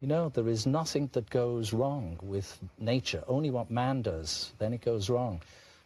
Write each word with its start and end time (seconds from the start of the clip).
You 0.00 0.08
know, 0.08 0.28
there 0.28 0.48
is 0.48 0.66
nothing 0.66 1.08
that 1.14 1.30
goes 1.30 1.72
wrong 1.72 2.18
with 2.22 2.58
nature, 2.78 3.24
only 3.28 3.48
what 3.48 3.70
man 3.70 4.02
does, 4.02 4.52
then 4.58 4.74
it 4.74 4.82
goes 4.82 5.08
wrong. 5.08 5.40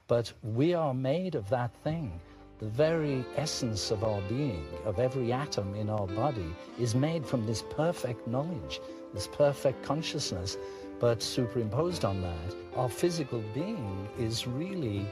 But 0.08 0.32
we 0.42 0.74
are 0.74 0.92
made 0.92 1.36
of 1.36 1.48
that 1.50 1.72
thing. 1.84 2.20
The 2.58 2.66
very 2.66 3.24
essence 3.36 3.92
of 3.92 4.02
our 4.02 4.20
being, 4.22 4.66
of 4.84 4.98
every 4.98 5.32
atom 5.32 5.76
in 5.76 5.88
our 5.88 6.08
body, 6.08 6.52
is 6.76 6.96
made 6.96 7.24
from 7.24 7.46
this 7.46 7.62
perfect 7.70 8.26
knowledge, 8.26 8.80
this 9.14 9.28
perfect 9.28 9.84
consciousness. 9.84 10.58
But 10.98 11.22
superimposed 11.22 12.04
on 12.04 12.20
that, 12.20 12.54
our 12.74 12.88
physical 12.88 13.44
being 13.54 14.08
is 14.18 14.44
really 14.44 15.06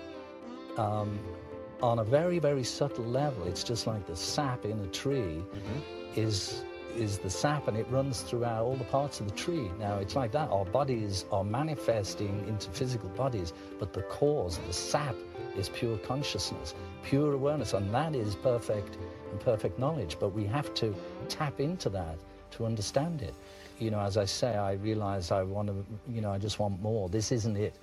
um, 0.76 1.20
on 1.80 2.00
a 2.00 2.04
very, 2.04 2.40
very 2.40 2.64
subtle 2.64 3.04
level. 3.04 3.46
It's 3.46 3.62
just 3.62 3.86
like 3.86 4.08
the 4.08 4.16
sap 4.16 4.64
in 4.64 4.80
a 4.80 4.88
tree 4.88 5.40
mm-hmm. 5.40 5.78
is 6.16 6.64
is 6.96 7.18
the 7.18 7.30
sap 7.30 7.68
and 7.68 7.76
it 7.76 7.86
runs 7.90 8.22
throughout 8.22 8.64
all 8.64 8.76
the 8.76 8.84
parts 8.84 9.20
of 9.20 9.28
the 9.28 9.34
tree. 9.34 9.70
Now 9.78 9.98
it's 9.98 10.16
like 10.16 10.32
that. 10.32 10.50
Our 10.50 10.64
bodies 10.64 11.24
are 11.30 11.44
manifesting 11.44 12.44
into 12.48 12.70
physical 12.70 13.08
bodies, 13.10 13.52
but 13.78 13.92
the 13.92 14.02
cause, 14.02 14.58
the 14.66 14.72
sap, 14.72 15.14
is 15.56 15.68
pure 15.68 15.98
consciousness, 15.98 16.74
pure 17.02 17.32
awareness, 17.32 17.72
and 17.72 17.92
that 17.92 18.14
is 18.14 18.36
perfect 18.36 18.96
and 19.30 19.40
perfect 19.40 19.78
knowledge. 19.78 20.16
But 20.20 20.28
we 20.30 20.44
have 20.44 20.72
to 20.74 20.94
tap 21.28 21.60
into 21.60 21.88
that 21.90 22.18
to 22.52 22.66
understand 22.66 23.22
it. 23.22 23.34
You 23.78 23.90
know, 23.90 24.00
as 24.00 24.16
I 24.16 24.24
say, 24.24 24.56
I 24.56 24.72
realize 24.72 25.30
I 25.30 25.42
want 25.42 25.68
to, 25.68 25.84
you 26.08 26.20
know, 26.20 26.32
I 26.32 26.38
just 26.38 26.58
want 26.58 26.80
more. 26.80 27.08
This 27.08 27.32
isn't 27.32 27.56
it. 27.56 27.74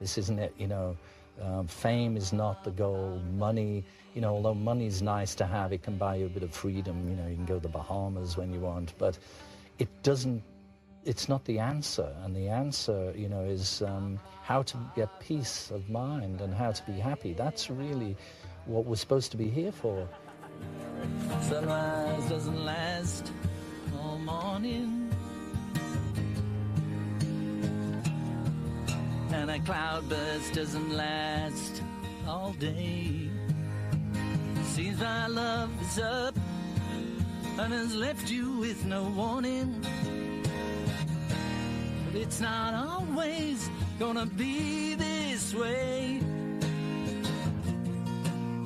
This 0.00 0.18
isn't 0.18 0.38
it, 0.38 0.54
you 0.58 0.66
know. 0.66 0.96
Um, 1.42 1.66
fame 1.66 2.16
is 2.16 2.32
not 2.32 2.64
the 2.64 2.70
goal. 2.70 3.20
Money, 3.36 3.84
you 4.14 4.20
know, 4.20 4.34
although 4.34 4.54
money 4.54 4.86
is 4.86 5.02
nice 5.02 5.34
to 5.36 5.46
have, 5.46 5.72
it 5.72 5.82
can 5.82 5.96
buy 5.96 6.16
you 6.16 6.26
a 6.26 6.28
bit 6.28 6.42
of 6.42 6.52
freedom. 6.52 7.08
You 7.08 7.16
know, 7.16 7.26
you 7.26 7.36
can 7.36 7.46
go 7.46 7.54
to 7.54 7.60
the 7.60 7.68
Bahamas 7.68 8.36
when 8.36 8.52
you 8.52 8.60
want, 8.60 8.94
but 8.98 9.18
it 9.78 9.88
doesn't. 10.02 10.42
It's 11.04 11.30
not 11.30 11.44
the 11.46 11.58
answer, 11.58 12.14
and 12.22 12.36
the 12.36 12.48
answer, 12.48 13.14
you 13.16 13.28
know, 13.28 13.40
is 13.40 13.80
um, 13.80 14.20
how 14.42 14.62
to 14.64 14.76
get 14.94 15.18
peace 15.18 15.70
of 15.70 15.88
mind 15.88 16.42
and 16.42 16.52
how 16.52 16.72
to 16.72 16.82
be 16.84 16.98
happy. 16.98 17.32
That's 17.32 17.70
really 17.70 18.16
what 18.66 18.84
we're 18.84 18.96
supposed 18.96 19.30
to 19.30 19.38
be 19.38 19.48
here 19.48 19.72
for. 19.72 20.06
Sunrise 21.40 22.28
doesn't 22.28 22.64
last 22.66 23.32
all 23.98 24.18
morning. 24.18 25.09
And 29.40 29.50
a 29.50 29.58
cloudburst 29.60 30.52
doesn't 30.52 30.94
last 30.94 31.82
all 32.28 32.52
day. 32.58 33.30
Seems 34.64 35.00
my 35.00 35.28
love 35.28 35.70
is 35.80 35.98
up 35.98 36.34
and 37.58 37.72
has 37.72 37.94
left 37.94 38.30
you 38.30 38.58
with 38.58 38.84
no 38.84 39.04
warning. 39.16 39.82
But 42.04 42.20
it's 42.20 42.40
not 42.40 42.74
always 42.74 43.70
gonna 43.98 44.26
be 44.26 44.94
this 44.94 45.54
way. 45.54 46.20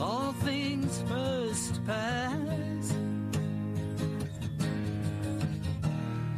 All 0.01 0.33
things 0.43 1.05
must 1.09 1.87
pass. 1.87 2.95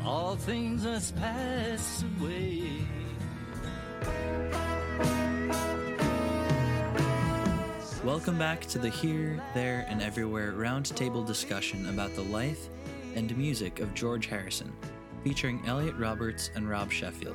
All 0.04 0.36
things 0.36 0.84
must 0.84 1.16
pass 1.16 2.04
away. 2.20 2.95
Welcome 8.06 8.38
back 8.38 8.60
to 8.66 8.78
the 8.78 8.88
Here, 8.88 9.42
There, 9.52 9.84
and 9.88 10.00
Everywhere 10.00 10.52
roundtable 10.52 11.26
discussion 11.26 11.88
about 11.88 12.14
the 12.14 12.22
life 12.22 12.68
and 13.16 13.36
music 13.36 13.80
of 13.80 13.94
George 13.94 14.26
Harrison, 14.26 14.72
featuring 15.24 15.60
Elliot 15.66 15.96
Roberts 15.96 16.52
and 16.54 16.70
Rob 16.70 16.92
Sheffield. 16.92 17.34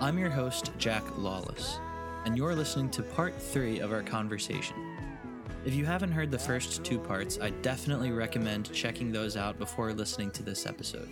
I'm 0.00 0.18
your 0.18 0.30
host, 0.30 0.72
Jack 0.78 1.04
Lawless, 1.16 1.78
and 2.24 2.36
you're 2.36 2.56
listening 2.56 2.90
to 2.90 3.04
part 3.04 3.40
three 3.40 3.78
of 3.78 3.92
our 3.92 4.02
conversation. 4.02 4.74
If 5.64 5.74
you 5.74 5.86
haven't 5.86 6.10
heard 6.10 6.32
the 6.32 6.40
first 6.40 6.82
two 6.82 6.98
parts, 6.98 7.38
I 7.40 7.50
definitely 7.50 8.10
recommend 8.10 8.72
checking 8.72 9.12
those 9.12 9.36
out 9.36 9.60
before 9.60 9.92
listening 9.92 10.32
to 10.32 10.42
this 10.42 10.66
episode. 10.66 11.08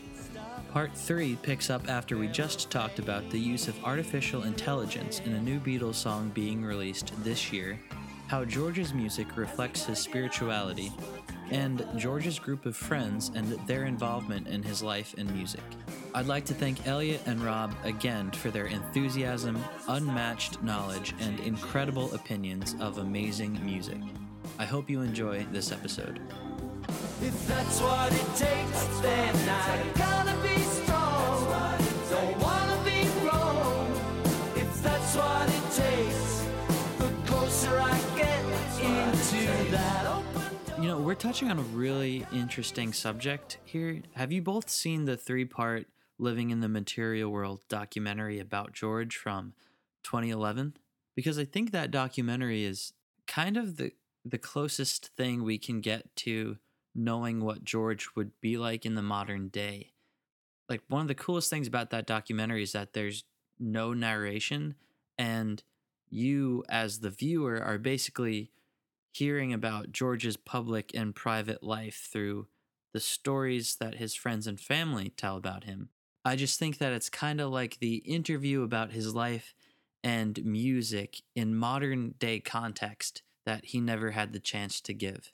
Part 0.72 0.92
3 0.96 1.36
picks 1.36 1.70
up 1.70 1.88
after 1.88 2.18
we 2.18 2.26
just 2.26 2.68
talked 2.68 2.98
about 2.98 3.30
the 3.30 3.38
use 3.38 3.68
of 3.68 3.84
artificial 3.84 4.42
intelligence 4.42 5.20
in 5.20 5.34
a 5.34 5.40
new 5.40 5.60
Beatles 5.60 5.94
song 5.94 6.30
being 6.34 6.64
released 6.64 7.12
this 7.22 7.52
year, 7.52 7.78
how 8.32 8.46
George's 8.46 8.94
music 8.94 9.36
reflects 9.36 9.84
his 9.84 9.98
spirituality, 9.98 10.90
and 11.50 11.86
George's 11.98 12.38
group 12.38 12.64
of 12.64 12.74
friends 12.74 13.30
and 13.34 13.46
their 13.66 13.84
involvement 13.84 14.48
in 14.48 14.62
his 14.62 14.82
life 14.82 15.14
and 15.18 15.30
music. 15.34 15.60
I'd 16.14 16.24
like 16.24 16.46
to 16.46 16.54
thank 16.54 16.86
Elliot 16.86 17.20
and 17.26 17.44
Rob 17.44 17.74
again 17.84 18.30
for 18.30 18.50
their 18.50 18.68
enthusiasm, 18.68 19.62
unmatched 19.86 20.62
knowledge, 20.62 21.14
and 21.20 21.40
incredible 21.40 22.14
opinions 22.14 22.74
of 22.80 22.96
amazing 22.96 23.62
music. 23.62 24.00
I 24.58 24.64
hope 24.64 24.88
you 24.88 25.02
enjoy 25.02 25.44
this 25.52 25.70
episode. 25.70 26.18
If 27.20 27.46
that's 27.46 27.82
what 27.82 28.14
it 28.14 28.36
takes, 28.36 28.86
then 29.00 29.48
I 29.50 29.84
gotta 29.94 30.42
be 30.42 30.81
You 39.72 40.88
know, 40.88 40.98
we're 40.98 41.14
touching 41.14 41.50
on 41.50 41.58
a 41.58 41.62
really 41.62 42.26
interesting 42.32 42.92
subject 42.92 43.58
here. 43.64 44.02
Have 44.14 44.32
you 44.32 44.42
both 44.42 44.68
seen 44.68 45.04
the 45.04 45.16
three 45.16 45.44
part 45.44 45.86
Living 46.18 46.50
in 46.50 46.60
the 46.60 46.68
Material 46.68 47.30
World 47.30 47.60
documentary 47.68 48.38
about 48.38 48.72
George 48.72 49.16
from 49.16 49.54
2011? 50.02 50.76
Because 51.14 51.38
I 51.38 51.44
think 51.44 51.70
that 51.70 51.90
documentary 51.90 52.64
is 52.64 52.92
kind 53.26 53.56
of 53.56 53.76
the 53.76 53.92
the 54.24 54.38
closest 54.38 55.10
thing 55.16 55.42
we 55.42 55.58
can 55.58 55.80
get 55.80 56.14
to 56.16 56.58
knowing 56.94 57.44
what 57.44 57.64
George 57.64 58.08
would 58.14 58.32
be 58.40 58.56
like 58.56 58.84
in 58.84 58.94
the 58.94 59.02
modern 59.02 59.48
day. 59.48 59.92
Like 60.68 60.82
one 60.88 61.02
of 61.02 61.08
the 61.08 61.14
coolest 61.14 61.50
things 61.50 61.66
about 61.66 61.90
that 61.90 62.06
documentary 62.06 62.62
is 62.62 62.72
that 62.72 62.92
there's 62.92 63.24
no 63.58 63.92
narration 63.92 64.74
and 65.16 65.62
you 66.10 66.64
as 66.68 67.00
the 67.00 67.10
viewer 67.10 67.62
are 67.62 67.78
basically 67.78 68.50
hearing 69.12 69.52
about 69.52 69.92
George's 69.92 70.36
public 70.36 70.90
and 70.94 71.14
private 71.14 71.62
life 71.62 72.08
through 72.12 72.48
the 72.92 73.00
stories 73.00 73.76
that 73.76 73.96
his 73.96 74.14
friends 74.14 74.46
and 74.46 74.60
family 74.60 75.10
tell 75.16 75.36
about 75.36 75.64
him. 75.64 75.90
I 76.24 76.36
just 76.36 76.58
think 76.58 76.78
that 76.78 76.92
it's 76.92 77.08
kind 77.08 77.40
of 77.40 77.50
like 77.50 77.78
the 77.78 77.96
interview 77.96 78.62
about 78.62 78.92
his 78.92 79.14
life 79.14 79.54
and 80.02 80.44
music 80.44 81.22
in 81.34 81.54
modern 81.54 82.14
day 82.18 82.40
context 82.40 83.22
that 83.46 83.66
he 83.66 83.80
never 83.80 84.10
had 84.10 84.32
the 84.32 84.40
chance 84.40 84.80
to 84.80 84.94
give 84.94 85.32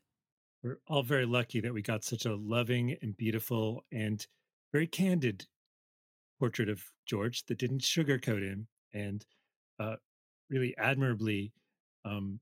we're 0.62 0.78
all 0.88 1.02
very 1.02 1.26
lucky 1.26 1.60
that 1.60 1.72
we 1.72 1.82
got 1.82 2.04
such 2.04 2.26
a 2.26 2.34
loving 2.34 2.96
and 3.02 3.16
beautiful 3.16 3.84
and 3.92 4.26
very 4.72 4.86
candid 4.86 5.46
portrait 6.38 6.68
of 6.68 6.82
George 7.06 7.44
that 7.46 7.58
didn't 7.58 7.80
sugarcoat 7.80 8.42
him 8.42 8.66
and 8.92 9.24
uh, 9.78 9.96
really 10.50 10.74
admirably 10.78 11.52
um, 12.04 12.40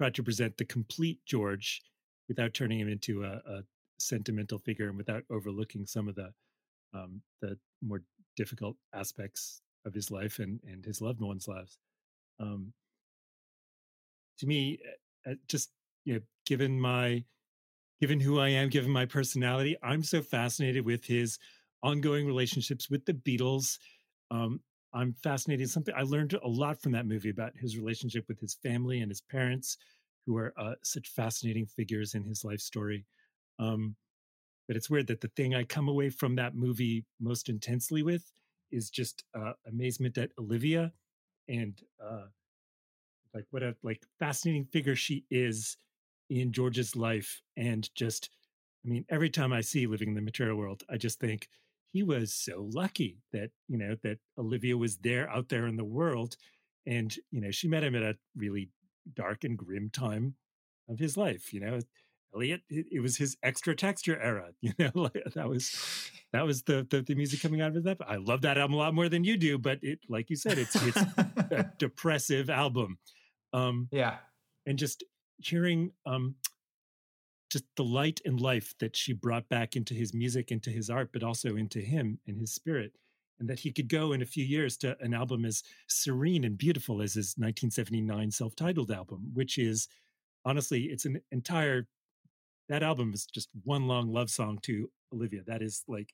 tried 0.00 0.14
to 0.14 0.22
present 0.22 0.56
the 0.56 0.64
complete 0.64 1.18
George 1.26 1.82
without 2.26 2.54
turning 2.54 2.80
him 2.80 2.88
into 2.88 3.22
a, 3.22 3.42
a 3.46 3.62
sentimental 3.98 4.58
figure 4.58 4.88
and 4.88 4.96
without 4.96 5.22
overlooking 5.30 5.84
some 5.84 6.08
of 6.08 6.14
the 6.14 6.32
um, 6.94 7.20
the 7.42 7.58
more 7.82 8.00
difficult 8.34 8.76
aspects 8.94 9.60
of 9.84 9.92
his 9.92 10.10
life 10.10 10.38
and 10.38 10.58
and 10.66 10.86
his 10.86 11.02
loved 11.02 11.20
ones' 11.20 11.46
lives. 11.46 11.76
Um, 12.38 12.72
to 14.38 14.46
me, 14.46 14.78
uh, 15.28 15.34
just 15.48 15.70
you 16.06 16.14
know, 16.14 16.20
given 16.46 16.80
my 16.80 17.22
given 18.00 18.20
who 18.20 18.40
I 18.40 18.48
am, 18.48 18.70
given 18.70 18.90
my 18.90 19.04
personality, 19.04 19.76
I'm 19.82 20.02
so 20.02 20.22
fascinated 20.22 20.86
with 20.86 21.04
his 21.04 21.38
ongoing 21.82 22.26
relationships 22.26 22.88
with 22.88 23.04
the 23.04 23.12
Beatles. 23.12 23.76
Um, 24.30 24.60
I'm 24.94 25.12
fascinated. 25.12 25.68
Something 25.68 25.94
I 25.94 26.02
learned 26.02 26.32
a 26.32 26.48
lot 26.48 26.80
from 26.80 26.92
that 26.92 27.06
movie 27.06 27.28
about 27.28 27.52
his 27.54 27.76
relationship 27.76 28.24
with 28.28 28.40
his 28.40 28.54
family 28.62 29.00
and 29.00 29.10
his 29.10 29.20
parents, 29.20 29.76
who 30.26 30.36
are 30.36 30.52
uh, 30.58 30.74
such 30.82 31.08
fascinating 31.08 31.66
figures 31.66 32.14
in 32.14 32.24
his 32.24 32.44
life 32.44 32.60
story. 32.60 33.04
Um, 33.58 33.96
but 34.68 34.76
it's 34.76 34.90
weird 34.90 35.08
that 35.08 35.20
the 35.20 35.30
thing 35.36 35.54
I 35.54 35.64
come 35.64 35.88
away 35.88 36.10
from 36.10 36.36
that 36.36 36.54
movie 36.54 37.04
most 37.20 37.48
intensely 37.48 38.02
with 38.02 38.30
is 38.70 38.90
just 38.90 39.24
uh, 39.34 39.52
amazement 39.66 40.16
at 40.16 40.30
Olivia 40.38 40.92
and 41.48 41.80
uh, 42.02 42.26
like 43.34 43.46
what 43.50 43.62
a 43.62 43.74
like 43.82 44.02
fascinating 44.18 44.64
figure 44.64 44.96
she 44.96 45.24
is 45.30 45.76
in 46.28 46.52
George's 46.52 46.94
life 46.94 47.40
and 47.56 47.92
just 47.94 48.30
I 48.84 48.88
mean 48.88 49.04
every 49.08 49.30
time 49.30 49.52
I 49.52 49.60
see 49.60 49.86
living 49.86 50.08
in 50.08 50.14
the 50.14 50.22
material 50.22 50.56
world 50.56 50.82
I 50.88 50.96
just 50.96 51.18
think 51.18 51.48
he 51.92 52.02
was 52.02 52.32
so 52.32 52.68
lucky 52.72 53.18
that 53.32 53.50
you 53.68 53.78
know 53.78 53.96
that 54.02 54.18
Olivia 54.38 54.76
was 54.76 54.98
there 54.98 55.28
out 55.30 55.48
there 55.48 55.66
in 55.66 55.76
the 55.76 55.84
world 55.84 56.36
and 56.86 57.14
you 57.30 57.40
know 57.40 57.50
she 57.50 57.68
met 57.68 57.84
him 57.84 57.94
at 57.94 58.02
a 58.02 58.16
really 58.36 58.70
dark 59.14 59.44
and 59.44 59.58
grim 59.58 59.90
time 59.90 60.34
of 60.88 60.98
his 60.98 61.16
life 61.16 61.52
you 61.52 61.60
know 61.60 61.78
Elliot, 62.34 62.62
it, 62.68 62.86
it, 62.92 63.00
was 63.00 63.16
his 63.16 63.36
extra 63.42 63.74
texture 63.74 64.20
era. 64.20 64.50
You 64.60 64.72
know, 64.78 64.90
like, 64.94 65.24
that 65.34 65.48
was 65.48 66.10
that 66.32 66.44
was 66.44 66.62
the, 66.62 66.86
the, 66.88 67.02
the 67.02 67.14
music 67.14 67.40
coming 67.40 67.60
out 67.60 67.76
of 67.76 67.84
that. 67.84 67.98
I 68.06 68.16
love 68.16 68.42
that 68.42 68.58
album 68.58 68.74
a 68.74 68.78
lot 68.78 68.94
more 68.94 69.08
than 69.08 69.24
you 69.24 69.36
do, 69.36 69.58
but 69.58 69.78
it, 69.82 70.00
like 70.08 70.30
you 70.30 70.36
said, 70.36 70.58
it's 70.58 70.76
it's 70.76 70.96
a 70.96 71.72
depressive 71.78 72.50
album. 72.50 72.98
Um, 73.52 73.88
yeah, 73.90 74.18
and 74.66 74.78
just 74.78 75.02
hearing 75.38 75.92
um, 76.06 76.36
just 77.50 77.64
the 77.76 77.84
light 77.84 78.20
and 78.24 78.40
life 78.40 78.74
that 78.78 78.96
she 78.96 79.12
brought 79.12 79.48
back 79.48 79.74
into 79.74 79.94
his 79.94 80.14
music, 80.14 80.50
into 80.50 80.70
his 80.70 80.88
art, 80.88 81.10
but 81.12 81.22
also 81.22 81.56
into 81.56 81.80
him 81.80 82.18
and 82.26 82.38
his 82.38 82.52
spirit. 82.52 82.92
And 83.40 83.48
that 83.48 83.58
he 83.58 83.72
could 83.72 83.88
go 83.88 84.12
in 84.12 84.22
a 84.22 84.26
few 84.26 84.44
years 84.44 84.76
to 84.78 84.96
an 85.00 85.14
album 85.14 85.44
as 85.44 85.62
serene 85.88 86.44
and 86.44 86.58
beautiful 86.58 87.00
as 87.00 87.14
his 87.14 87.34
1979 87.38 88.30
self 88.30 88.54
titled 88.54 88.90
album, 88.90 89.30
which 89.32 89.58
is 89.58 89.88
honestly, 90.44 90.84
it's 90.84 91.06
an 91.06 91.20
entire, 91.32 91.86
that 92.68 92.82
album 92.82 93.12
is 93.14 93.26
just 93.26 93.48
one 93.64 93.88
long 93.88 94.12
love 94.12 94.30
song 94.30 94.58
to 94.62 94.90
Olivia. 95.12 95.40
That 95.46 95.62
is 95.62 95.82
like, 95.88 96.12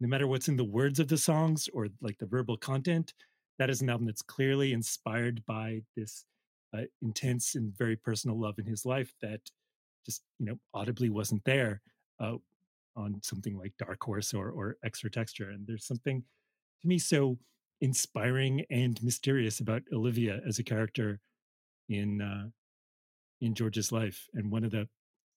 no 0.00 0.08
matter 0.08 0.26
what's 0.26 0.48
in 0.48 0.56
the 0.56 0.64
words 0.64 0.98
of 0.98 1.08
the 1.08 1.16
songs 1.16 1.68
or 1.72 1.88
like 2.02 2.18
the 2.18 2.26
verbal 2.26 2.56
content, 2.56 3.14
that 3.58 3.70
is 3.70 3.80
an 3.80 3.88
album 3.88 4.06
that's 4.06 4.22
clearly 4.22 4.72
inspired 4.72 5.44
by 5.46 5.82
this 5.96 6.24
uh, 6.76 6.82
intense 7.02 7.54
and 7.54 7.76
very 7.76 7.96
personal 7.96 8.38
love 8.38 8.58
in 8.58 8.66
his 8.66 8.84
life 8.84 9.14
that 9.22 9.40
just 10.04 10.22
you 10.38 10.46
know 10.46 10.58
audibly 10.74 11.08
wasn't 11.08 11.44
there 11.44 11.80
uh, 12.20 12.34
on 12.96 13.20
something 13.22 13.56
like 13.56 13.72
Dark 13.78 14.02
Horse 14.02 14.34
or 14.34 14.50
or 14.50 14.76
Extra 14.84 15.10
Texture. 15.10 15.50
And 15.50 15.66
there's 15.66 15.86
something 15.86 16.22
to 16.82 16.88
me 16.88 16.98
so 16.98 17.38
inspiring 17.80 18.64
and 18.70 19.02
mysterious 19.02 19.60
about 19.60 19.82
Olivia 19.92 20.40
as 20.46 20.58
a 20.58 20.64
character 20.64 21.20
in 21.88 22.20
uh, 22.20 22.48
in 23.40 23.54
George's 23.54 23.92
life. 23.92 24.26
And 24.34 24.50
one 24.50 24.64
of 24.64 24.70
the 24.70 24.88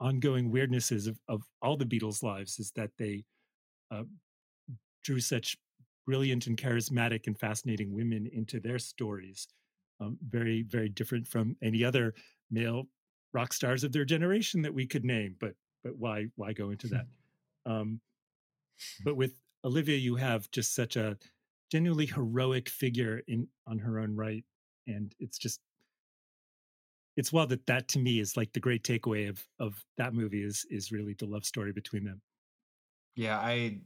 ongoing 0.01 0.53
weirdnesses 0.53 1.09
of, 1.09 1.19
of 1.29 1.43
all 1.63 1.77
the 1.77 1.85
Beatles' 1.85 2.23
lives 2.23 2.59
is 2.59 2.71
that 2.73 2.91
they 2.99 3.25
uh, 3.91 4.05
drew 5.03 5.21
such 5.21 5.57
brilliant 6.07 6.47
and 6.47 6.57
charismatic 6.57 7.27
and 7.27 7.39
fascinating 7.39 7.93
women 7.93 8.29
into 8.33 8.61
their 8.61 8.79
stories. 8.79 9.49
Um, 10.01 10.19
very, 10.29 10.63
very 10.63 10.89
different 10.89 11.27
from 11.27 11.57
any 11.63 11.83
other 11.83 12.15
male 12.51 12.85
rock 13.33 13.53
stars 13.53 13.83
of 13.83 13.93
their 13.93 14.05
generation 14.05 14.63
that 14.63 14.75
we 14.75 14.87
could 14.87 15.05
name, 15.05 15.37
but 15.41 15.55
but 15.83 15.97
why 15.97 16.27
why 16.37 16.53
go 16.53 16.71
into 16.71 16.89
that? 16.89 17.07
Um, 17.69 18.01
but 19.05 19.17
with 19.17 19.33
Olivia, 19.67 19.97
you 19.97 20.15
have 20.15 20.51
just 20.53 20.75
such 20.75 20.97
a 20.97 21.19
genuinely 21.71 22.07
heroic 22.07 22.69
figure 22.69 23.21
in 23.27 23.49
on 23.67 23.79
her 23.79 23.99
own 23.99 24.15
right, 24.15 24.45
and 24.87 25.15
it's 25.19 25.37
just 25.37 25.61
it's 27.17 27.33
well 27.33 27.47
that 27.49 27.67
that 27.67 27.89
to 27.89 27.99
me 27.99 28.21
is 28.21 28.37
like 28.37 28.53
the 28.53 28.61
great 28.61 28.85
takeaway 28.85 29.29
of 29.29 29.45
of 29.59 29.85
that 29.99 30.15
movie 30.15 30.45
is 30.45 30.65
is 30.71 30.93
really 30.93 31.15
the 31.19 31.27
love 31.27 31.45
story 31.45 31.73
between 31.73 32.05
them. 32.05 32.23
Yeah, 33.17 33.39
I 33.39 33.81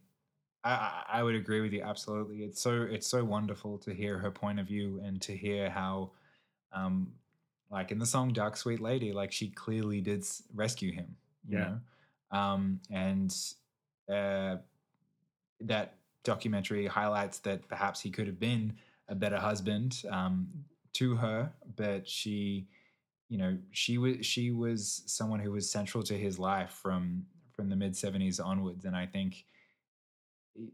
I, 0.62 1.04
I 1.08 1.22
would 1.22 1.34
agree 1.34 1.62
with 1.62 1.72
you 1.72 1.82
absolutely. 1.82 2.42
It's 2.42 2.60
so 2.60 2.82
it's 2.82 3.06
so 3.06 3.24
wonderful 3.24 3.78
to 3.78 3.94
hear 3.94 4.18
her 4.18 4.30
point 4.30 4.60
of 4.60 4.66
view 4.66 5.00
and 5.02 5.20
to 5.22 5.34
hear 5.34 5.70
how 5.70 6.10
um, 6.72 7.10
like 7.70 7.90
in 7.90 7.98
the 7.98 8.06
song 8.06 8.32
Dark 8.32 8.56
Sweet 8.56 8.80
Lady, 8.80 9.12
like 9.12 9.32
she 9.32 9.48
clearly 9.48 10.00
did 10.00 10.24
rescue 10.54 10.92
him, 10.92 11.16
you 11.48 11.58
yeah. 11.58 11.64
know? 11.64 12.38
Um, 12.38 12.80
and 12.90 13.34
uh, 14.12 14.56
that 15.60 15.96
documentary 16.24 16.86
highlights 16.86 17.38
that 17.40 17.68
perhaps 17.68 18.00
he 18.00 18.10
could 18.10 18.26
have 18.26 18.38
been 18.38 18.74
a 19.08 19.14
better 19.14 19.38
husband 19.38 20.02
um, 20.10 20.48
to 20.94 21.16
her, 21.16 21.52
but 21.76 22.08
she, 22.08 22.68
you 23.28 23.38
know, 23.38 23.58
she 23.70 23.98
was 23.98 24.24
she 24.24 24.50
was 24.50 25.02
someone 25.06 25.40
who 25.40 25.52
was 25.52 25.70
central 25.70 26.02
to 26.04 26.16
his 26.16 26.38
life 26.38 26.70
from 26.82 27.26
from 27.52 27.68
the 27.68 27.76
mid 27.76 27.92
'70s 27.92 28.44
onwards, 28.44 28.84
and 28.84 28.96
I 28.96 29.06
think, 29.06 29.44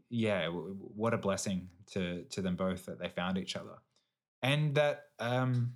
yeah, 0.09 0.47
what 0.47 1.13
a 1.13 1.17
blessing 1.17 1.69
to 1.91 2.23
to 2.23 2.41
them 2.41 2.55
both 2.55 2.85
that 2.85 2.99
they 2.99 3.09
found 3.09 3.37
each 3.37 3.55
other, 3.55 3.77
and 4.41 4.75
that 4.75 5.05
um, 5.19 5.73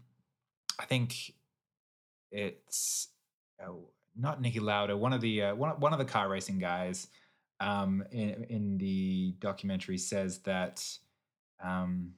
I 0.80 0.86
think 0.86 1.34
it's 2.32 3.10
oh, 3.66 3.90
not 4.16 4.42
Niki 4.42 4.62
Lauda, 4.62 4.96
one 4.96 5.14
of 5.14 5.22
the 5.22 5.44
uh, 5.44 5.56
one 5.56 5.80
one 5.80 5.94
of 5.94 6.00
the 6.00 6.06
car 6.06 6.30
racing 6.30 6.60
guys 6.60 7.08
um, 7.62 8.04
in 8.12 8.46
in 8.50 8.78
the 8.80 9.36
documentary 9.40 9.98
says 9.98 10.40
that 10.40 10.84
um, 11.64 12.14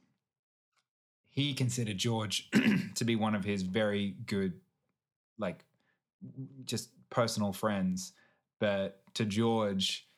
he 1.28 1.52
considered 1.52 1.98
George 1.98 2.50
to 2.94 3.04
be 3.04 3.14
one 3.14 3.34
of 3.34 3.44
his 3.44 3.62
very 3.62 4.16
good, 4.26 4.54
like, 5.38 5.64
just 6.64 6.88
personal 7.10 7.52
friends, 7.52 8.12
but 8.58 9.02
to 9.14 9.26
George, 9.26 10.08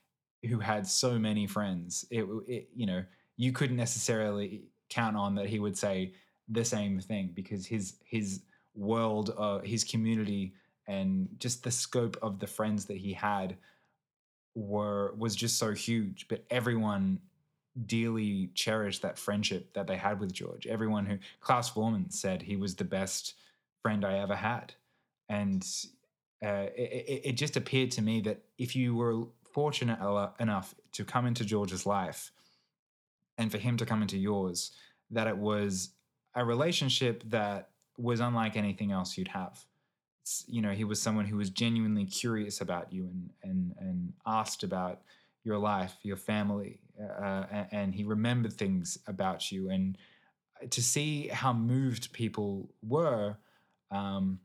who 0.49 0.61
had 0.61 0.87
so 0.87 1.19
many 1.19 1.47
friends, 1.47 2.07
it, 2.11 2.25
it 2.47 2.69
you 2.75 2.87
know 2.87 3.05
you 3.37 3.51
couldn't 3.53 3.77
necessarily 3.77 4.63
count 4.89 5.17
on 5.17 5.35
that 5.35 5.49
he 5.49 5.59
would 5.59 5.77
say 5.77 6.13
the 6.49 6.65
same 6.65 7.01
thing 7.01 7.33
because 7.35 7.67
his 7.67 7.97
his 8.05 8.43
world, 8.77 9.35
uh, 9.37 9.59
his 9.59 9.83
community, 9.83 10.55
and 10.87 11.29
just 11.41 11.65
the 11.65 11.71
scope 11.73 12.17
of 12.23 12.39
the 12.39 12.47
friends 12.47 12.85
that 12.85 12.99
he 12.99 13.13
had 13.13 13.57
were 14.57 15.15
was 15.17 15.37
just 15.37 15.59
so 15.59 15.73
huge. 15.73 16.27
But 16.29 16.45
everyone 16.51 17.21
dearly 17.85 18.51
cherished 18.55 19.03
that 19.03 19.19
friendship 19.19 19.73
that 19.75 19.87
they 19.87 19.97
had 19.97 20.19
with 20.19 20.33
George. 20.33 20.67
Everyone 20.67 21.07
who 21.07 21.19
Klaus 21.41 21.71
Voormann 21.71 22.13
said 22.13 22.43
he 22.43 22.57
was 22.57 22.75
the 22.75 22.85
best 22.85 23.35
friend 23.83 24.05
I 24.05 24.19
ever 24.19 24.35
had, 24.35 24.75
and 25.29 25.65
uh, 26.45 26.67
it, 26.75 27.23
it 27.25 27.33
just 27.33 27.57
appeared 27.57 27.91
to 27.93 28.03
me 28.03 28.21
that 28.23 28.43
if 28.59 28.75
you 28.75 28.97
were 28.97 29.27
fortunate 29.53 29.99
enough 30.41 30.75
to 30.93 31.05
come 31.05 31.27
into 31.27 31.45
George's 31.45 31.87
life, 31.87 32.33
and 33.39 33.53
for 33.53 33.59
him 33.59 33.77
to 33.77 33.87
come 33.87 34.03
into 34.03 34.17
yours, 34.17 34.73
that 35.11 35.27
it 35.27 35.37
was 35.37 35.91
a 36.35 36.45
relationship 36.45 37.23
that 37.27 37.71
was 37.99 38.21
unlike 38.21 38.57
anything 38.57 38.93
else 38.93 39.17
you'd 39.17 39.29
have. 39.29 39.65
You 40.47 40.63
know, 40.63 40.73
he 40.73 40.85
was 40.85 41.01
someone 41.01 41.27
who 41.27 41.37
was 41.37 41.51
genuinely 41.51 42.05
curious 42.05 42.61
about 42.61 42.93
you 42.93 43.05
and 43.05 43.31
and 43.43 43.75
and 43.79 44.13
asked 44.27 44.63
about 44.63 45.03
your 45.45 45.59
life, 45.59 45.95
your 46.03 46.17
family, 46.17 46.81
uh, 47.01 47.45
and 47.71 47.95
he 47.95 48.05
remembered 48.05 48.53
things 48.53 48.99
about 49.07 49.53
you. 49.53 49.71
And 49.71 49.97
to 50.71 50.83
see 50.83 51.29
how 51.29 51.53
moved 51.53 52.13
people 52.13 52.69
were, 52.83 53.37
um, 53.93 54.41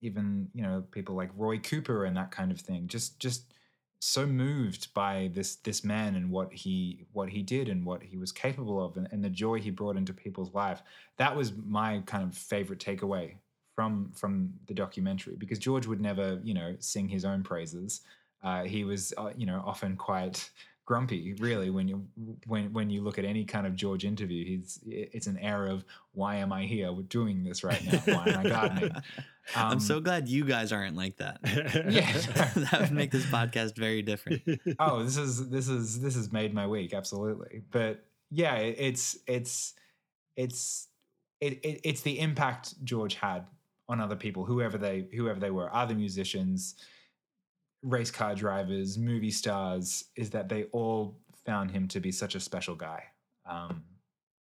even 0.00 0.48
you 0.54 0.62
know 0.62 0.84
people 0.90 1.16
like 1.16 1.30
Ray 1.36 1.58
Cooper 1.58 2.04
and 2.04 2.16
that 2.16 2.30
kind 2.30 2.52
of 2.52 2.60
thing, 2.60 2.86
just 2.86 3.18
just 3.18 3.54
so 3.98 4.26
moved 4.26 4.92
by 4.92 5.30
this 5.32 5.56
this 5.56 5.82
man 5.82 6.14
and 6.14 6.30
what 6.30 6.52
he 6.52 7.06
what 7.12 7.30
he 7.30 7.42
did 7.42 7.68
and 7.68 7.86
what 7.86 8.02
he 8.02 8.18
was 8.18 8.32
capable 8.32 8.84
of 8.84 8.96
and, 8.98 9.08
and, 9.10 9.24
the 9.24 9.30
joy 9.30 9.58
he 9.58 9.70
brought 9.70 9.96
into 9.96 10.12
people's 10.12 10.52
life 10.52 10.82
that 11.16 11.34
was 11.34 11.54
my 11.64 12.02
kind 12.04 12.22
of 12.22 12.36
favorite 12.36 12.78
takeaway 12.78 13.32
from 13.74 14.12
from 14.14 14.52
the 14.66 14.74
documentary 14.74 15.34
because 15.36 15.58
george 15.58 15.86
would 15.86 16.00
never 16.00 16.40
you 16.44 16.54
know 16.54 16.76
sing 16.78 17.08
his 17.08 17.24
own 17.24 17.42
praises. 17.42 18.00
Uh, 18.42 18.62
he 18.64 18.84
was 18.84 19.14
uh, 19.16 19.30
you 19.36 19.46
know 19.46 19.62
often 19.66 19.96
quite 19.96 20.50
grumpy 20.86 21.32
really 21.38 21.70
when 21.70 21.88
you 21.88 22.06
when 22.46 22.70
when 22.74 22.90
you 22.90 23.00
look 23.00 23.18
at 23.18 23.24
any 23.24 23.42
kind 23.42 23.66
of 23.66 23.74
george 23.74 24.04
interview 24.04 24.44
he's 24.44 24.78
it's 24.84 25.26
an 25.26 25.38
air 25.38 25.66
of 25.66 25.82
why 26.12 26.36
am 26.36 26.52
i 26.52 26.64
here 26.64 26.92
We're 26.92 27.04
doing 27.04 27.42
this 27.42 27.64
right 27.64 27.82
now? 27.86 27.98
Why 28.04 28.26
am 28.26 28.46
i 28.46 28.48
gardening? 28.50 28.92
Um, 28.92 29.02
i'm 29.56 29.80
so 29.80 29.98
glad 30.00 30.28
you 30.28 30.44
guys 30.44 30.72
aren't 30.72 30.94
like 30.94 31.16
that. 31.16 31.38
Yeah. 31.90 32.12
That 32.70 32.80
would 32.82 32.92
make 32.92 33.10
this 33.10 33.24
podcast 33.24 33.76
very 33.76 34.02
different. 34.02 34.42
Oh 34.78 35.02
this 35.02 35.16
is 35.16 35.48
this 35.48 35.68
is 35.68 36.00
this 36.02 36.16
has 36.16 36.30
made 36.30 36.52
my 36.52 36.66
week 36.66 36.92
absolutely. 36.92 37.62
But 37.70 38.04
yeah 38.30 38.56
it, 38.56 38.76
it's 38.78 39.16
it's 39.26 39.72
it's 40.36 40.88
it, 41.40 41.64
it, 41.64 41.80
it's 41.82 42.02
the 42.02 42.20
impact 42.20 42.74
george 42.84 43.14
had 43.14 43.46
on 43.88 44.00
other 44.00 44.16
people 44.16 44.44
whoever 44.44 44.78
they 44.78 45.06
whoever 45.14 45.38
they 45.38 45.50
were 45.50 45.74
other 45.74 45.94
musicians 45.94 46.76
race 47.84 48.10
car 48.10 48.34
drivers, 48.34 48.98
movie 48.98 49.30
stars, 49.30 50.04
is 50.16 50.30
that 50.30 50.48
they 50.48 50.64
all 50.72 51.20
found 51.44 51.70
him 51.70 51.86
to 51.88 52.00
be 52.00 52.10
such 52.10 52.34
a 52.34 52.40
special 52.40 52.74
guy. 52.74 53.04
Um, 53.48 53.84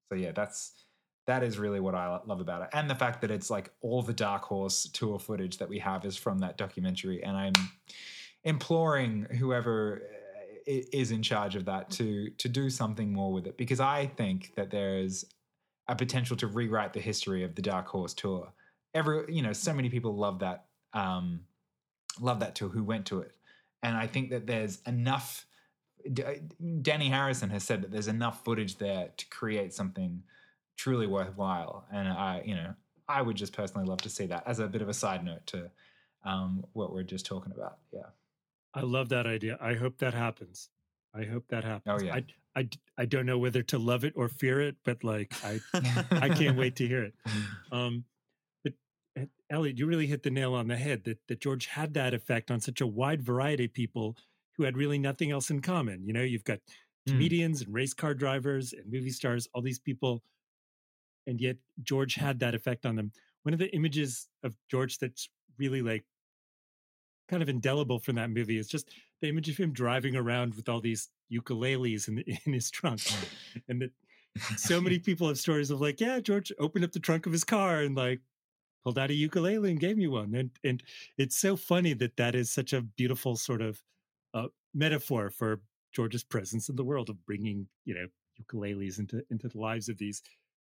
so 0.08 0.14
yeah, 0.14 0.32
that's 0.32 0.72
that 1.26 1.42
is 1.42 1.58
really 1.58 1.80
what 1.80 1.94
I 1.94 2.18
love 2.26 2.40
about 2.40 2.62
it, 2.62 2.68
and 2.72 2.88
the 2.88 2.94
fact 2.94 3.20
that 3.20 3.30
it's 3.30 3.50
like 3.50 3.70
all 3.80 4.02
the 4.02 4.12
Dark 4.12 4.44
Horse 4.44 4.88
tour 4.92 5.18
footage 5.18 5.58
that 5.58 5.68
we 5.68 5.78
have 5.80 6.04
is 6.04 6.16
from 6.16 6.38
that 6.38 6.56
documentary, 6.56 7.22
and 7.22 7.36
I'm 7.36 7.52
imploring 8.44 9.26
whoever 9.38 10.02
uh, 10.02 10.72
is 10.92 11.10
in 11.10 11.22
charge 11.22 11.56
of 11.56 11.64
that 11.66 11.90
to 11.92 12.30
to 12.30 12.48
do 12.48 12.70
something 12.70 13.12
more 13.12 13.32
with 13.32 13.46
it 13.46 13.56
because 13.56 13.80
I 13.80 14.06
think 14.06 14.54
that 14.56 14.70
there 14.70 14.98
is 14.98 15.24
a 15.88 15.96
potential 15.96 16.36
to 16.36 16.46
rewrite 16.46 16.92
the 16.92 17.00
history 17.00 17.42
of 17.42 17.54
the 17.56 17.62
Dark 17.62 17.88
Horse 17.88 18.14
tour. 18.14 18.52
Every 18.94 19.34
you 19.34 19.42
know, 19.42 19.52
so 19.52 19.72
many 19.72 19.88
people 19.88 20.16
love 20.16 20.40
that 20.40 20.66
um, 20.92 21.40
love 22.20 22.40
that 22.40 22.54
tour 22.54 22.68
who 22.68 22.84
went 22.84 23.06
to 23.06 23.20
it. 23.20 23.32
And 23.82 23.96
I 23.96 24.06
think 24.06 24.30
that 24.30 24.46
there's 24.46 24.80
enough. 24.86 25.46
Dhani 26.04 27.10
Harrison 27.10 27.50
has 27.50 27.62
said 27.62 27.82
that 27.82 27.92
there's 27.92 28.08
enough 28.08 28.44
footage 28.44 28.78
there 28.78 29.10
to 29.16 29.26
create 29.28 29.72
something 29.72 30.24
truly 30.76 31.06
worthwhile. 31.06 31.84
And 31.92 32.08
I, 32.08 32.42
you 32.44 32.56
know, 32.56 32.74
I 33.08 33.22
would 33.22 33.36
just 33.36 33.52
personally 33.52 33.86
love 33.86 34.00
to 34.02 34.08
see 34.08 34.26
that 34.26 34.42
as 34.46 34.58
a 34.58 34.66
bit 34.66 34.82
of 34.82 34.88
a 34.88 34.94
side 34.94 35.24
note 35.24 35.46
to 35.48 35.70
um, 36.24 36.64
what 36.72 36.92
we're 36.92 37.04
just 37.04 37.24
talking 37.24 37.52
about. 37.52 37.78
Yeah. 37.92 38.06
I 38.74 38.80
love 38.80 39.10
that 39.10 39.26
idea. 39.26 39.58
I 39.60 39.74
hope 39.74 39.98
that 39.98 40.14
happens. 40.14 40.70
I 41.14 41.24
hope 41.24 41.44
that 41.48 41.62
happens. 41.62 42.02
Oh 42.02 42.04
yeah. 42.04 42.14
I, 42.14 42.24
I, 42.56 42.68
I 42.96 43.04
don't 43.04 43.26
know 43.26 43.38
whether 43.38 43.62
to 43.64 43.78
love 43.78 44.04
it 44.04 44.14
or 44.16 44.28
fear 44.28 44.60
it, 44.60 44.76
but 44.84 45.04
like 45.04 45.32
I 45.44 45.60
I 46.10 46.28
can't 46.30 46.56
wait 46.56 46.76
to 46.76 46.86
hear 46.86 47.04
it. 47.04 47.14
Um, 47.70 48.04
uh, 48.04 48.11
Elliot, 49.50 49.78
you 49.78 49.86
really 49.86 50.06
hit 50.06 50.22
the 50.22 50.30
nail 50.30 50.54
on 50.54 50.68
the 50.68 50.76
head 50.76 51.04
that 51.04 51.18
that 51.28 51.40
George 51.40 51.66
had 51.66 51.94
that 51.94 52.14
effect 52.14 52.50
on 52.50 52.60
such 52.60 52.80
a 52.80 52.86
wide 52.86 53.22
variety 53.22 53.66
of 53.66 53.72
people 53.72 54.16
who 54.56 54.64
had 54.64 54.76
really 54.76 54.98
nothing 54.98 55.30
else 55.30 55.50
in 55.50 55.60
common. 55.60 56.04
You 56.06 56.12
know, 56.12 56.22
you've 56.22 56.44
got 56.44 56.60
Mm. 57.08 57.14
comedians 57.14 57.62
and 57.62 57.74
race 57.74 57.94
car 57.94 58.14
drivers 58.14 58.72
and 58.72 58.86
movie 58.90 59.10
stars, 59.10 59.48
all 59.52 59.60
these 59.62 59.80
people, 59.80 60.22
and 61.26 61.40
yet 61.40 61.56
George 61.82 62.14
had 62.14 62.38
that 62.40 62.54
effect 62.54 62.86
on 62.86 62.94
them. 62.96 63.12
One 63.42 63.52
of 63.52 63.58
the 63.58 63.74
images 63.74 64.28
of 64.44 64.56
George 64.70 64.98
that's 64.98 65.28
really 65.58 65.82
like 65.82 66.04
kind 67.28 67.42
of 67.42 67.48
indelible 67.48 67.98
from 67.98 68.16
that 68.16 68.30
movie 68.30 68.58
is 68.58 68.68
just 68.68 68.90
the 69.20 69.28
image 69.28 69.48
of 69.48 69.56
him 69.56 69.72
driving 69.72 70.16
around 70.16 70.54
with 70.54 70.68
all 70.68 70.80
these 70.80 71.10
ukuleles 71.32 72.08
in, 72.08 72.18
in 72.46 72.52
his 72.52 72.70
trunk, 72.70 73.00
and 73.68 73.82
that 73.82 73.90
so 74.56 74.80
many 74.80 74.98
people 74.98 75.28
have 75.28 75.38
stories 75.38 75.70
of 75.70 75.80
like, 75.80 76.00
yeah, 76.00 76.20
George 76.20 76.52
opened 76.58 76.84
up 76.84 76.92
the 76.92 77.00
trunk 77.00 77.26
of 77.26 77.32
his 77.32 77.44
car 77.44 77.80
and 77.80 77.94
like 77.96 78.20
pulled 78.84 78.98
out 78.98 79.10
a 79.10 79.14
ukulele 79.14 79.70
and 79.70 79.80
gave 79.80 79.96
me 79.96 80.06
one, 80.08 80.34
and 80.34 80.50
and 80.64 80.82
it's 81.18 81.36
so 81.36 81.56
funny 81.56 81.92
that 81.94 82.16
that 82.16 82.34
is 82.34 82.50
such 82.50 82.72
a 82.72 82.82
beautiful 82.82 83.36
sort 83.36 83.60
of 83.62 83.82
uh, 84.34 84.48
metaphor 84.74 85.30
for 85.30 85.60
George's 85.92 86.24
presence 86.24 86.68
in 86.68 86.76
the 86.76 86.84
world 86.84 87.10
of 87.10 87.24
bringing 87.26 87.68
you 87.84 87.94
know 87.94 88.06
ukuleles 88.40 88.98
into 88.98 89.24
into 89.30 89.48
the 89.48 89.58
lives 89.58 89.88
of 89.88 89.98
these 89.98 90.22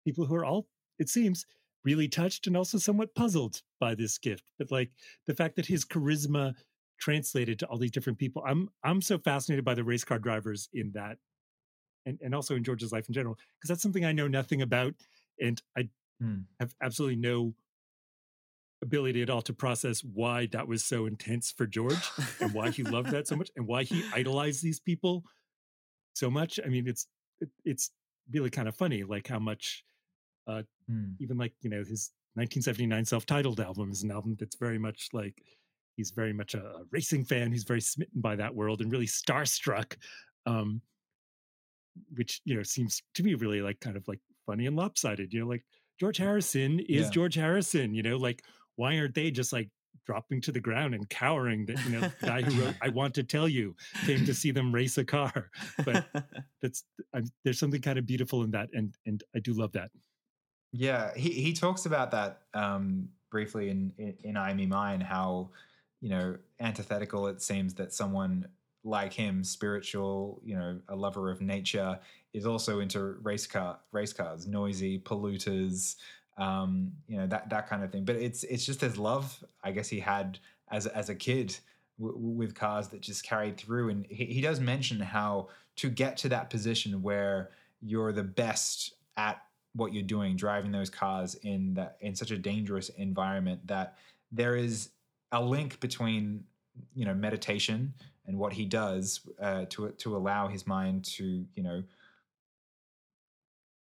people 0.04 0.26
who 0.26 0.34
are 0.34 0.44
all 0.44 0.68
it 0.98 1.08
seems 1.08 1.46
really 1.84 2.08
touched 2.08 2.46
and 2.46 2.56
also 2.56 2.78
somewhat 2.78 3.14
puzzled 3.14 3.62
by 3.80 3.94
this 3.94 4.18
gift 4.18 4.44
but 4.58 4.70
like 4.70 4.90
the 5.26 5.34
fact 5.34 5.56
that 5.56 5.66
his 5.66 5.84
charisma 5.84 6.54
translated 6.98 7.58
to 7.58 7.66
all 7.66 7.78
these 7.78 7.90
different 7.90 8.18
people 8.18 8.42
i'm 8.46 8.68
i'm 8.84 9.00
so 9.00 9.18
fascinated 9.18 9.64
by 9.64 9.74
the 9.74 9.82
race 9.84 10.04
car 10.04 10.18
drivers 10.18 10.68
in 10.74 10.92
that 10.92 11.18
and, 12.06 12.18
and 12.22 12.34
also 12.34 12.54
in 12.54 12.64
george's 12.64 12.92
life 12.92 13.08
in 13.08 13.14
general 13.14 13.36
because 13.58 13.68
that's 13.68 13.82
something 13.82 14.04
i 14.04 14.12
know 14.12 14.28
nothing 14.28 14.62
about 14.62 14.94
and 15.40 15.62
i 15.76 15.88
Hmm. 16.20 16.42
have 16.60 16.74
absolutely 16.80 17.16
no 17.16 17.54
ability 18.84 19.20
at 19.22 19.30
all 19.30 19.42
to 19.42 19.52
process 19.52 19.98
why 20.20 20.46
that 20.54 20.66
was 20.72 20.84
so 20.84 21.06
intense 21.06 21.50
for 21.56 21.66
george 21.66 22.06
and 22.40 22.52
why 22.54 22.70
he 22.70 22.82
loved 22.84 23.10
that 23.10 23.26
so 23.26 23.36
much 23.40 23.50
and 23.56 23.66
why 23.66 23.82
he 23.82 23.98
idolized 24.20 24.62
these 24.62 24.80
people 24.90 25.24
so 26.14 26.30
much 26.30 26.60
i 26.64 26.68
mean 26.68 26.86
it's 26.86 27.04
it, 27.40 27.48
it's 27.64 27.90
really 28.30 28.50
kind 28.50 28.68
of 28.68 28.74
funny 28.76 29.02
like 29.14 29.26
how 29.34 29.38
much 29.50 29.84
Hmm. 30.88 31.12
even 31.18 31.38
like 31.38 31.54
you 31.62 31.70
know 31.70 31.78
his 31.78 32.12
1979 32.34 33.04
self-titled 33.06 33.58
album 33.60 33.90
is 33.90 34.02
an 34.02 34.10
album 34.10 34.36
that's 34.38 34.56
very 34.66 34.78
much 34.78 35.08
like 35.14 35.36
he's 35.96 36.10
very 36.10 36.32
much 36.40 36.54
a, 36.54 36.58
a 36.62 36.82
racing 36.90 37.24
fan 37.24 37.50
he's 37.50 37.64
very 37.64 37.80
smitten 37.80 38.20
by 38.20 38.36
that 38.36 38.54
world 38.54 38.82
and 38.82 38.92
really 38.92 39.06
starstruck 39.06 39.96
um 40.44 40.82
which 42.16 42.40
you 42.44 42.54
know 42.56 42.62
seems 42.62 43.02
to 43.14 43.22
me 43.22 43.34
really 43.34 43.62
like 43.62 43.80
kind 43.80 43.96
of 43.96 44.06
like 44.08 44.20
funny 44.46 44.66
and 44.66 44.76
lopsided 44.76 45.32
you 45.32 45.40
know 45.40 45.46
like 45.46 45.64
george 45.98 46.18
harrison 46.18 46.80
is 46.80 47.06
Yeah. 47.06 47.10
george 47.10 47.34
harrison 47.36 47.94
you 47.94 48.02
know 48.02 48.16
like 48.16 48.42
why 48.76 48.98
aren't 48.98 49.14
they 49.14 49.30
just 49.30 49.52
like 49.52 49.70
dropping 50.06 50.40
to 50.40 50.52
the 50.52 50.60
ground 50.60 50.94
and 50.94 51.08
cowering 51.08 51.64
that 51.64 51.82
you 51.84 51.92
know 51.92 52.00
the 52.00 52.26
guy 52.26 52.42
who 52.42 52.62
wrote 52.62 52.74
i 52.82 52.88
want 53.00 53.14
to 53.14 53.22
tell 53.22 53.48
you 53.48 53.74
came 54.04 54.26
to 54.26 54.34
see 54.34 54.50
them 54.50 54.74
race 54.74 54.98
a 54.98 55.04
car 55.04 55.50
but 55.84 56.06
that's 56.62 56.84
I'm, 57.14 57.24
there's 57.44 57.58
something 57.58 57.80
kind 57.80 57.98
of 57.98 58.04
beautiful 58.04 58.42
in 58.42 58.50
that 58.50 58.68
and 58.74 58.94
and 59.06 59.22
i 59.34 59.38
do 59.38 59.52
love 59.54 59.72
that 59.72 59.90
Yeah, 60.74 61.14
he 61.14 61.30
he 61.30 61.52
talks 61.52 61.86
about 61.86 62.10
that 62.10 62.40
um, 62.52 63.08
briefly 63.30 63.70
in, 63.70 63.92
in 63.96 64.16
in 64.24 64.36
I 64.36 64.52
Me 64.54 64.66
Mine. 64.66 65.00
How 65.00 65.50
you 66.00 66.08
know 66.08 66.36
antithetical 66.58 67.28
it 67.28 67.40
seems 67.40 67.74
that 67.74 67.92
someone 67.92 68.48
like 68.82 69.12
him, 69.12 69.44
spiritual, 69.44 70.42
you 70.44 70.56
know, 70.56 70.80
a 70.88 70.96
lover 70.96 71.30
of 71.30 71.40
nature, 71.40 72.00
is 72.32 72.44
also 72.44 72.80
into 72.80 73.00
race 73.22 73.46
car 73.46 73.78
race 73.92 74.12
cars, 74.12 74.48
noisy 74.48 74.98
polluters, 74.98 75.94
um, 76.36 76.92
you 77.06 77.16
know 77.16 77.26
that 77.26 77.50
that 77.50 77.68
kind 77.68 77.84
of 77.84 77.92
thing. 77.92 78.04
But 78.04 78.16
it's 78.16 78.44
it's 78.44 78.66
just 78.66 78.80
his 78.80 78.98
love, 78.98 79.42
I 79.62 79.72
guess 79.72 79.88
he 79.88 80.00
had 80.00 80.38
as 80.70 80.86
as 80.86 81.08
a 81.08 81.14
kid 81.14 81.56
w- 81.98 82.18
with 82.18 82.54
cars 82.54 82.88
that 82.88 83.00
just 83.00 83.24
carried 83.24 83.56
through. 83.56 83.90
And 83.90 84.06
he, 84.08 84.26
he 84.26 84.40
does 84.40 84.60
mention 84.60 85.00
how 85.00 85.48
to 85.76 85.88
get 85.90 86.16
to 86.18 86.28
that 86.30 86.50
position 86.50 87.02
where 87.02 87.50
you're 87.80 88.12
the 88.12 88.22
best 88.22 88.94
at 89.16 89.42
what 89.74 89.92
you're 89.92 90.02
doing 90.02 90.36
driving 90.36 90.70
those 90.70 90.90
cars 90.90 91.34
in 91.42 91.74
that 91.74 91.96
in 92.00 92.14
such 92.14 92.30
a 92.30 92.38
dangerous 92.38 92.90
environment 92.90 93.60
that 93.66 93.96
there 94.30 94.56
is 94.56 94.90
a 95.32 95.42
link 95.42 95.80
between 95.80 96.44
you 96.94 97.04
know 97.04 97.14
meditation 97.14 97.92
and 98.26 98.38
what 98.38 98.52
he 98.52 98.64
does 98.64 99.20
uh, 99.40 99.64
to 99.68 99.90
to 99.90 100.16
allow 100.16 100.48
his 100.48 100.66
mind 100.66 101.04
to 101.04 101.44
you 101.54 101.62
know 101.62 101.82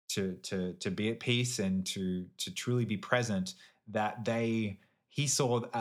to 0.09 0.35
to 0.43 0.73
to 0.75 0.91
be 0.91 1.11
at 1.11 1.21
peace 1.21 1.59
and 1.59 1.87
to 1.87 2.27
to 2.39 2.53
truly 2.53 2.85
be 2.85 2.97
present 2.97 3.55
that 3.89 4.25
they 4.25 4.79
he 5.09 5.27
saw 5.27 5.61
a, 5.75 5.79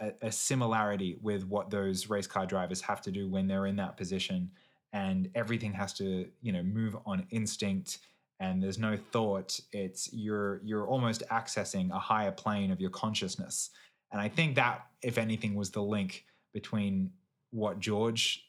a, 0.00 0.12
a- 0.22 0.32
similarity 0.32 1.18
with 1.20 1.44
what 1.46 1.70
those 1.70 2.08
race 2.08 2.26
car 2.26 2.46
drivers 2.46 2.80
have 2.80 3.00
to 3.02 3.10
do 3.10 3.28
when 3.28 3.48
they're 3.48 3.66
in 3.66 3.76
that 3.76 3.96
position 3.96 4.50
and 4.92 5.28
everything 5.34 5.72
has 5.72 5.92
to 5.94 6.26
you 6.42 6.52
know 6.52 6.62
move 6.62 6.96
on 7.06 7.26
instinct 7.30 7.98
and 8.38 8.62
there's 8.62 8.78
no 8.78 8.98
thought. 9.12 9.58
It's 9.72 10.12
you're 10.12 10.60
you're 10.62 10.86
almost 10.86 11.22
accessing 11.30 11.90
a 11.90 11.98
higher 11.98 12.32
plane 12.32 12.70
of 12.70 12.80
your 12.80 12.90
consciousness 12.90 13.70
and 14.12 14.20
i 14.20 14.28
think 14.28 14.54
that 14.56 14.86
if 15.02 15.18
anything 15.18 15.54
was 15.54 15.70
the 15.70 15.82
link 15.82 16.24
between 16.52 17.10
what 17.50 17.78
george 17.78 18.44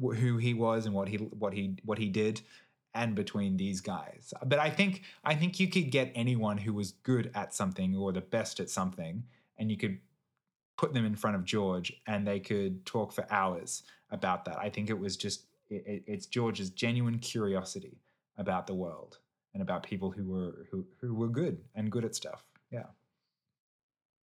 who 0.00 0.36
he 0.36 0.54
was 0.54 0.86
and 0.86 0.94
what 0.94 1.08
he 1.08 1.16
what 1.16 1.52
he 1.52 1.76
what 1.84 1.98
he 1.98 2.08
did 2.08 2.40
and 3.02 3.14
between 3.14 3.56
these 3.56 3.80
guys. 3.80 4.22
But 4.50 4.58
i 4.68 4.70
think 4.78 4.92
i 5.32 5.34
think 5.40 5.52
you 5.60 5.68
could 5.74 5.88
get 5.98 6.12
anyone 6.24 6.58
who 6.64 6.72
was 6.80 6.90
good 7.10 7.26
at 7.40 7.54
something 7.60 7.90
or 7.96 8.12
the 8.12 8.26
best 8.36 8.54
at 8.60 8.70
something 8.78 9.14
and 9.58 9.70
you 9.72 9.76
could 9.82 9.96
put 10.82 10.90
them 10.94 11.04
in 11.10 11.16
front 11.22 11.36
of 11.36 11.44
george 11.54 11.88
and 12.06 12.20
they 12.26 12.40
could 12.50 12.74
talk 12.94 13.12
for 13.12 13.24
hours 13.40 13.82
about 14.10 14.44
that. 14.46 14.56
I 14.66 14.68
think 14.74 14.86
it 14.90 14.98
was 15.06 15.14
just 15.16 15.38
it, 15.76 15.82
it- 15.94 16.04
it's 16.12 16.26
george's 16.36 16.70
genuine 16.84 17.18
curiosity 17.32 17.96
about 18.44 18.64
the 18.66 18.74
world 18.84 19.12
and 19.52 19.60
about 19.62 19.82
people 19.92 20.10
who 20.16 20.24
were 20.34 20.54
who, 20.70 20.78
who 21.00 21.14
were 21.20 21.28
good 21.42 21.56
and 21.76 21.90
good 21.94 22.04
at 22.04 22.14
stuff. 22.14 22.40
Yeah. 22.76 22.88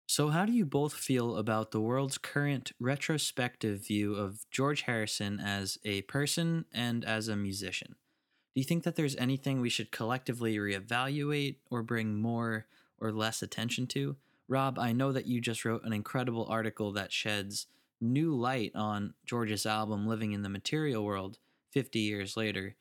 So, 0.07 0.29
how 0.29 0.45
do 0.45 0.51
you 0.51 0.65
both 0.65 0.93
feel 0.93 1.37
about 1.37 1.71
the 1.71 1.81
world's 1.81 2.17
current 2.17 2.71
retrospective 2.79 3.77
view 3.87 4.15
of 4.15 4.29
George 4.51 4.81
Harrison 4.83 5.39
as 5.39 5.77
a 5.85 6.01
person 6.03 6.65
and 6.73 7.03
as 7.05 7.27
a 7.27 7.35
musician? 7.35 7.95
Do 8.53 8.61
you 8.61 8.65
think 8.65 8.83
that 8.83 8.95
there's 8.95 9.15
anything 9.15 9.61
we 9.61 9.69
should 9.69 9.91
collectively 9.91 10.57
reevaluate 10.57 11.55
or 11.71 11.81
bring 11.81 12.15
more 12.15 12.67
or 12.99 13.11
less 13.11 13.41
attention 13.41 13.87
to? 13.87 14.15
Rob, 14.47 14.77
I 14.77 14.91
know 14.91 15.11
that 15.11 15.25
you 15.25 15.41
just 15.41 15.65
wrote 15.65 15.83
an 15.83 15.93
incredible 15.93 16.45
article 16.47 16.91
that 16.91 17.11
sheds 17.11 17.65
new 17.99 18.35
light 18.35 18.71
on 18.75 19.15
George's 19.25 19.65
album 19.65 20.05
Living 20.05 20.33
in 20.33 20.43
the 20.43 20.49
Material 20.49 21.03
World 21.03 21.39
50 21.71 21.99
years 21.99 22.37
later. 22.37 22.75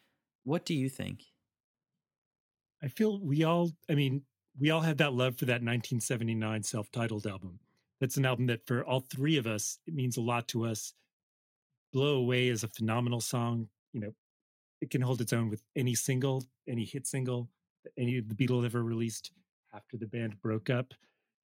What 0.44 0.66
do 0.66 0.74
you 0.74 0.90
think? 0.90 1.24
I 2.82 2.88
feel 2.88 3.20
we 3.20 3.44
all, 3.44 3.70
I 3.88 3.94
mean, 3.94 4.22
we 4.58 4.70
all 4.70 4.80
had 4.80 4.98
that 4.98 5.14
love 5.14 5.36
for 5.36 5.46
that 5.46 5.62
1979 5.62 6.64
self 6.64 6.90
titled 6.92 7.26
album. 7.26 7.60
That's 8.00 8.16
an 8.16 8.26
album 8.26 8.46
that 8.48 8.66
for 8.66 8.84
all 8.84 9.00
three 9.00 9.38
of 9.38 9.46
us, 9.46 9.78
it 9.86 9.94
means 9.94 10.16
a 10.16 10.20
lot 10.20 10.48
to 10.48 10.66
us. 10.66 10.92
Blow 11.92 12.16
Away 12.16 12.48
is 12.48 12.64
a 12.64 12.68
phenomenal 12.68 13.20
song. 13.20 13.68
You 13.92 14.00
know, 14.00 14.14
it 14.82 14.90
can 14.90 15.00
hold 15.00 15.20
its 15.20 15.32
own 15.32 15.48
with 15.48 15.62
any 15.76 15.94
single, 15.94 16.44
any 16.68 16.84
hit 16.84 17.06
single 17.06 17.48
that 17.84 17.92
any 17.96 18.18
of 18.18 18.28
the 18.28 18.34
Beatles 18.34 18.64
ever 18.64 18.82
released 18.82 19.30
after 19.72 19.96
the 19.96 20.08
band 20.08 20.42
broke 20.42 20.70
up. 20.70 20.92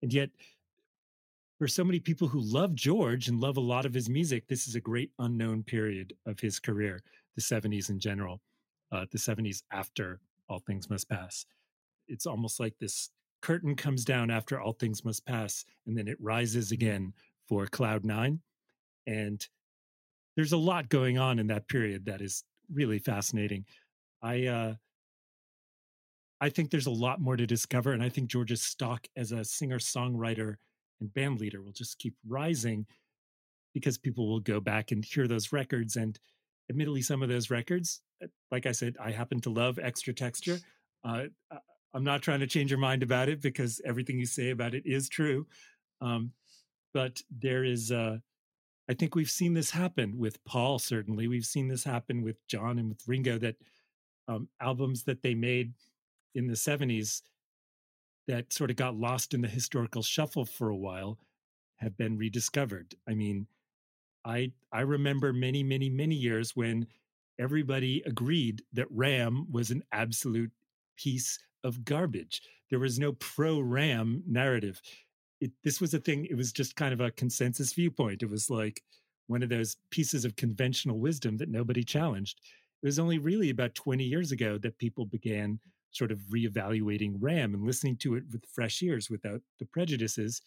And 0.02 0.12
yet, 0.12 0.32
for 1.60 1.68
so 1.68 1.84
many 1.84 2.00
people 2.00 2.28
who 2.28 2.40
love 2.42 2.74
George 2.74 3.28
and 3.28 3.40
love 3.40 3.56
a 3.56 3.62
lot 3.62 3.86
of 3.86 3.94
his 3.94 4.10
music, 4.10 4.48
this 4.48 4.68
is 4.68 4.74
a 4.74 4.82
great 4.82 5.12
unknown 5.20 5.62
period 5.62 6.14
of 6.26 6.40
his 6.40 6.60
career, 6.60 7.04
the 7.36 7.42
70s 7.42 7.92
in 7.92 8.00
general, 8.00 8.42
uh, 8.92 9.06
the 9.12 9.18
70s 9.20 9.62
after 9.72 10.20
All 10.50 10.60
Things 10.60 10.90
Must 10.90 11.08
Pass. 11.08 11.46
It's 12.08 12.26
almost 12.26 12.60
like 12.60 12.74
this 12.80 13.12
curtain 13.42 13.76
comes 13.76 14.04
down 14.04 14.32
after 14.32 14.60
All 14.60 14.74
Things 14.74 15.06
Must 15.06 15.24
Pass, 15.24 15.66
and 15.86 15.96
then 15.96 16.08
it 16.08 16.18
rises 16.20 16.72
again 16.72 17.14
for 17.48 17.68
Cloud 17.68 18.06
Nine. 18.06 18.40
And 19.06 19.46
there's 20.36 20.54
a 20.54 20.58
lot 20.58 20.90
going 20.90 21.20
on 21.20 21.38
in 21.38 21.48
that 21.48 21.68
period 21.68 22.06
that 22.06 22.22
is 22.22 22.44
really 22.72 23.00
fascinating. 23.00 23.66
I, 24.22 24.46
uh, 24.48 24.76
I 26.42 26.50
think 26.50 26.72
there's 26.72 26.88
a 26.88 26.92
lot 26.92 27.20
more 27.20 27.36
to 27.36 27.46
discover, 27.46 27.92
and 27.92 28.02
I 28.02 28.10
think 28.10 28.30
George's 28.30 28.62
stock 28.62 29.08
as 29.16 29.32
a 29.32 29.44
singer 29.44 29.80
songwriter 29.80 30.56
and 31.02 31.14
band 31.14 31.40
leader 31.40 31.62
will 31.62 31.74
just 31.74 32.00
keep 32.00 32.16
rising 32.28 32.86
because 33.74 33.98
people 33.98 34.28
will 34.30 34.40
go 34.40 34.60
back 34.60 34.92
and 34.92 35.04
hear 35.04 35.28
those 35.28 35.52
records. 35.52 35.96
And 35.96 36.20
admittedly, 36.70 37.02
some 37.02 37.22
of 37.22 37.30
those 37.30 37.50
records, 37.50 38.02
uh, 38.24 38.28
like 38.52 38.66
I 38.66 38.72
said, 38.72 38.98
I 39.00 39.12
happen 39.12 39.42
to 39.42 39.50
love 39.50 39.80
Extra 39.80 40.14
Texture. 40.14 40.60
Uh, 41.04 41.26
I- 41.52 41.60
I'm 41.94 42.04
not 42.04 42.22
trying 42.22 42.42
to 42.42 42.48
change 42.48 42.72
your 42.72 42.80
mind 42.80 43.04
about 43.04 43.30
it 43.30 43.42
because 43.42 43.82
everything 43.84 44.20
you 44.20 44.26
say 44.28 44.52
about 44.52 44.76
it 44.76 44.86
is 44.86 45.10
true. 45.10 45.48
Um, 46.02 46.34
but 46.94 47.22
there 47.32 47.64
is 47.64 47.92
uh 47.92 48.20
I 48.90 48.96
think 48.96 49.14
we've 49.14 49.30
seen 49.30 49.54
this 49.54 49.70
happen 49.70 50.18
with 50.18 50.44
Paul. 50.46 50.80
Certainly, 50.80 51.28
we've 51.28 51.46
seen 51.46 51.68
this 51.68 51.84
happen 51.84 52.24
with 52.24 52.46
John 52.48 52.80
and 52.80 52.90
with 52.90 53.08
Ringo. 53.08 53.38
That 53.38 53.56
um, 54.28 54.50
albums 54.60 55.04
that 55.04 55.22
they 55.22 55.36
made 55.36 55.74
in 56.34 56.48
the 56.48 56.56
'70s 56.56 57.22
that 58.28 58.52
sort 58.52 58.72
of 58.72 58.76
got 58.76 58.96
lost 58.96 59.34
in 59.34 59.42
the 59.42 59.48
historical 59.48 60.02
shuffle 60.02 60.46
for 60.46 60.70
a 60.70 60.76
while 60.76 61.20
have 61.78 61.98
been 61.98 62.18
rediscovered. 62.18 62.96
I 63.08 63.14
mean, 63.14 63.46
I 64.26 64.54
I 64.72 64.82
remember 64.82 65.34
many, 65.34 65.62
many, 65.62 65.90
many 65.90 66.16
years 66.16 66.56
when 66.56 66.88
everybody 67.38 68.02
agreed 68.08 68.64
that 68.74 68.88
Ram 68.90 69.46
was 69.52 69.70
an 69.70 69.84
absolute 69.92 70.52
piece 70.98 71.38
of 71.64 71.86
garbage. 71.86 72.42
There 72.72 72.80
was 72.80 72.98
no 72.98 73.14
pro 73.14 73.60
Ram 73.60 74.24
narrative 74.28 74.82
it, 75.42 75.52
this 75.64 75.80
was 75.80 75.94
a 75.94 76.00
thing 76.00 76.26
it 76.26 76.36
was 76.36 76.52
just 76.52 76.76
kind 76.76 76.94
of 76.94 77.02
a 77.02 77.12
consensus 77.12 77.74
viewpoint. 77.74 78.24
It 78.24 78.30
was 78.30 78.50
like 78.50 78.82
one 79.28 79.44
of 79.44 79.50
those 79.50 79.78
pieces 79.92 80.26
of 80.26 80.36
conventional 80.36 81.00
wisdom 81.00 81.38
that 81.38 81.50
nobody 81.50 81.84
challenged. 81.84 82.40
It 82.82 82.86
was 82.86 83.00
only 83.00 83.20
really 83.20 83.50
about 83.50 83.76
20 83.76 84.04
years 84.04 84.32
ago 84.32 84.58
that 84.60 84.78
people 84.78 85.06
began 85.06 85.60
sort 85.92 86.12
of 86.12 86.20
reevaluating 86.32 87.16
ram 87.20 87.54
and 87.54 87.64
listening 87.64 87.98
to 87.98 88.16
it 88.16 88.24
with 88.32 88.46
fresh 88.54 88.82
ears 88.82 89.10
without 89.10 89.42
the 89.60 89.66
prejudices. 89.66 90.42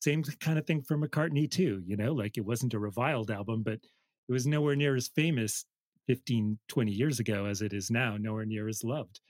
Same 0.00 0.22
kind 0.40 0.58
of 0.58 0.66
thing 0.66 0.82
for 0.82 0.96
mccartney 0.96 1.50
too 1.50 1.82
you 1.86 1.96
know 1.96 2.12
like 2.12 2.38
it 2.38 2.44
wasn't 2.44 2.74
a 2.74 2.78
reviled 2.78 3.30
album 3.30 3.62
but 3.62 3.80
it 4.28 4.32
was 4.32 4.46
nowhere 4.46 4.76
near 4.76 4.94
as 4.94 5.08
famous 5.08 5.64
15 6.08 6.58
20 6.68 6.90
years 6.90 7.20
ago 7.20 7.44
as 7.44 7.62
it 7.62 7.72
is 7.72 7.90
now 7.90 8.16
nowhere 8.16 8.46
near 8.46 8.66
as 8.68 8.82
loved. 8.82 9.20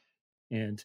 And 0.51 0.83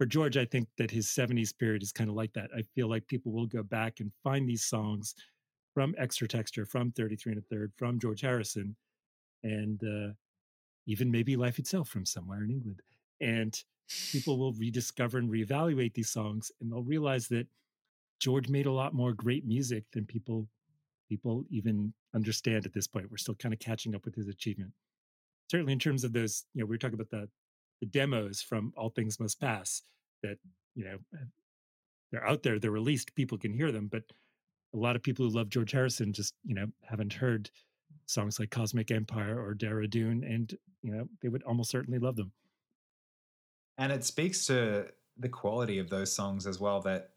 for 0.00 0.06
George, 0.06 0.38
I 0.38 0.46
think 0.46 0.66
that 0.78 0.90
his 0.90 1.08
70s 1.08 1.52
period 1.58 1.82
is 1.82 1.92
kind 1.92 2.08
of 2.08 2.16
like 2.16 2.32
that. 2.32 2.48
I 2.56 2.62
feel 2.74 2.88
like 2.88 3.06
people 3.06 3.32
will 3.32 3.44
go 3.44 3.62
back 3.62 4.00
and 4.00 4.10
find 4.24 4.48
these 4.48 4.64
songs 4.64 5.14
from 5.74 5.94
Extra 5.98 6.26
Texture, 6.26 6.64
from 6.64 6.90
33 6.92 7.32
and 7.32 7.42
a 7.42 7.44
Third, 7.54 7.70
from 7.76 8.00
George 8.00 8.22
Harrison, 8.22 8.74
and 9.42 9.78
uh, 9.84 10.14
even 10.86 11.10
maybe 11.10 11.36
Life 11.36 11.58
itself 11.58 11.90
from 11.90 12.06
somewhere 12.06 12.42
in 12.42 12.50
England. 12.50 12.80
And 13.20 13.62
people 14.10 14.38
will 14.38 14.54
rediscover 14.54 15.18
and 15.18 15.30
reevaluate 15.30 15.92
these 15.92 16.08
songs, 16.08 16.50
and 16.62 16.72
they'll 16.72 16.82
realize 16.82 17.28
that 17.28 17.46
George 18.20 18.48
made 18.48 18.64
a 18.64 18.72
lot 18.72 18.94
more 18.94 19.12
great 19.12 19.46
music 19.46 19.84
than 19.92 20.06
people 20.06 20.48
people 21.10 21.44
even 21.50 21.92
understand 22.14 22.64
at 22.64 22.72
this 22.72 22.86
point. 22.86 23.10
We're 23.10 23.18
still 23.18 23.34
kind 23.34 23.52
of 23.52 23.60
catching 23.60 23.94
up 23.94 24.06
with 24.06 24.14
his 24.14 24.28
achievement. 24.28 24.72
Certainly, 25.50 25.74
in 25.74 25.78
terms 25.78 26.04
of 26.04 26.14
those, 26.14 26.46
you 26.54 26.62
know, 26.62 26.66
we 26.66 26.70
were 26.70 26.78
talking 26.78 26.94
about 26.94 27.10
the 27.10 27.28
the 27.80 27.86
demos 27.86 28.42
from 28.42 28.72
All 28.76 28.90
Things 28.90 29.18
Must 29.18 29.40
Pass 29.40 29.82
that 30.22 30.36
you 30.74 30.84
know 30.84 30.98
they're 32.12 32.26
out 32.26 32.42
there, 32.42 32.58
they're 32.58 32.70
released, 32.70 33.14
people 33.14 33.38
can 33.38 33.52
hear 33.52 33.72
them, 33.72 33.88
but 33.90 34.02
a 34.74 34.76
lot 34.76 34.96
of 34.96 35.02
people 35.02 35.26
who 35.26 35.36
love 35.36 35.48
George 35.48 35.72
Harrison 35.72 36.12
just 36.12 36.34
you 36.44 36.54
know 36.54 36.66
haven't 36.82 37.12
heard 37.12 37.50
songs 38.06 38.38
like 38.38 38.50
Cosmic 38.50 38.90
Empire 38.90 39.38
or 39.38 39.54
Dehra 39.54 39.88
Dun, 39.88 40.24
and 40.24 40.54
you 40.82 40.92
know 40.92 41.06
they 41.22 41.28
would 41.28 41.42
almost 41.44 41.70
certainly 41.70 41.98
love 41.98 42.16
them. 42.16 42.32
And 43.78 43.92
it 43.92 44.04
speaks 44.04 44.46
to 44.46 44.86
the 45.18 45.28
quality 45.28 45.78
of 45.78 45.88
those 45.88 46.12
songs 46.12 46.46
as 46.46 46.60
well. 46.60 46.80
That 46.80 47.10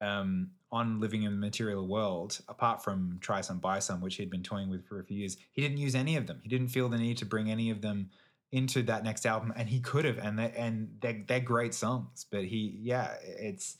um, 0.00 0.50
on 0.72 1.00
Living 1.00 1.24
in 1.24 1.32
the 1.32 1.38
Material 1.38 1.86
World, 1.86 2.40
apart 2.48 2.82
from 2.82 3.18
Try 3.20 3.40
Some 3.40 3.58
Buy 3.58 3.80
Some, 3.80 4.00
which 4.00 4.16
he'd 4.16 4.30
been 4.30 4.42
toying 4.42 4.70
with 4.70 4.86
for 4.86 5.00
a 5.00 5.04
few 5.04 5.18
years, 5.18 5.36
he 5.52 5.60
didn't 5.60 5.78
use 5.78 5.94
any 5.94 6.16
of 6.16 6.26
them. 6.26 6.40
He 6.42 6.48
didn't 6.48 6.68
feel 6.68 6.88
the 6.88 6.98
need 6.98 7.18
to 7.18 7.26
bring 7.26 7.50
any 7.50 7.70
of 7.70 7.82
them 7.82 8.10
into 8.52 8.82
that 8.82 9.04
next 9.04 9.26
album, 9.26 9.52
and 9.56 9.68
he 9.68 9.80
could 9.80 10.04
have, 10.04 10.18
and 10.18 10.38
they 10.38 10.52
and 10.56 10.96
they're, 11.00 11.22
they're 11.26 11.40
great 11.40 11.74
songs. 11.74 12.26
But 12.30 12.44
he, 12.44 12.78
yeah, 12.80 13.14
it's 13.22 13.78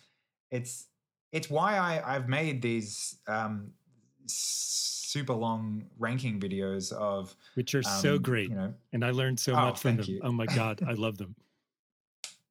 it's 0.50 0.86
it's 1.32 1.50
why 1.50 1.76
I 1.76 2.16
I've 2.16 2.28
made 2.28 2.62
these 2.62 3.16
um, 3.26 3.72
super 4.26 5.34
long 5.34 5.84
ranking 5.98 6.38
videos 6.38 6.92
of 6.92 7.34
which 7.54 7.74
are 7.74 7.78
um, 7.78 8.00
so 8.00 8.18
great, 8.18 8.50
you 8.50 8.56
know, 8.56 8.74
and 8.92 9.04
I 9.04 9.10
learned 9.10 9.40
so 9.40 9.52
oh, 9.52 9.56
much 9.56 9.80
from 9.80 9.96
them. 9.96 10.06
You. 10.08 10.20
Oh 10.22 10.32
my 10.32 10.46
god, 10.54 10.82
I 10.86 10.92
love 10.92 11.18
them. 11.18 11.34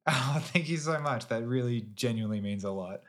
oh, 0.06 0.42
thank 0.52 0.68
you 0.68 0.76
so 0.76 0.98
much. 1.00 1.28
That 1.28 1.46
really 1.46 1.86
genuinely 1.94 2.40
means 2.40 2.64
a 2.64 2.70
lot. 2.70 3.00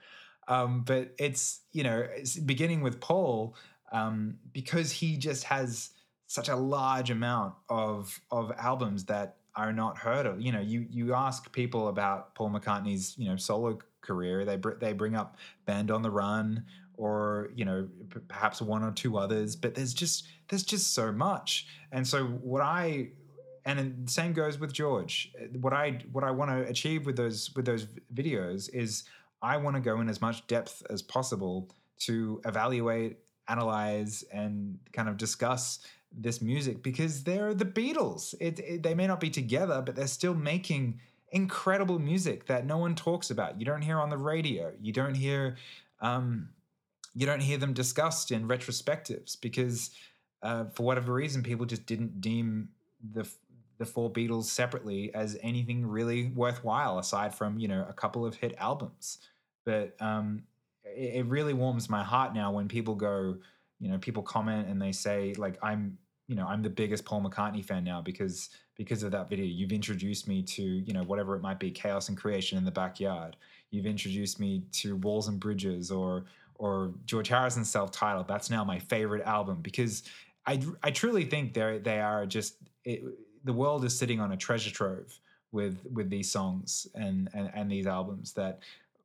Um, 0.47 0.83
but 0.83 1.13
it's 1.19 1.61
you 1.73 1.83
know, 1.83 2.05
it's 2.15 2.37
beginning 2.37 2.81
with 2.81 3.01
Paul 3.01 3.55
um, 3.91 4.37
because 4.53 4.91
he 4.91 5.17
just 5.17 5.43
has 5.45 5.89
such 6.31 6.47
a 6.47 6.55
large 6.55 7.09
amount 7.09 7.53
of 7.69 8.21
of 8.31 8.53
albums 8.57 9.03
that 9.05 9.35
are 9.55 9.73
not 9.73 9.97
heard 9.97 10.25
of. 10.25 10.39
You 10.39 10.53
know, 10.53 10.61
you 10.61 10.87
you 10.89 11.13
ask 11.13 11.51
people 11.51 11.89
about 11.89 12.35
Paul 12.35 12.51
McCartney's 12.51 13.15
you 13.17 13.27
know 13.27 13.35
solo 13.35 13.79
career, 13.99 14.45
they 14.45 14.55
br- 14.55 14.79
they 14.79 14.93
bring 14.93 15.15
up 15.15 15.35
Band 15.65 15.91
on 15.91 16.01
the 16.01 16.09
Run 16.09 16.63
or 16.95 17.49
you 17.53 17.65
know 17.65 17.89
perhaps 18.29 18.61
one 18.61 18.81
or 18.81 18.91
two 18.91 19.17
others, 19.17 19.57
but 19.57 19.75
there's 19.75 19.93
just 19.93 20.27
there's 20.47 20.63
just 20.63 20.93
so 20.93 21.11
much. 21.11 21.67
And 21.91 22.07
so 22.07 22.25
what 22.25 22.61
I 22.61 23.09
and 23.65 24.05
the 24.07 24.11
same 24.11 24.31
goes 24.31 24.57
with 24.57 24.71
George. 24.71 25.33
What 25.59 25.73
I 25.73 25.99
what 26.13 26.23
I 26.23 26.31
want 26.31 26.51
to 26.51 26.61
achieve 26.69 27.05
with 27.05 27.17
those 27.17 27.53
with 27.55 27.65
those 27.65 27.87
videos 28.13 28.73
is 28.73 29.03
I 29.41 29.57
want 29.57 29.75
to 29.75 29.81
go 29.81 29.99
in 29.99 30.07
as 30.07 30.21
much 30.21 30.47
depth 30.47 30.81
as 30.89 31.01
possible 31.01 31.69
to 31.99 32.41
evaluate, 32.45 33.17
analyze, 33.49 34.23
and 34.31 34.79
kind 34.93 35.09
of 35.09 35.17
discuss 35.17 35.79
this 36.15 36.41
music 36.41 36.83
because 36.83 37.23
they're 37.23 37.53
the 37.53 37.65
Beatles. 37.65 38.33
It, 38.39 38.59
it, 38.59 38.83
they 38.83 38.93
may 38.93 39.07
not 39.07 39.19
be 39.19 39.29
together, 39.29 39.81
but 39.85 39.95
they're 39.95 40.07
still 40.07 40.33
making 40.33 40.99
incredible 41.31 41.99
music 41.99 42.45
that 42.47 42.65
no 42.65 42.77
one 42.77 42.95
talks 42.95 43.29
about. 43.31 43.59
You 43.59 43.65
don't 43.65 43.81
hear 43.81 43.99
on 43.99 44.09
the 44.09 44.17
radio. 44.17 44.73
You 44.81 44.91
don't 44.93 45.15
hear, 45.15 45.57
um, 46.01 46.49
you 47.13 47.25
don't 47.25 47.39
hear 47.41 47.57
them 47.57 47.73
discussed 47.73 48.31
in 48.31 48.47
retrospectives 48.47 49.39
because, 49.39 49.91
uh, 50.43 50.65
for 50.73 50.83
whatever 50.83 51.13
reason, 51.13 51.43
people 51.43 51.65
just 51.65 51.85
didn't 51.85 52.21
deem 52.21 52.69
the 53.13 53.27
the 53.77 53.85
four 53.87 54.11
Beatles 54.11 54.43
separately 54.43 55.11
as 55.15 55.39
anything 55.41 55.87
really 55.87 56.27
worthwhile 56.35 56.99
aside 56.99 57.33
from 57.33 57.57
you 57.57 57.67
know 57.67 57.83
a 57.89 57.93
couple 57.93 58.25
of 58.25 58.35
hit 58.35 58.53
albums. 58.59 59.17
But 59.65 59.95
um, 59.99 60.43
it, 60.83 61.15
it 61.15 61.25
really 61.25 61.53
warms 61.53 61.89
my 61.89 62.03
heart 62.03 62.33
now 62.33 62.51
when 62.51 62.67
people 62.67 62.93
go 62.93 63.37
you 63.81 63.89
know 63.89 63.97
people 63.97 64.23
comment 64.23 64.69
and 64.69 64.81
they 64.81 64.91
say 64.91 65.33
like 65.37 65.57
i'm 65.61 65.97
you 66.27 66.35
know 66.35 66.45
i'm 66.47 66.61
the 66.61 66.69
biggest 66.69 67.03
paul 67.03 67.21
mccartney 67.21 67.65
fan 67.65 67.83
now 67.83 68.01
because 68.01 68.49
because 68.81 69.03
of 69.03 69.11
that 69.11 69.29
video. 69.29 69.45
You've 69.45 69.71
introduced 69.71 70.27
me 70.27 70.41
to 70.43 70.63
you 70.63 70.93
know 70.93 71.03
whatever 71.03 71.35
it 71.35 71.41
might 71.41 71.59
be 71.59 71.69
chaos 71.69 72.09
and 72.09 72.17
creation 72.17 72.57
in 72.57 72.65
the 72.65 72.71
backyard. 72.71 73.35
You've 73.69 73.85
introduced 73.85 74.39
me 74.39 74.63
to 74.73 74.95
walls 74.97 75.27
and 75.27 75.39
bridges 75.39 75.91
or 75.91 76.25
or 76.55 76.93
george 77.05 77.27
harrison's 77.27 77.69
self-titled. 77.69 78.27
That's 78.27 78.49
now 78.49 78.63
my 78.63 78.79
favorite 78.79 79.23
album. 79.25 79.61
Because 79.61 80.03
i 80.47 80.59
i 80.81 80.89
truly 80.89 81.25
think 81.25 81.53
they 81.53 81.79
they 81.83 81.99
are 81.99 82.25
just 82.25 82.55
it, 82.83 83.03
the 83.43 83.53
world 83.53 83.85
is 83.85 83.97
sitting 83.97 84.19
on 84.19 84.31
a 84.31 84.37
treasure 84.37 84.71
trove 84.71 85.19
with 85.51 85.85
with 85.93 86.09
these 86.09 86.31
songs 86.31 86.87
and 86.95 87.29
and, 87.33 87.51
and 87.53 87.71
these 87.71 87.85
albums 87.85 88.33
that 88.33 88.61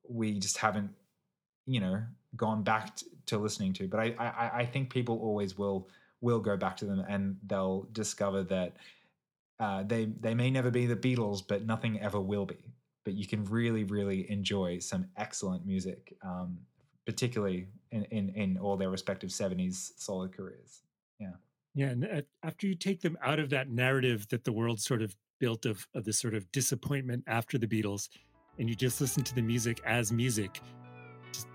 we 0.08 0.38
just 0.38 0.56
haven't 0.56 0.90
you 1.66 1.80
know 1.80 2.02
gone 2.34 2.62
back 2.62 2.98
to 3.26 3.38
listening 3.38 3.72
to. 3.74 3.88
But 3.88 4.00
I, 4.00 4.14
I, 4.18 4.58
I 4.60 4.66
think 4.66 4.90
people 4.90 5.18
always 5.18 5.58
will 5.58 5.88
will 6.20 6.40
go 6.40 6.56
back 6.56 6.76
to 6.78 6.86
them 6.86 7.04
and 7.08 7.36
they'll 7.46 7.86
discover 7.92 8.42
that 8.44 8.76
uh, 9.58 9.82
they 9.84 10.06
they 10.20 10.34
may 10.34 10.50
never 10.50 10.70
be 10.70 10.86
the 10.86 10.96
Beatles, 10.96 11.42
but 11.46 11.64
nothing 11.64 12.00
ever 12.00 12.20
will 12.20 12.46
be. 12.46 12.72
But 13.04 13.14
you 13.14 13.26
can 13.26 13.44
really, 13.44 13.84
really 13.84 14.30
enjoy 14.30 14.80
some 14.80 15.06
excellent 15.16 15.64
music, 15.64 16.16
um, 16.22 16.58
particularly 17.06 17.68
in, 17.90 18.04
in 18.04 18.28
in 18.30 18.58
all 18.58 18.76
their 18.76 18.90
respective 18.90 19.30
'70s 19.30 19.92
solo 19.96 20.28
careers. 20.28 20.82
Yeah, 21.18 21.32
yeah. 21.74 21.86
And 21.86 22.24
after 22.42 22.66
you 22.66 22.74
take 22.74 23.00
them 23.00 23.16
out 23.22 23.38
of 23.38 23.48
that 23.50 23.70
narrative 23.70 24.28
that 24.28 24.44
the 24.44 24.52
world 24.52 24.80
sort 24.80 25.00
of 25.00 25.16
built 25.38 25.64
of 25.64 25.86
of 25.94 26.04
this 26.04 26.18
sort 26.18 26.34
of 26.34 26.50
disappointment 26.52 27.24
after 27.26 27.56
the 27.56 27.66
Beatles, 27.66 28.10
and 28.58 28.68
you 28.68 28.74
just 28.74 29.00
listen 29.00 29.22
to 29.24 29.34
the 29.34 29.42
music 29.42 29.80
as 29.86 30.12
music, 30.12 30.60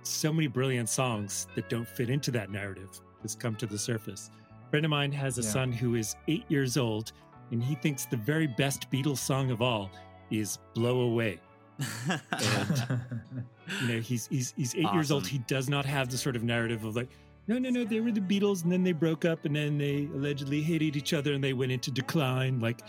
so 0.03 0.31
many 0.33 0.47
brilliant 0.47 0.89
songs 0.89 1.47
that 1.55 1.69
don't 1.69 1.87
fit 1.87 2.09
into 2.09 2.31
that 2.31 2.49
narrative 2.49 3.01
just 3.21 3.39
come 3.39 3.55
to 3.55 3.65
the 3.65 3.77
surface. 3.77 4.29
A 4.67 4.69
friend 4.69 4.85
of 4.85 4.89
mine 4.89 5.11
has 5.11 5.37
a 5.37 5.41
yeah. 5.41 5.49
son 5.49 5.71
who 5.71 5.95
is 5.95 6.15
eight 6.27 6.45
years 6.49 6.77
old, 6.77 7.11
and 7.51 7.63
he 7.63 7.75
thinks 7.75 8.05
the 8.05 8.17
very 8.17 8.47
best 8.47 8.89
Beatles 8.91 9.17
song 9.17 9.51
of 9.51 9.61
all 9.61 9.91
is 10.29 10.59
"Blow 10.73 11.01
Away." 11.01 11.39
and, 11.79 12.99
you 13.81 13.87
know, 13.87 13.99
he's 13.99 14.27
he's 14.27 14.53
he's 14.55 14.75
eight 14.75 14.85
awesome. 14.85 14.97
years 14.97 15.11
old. 15.11 15.27
He 15.27 15.39
does 15.39 15.69
not 15.69 15.85
have 15.85 16.09
the 16.09 16.17
sort 16.17 16.35
of 16.35 16.43
narrative 16.43 16.83
of 16.83 16.95
like, 16.95 17.09
no, 17.47 17.57
no, 17.57 17.69
no, 17.69 17.83
they 17.83 17.99
were 17.99 18.11
the 18.11 18.21
Beatles, 18.21 18.63
and 18.63 18.71
then 18.71 18.83
they 18.83 18.91
broke 18.91 19.25
up, 19.25 19.45
and 19.45 19.55
then 19.55 19.77
they 19.77 20.07
allegedly 20.13 20.61
hated 20.61 20.95
each 20.95 21.13
other, 21.13 21.33
and 21.33 21.43
they 21.43 21.53
went 21.53 21.71
into 21.71 21.91
decline. 21.91 22.59
Like, 22.59 22.81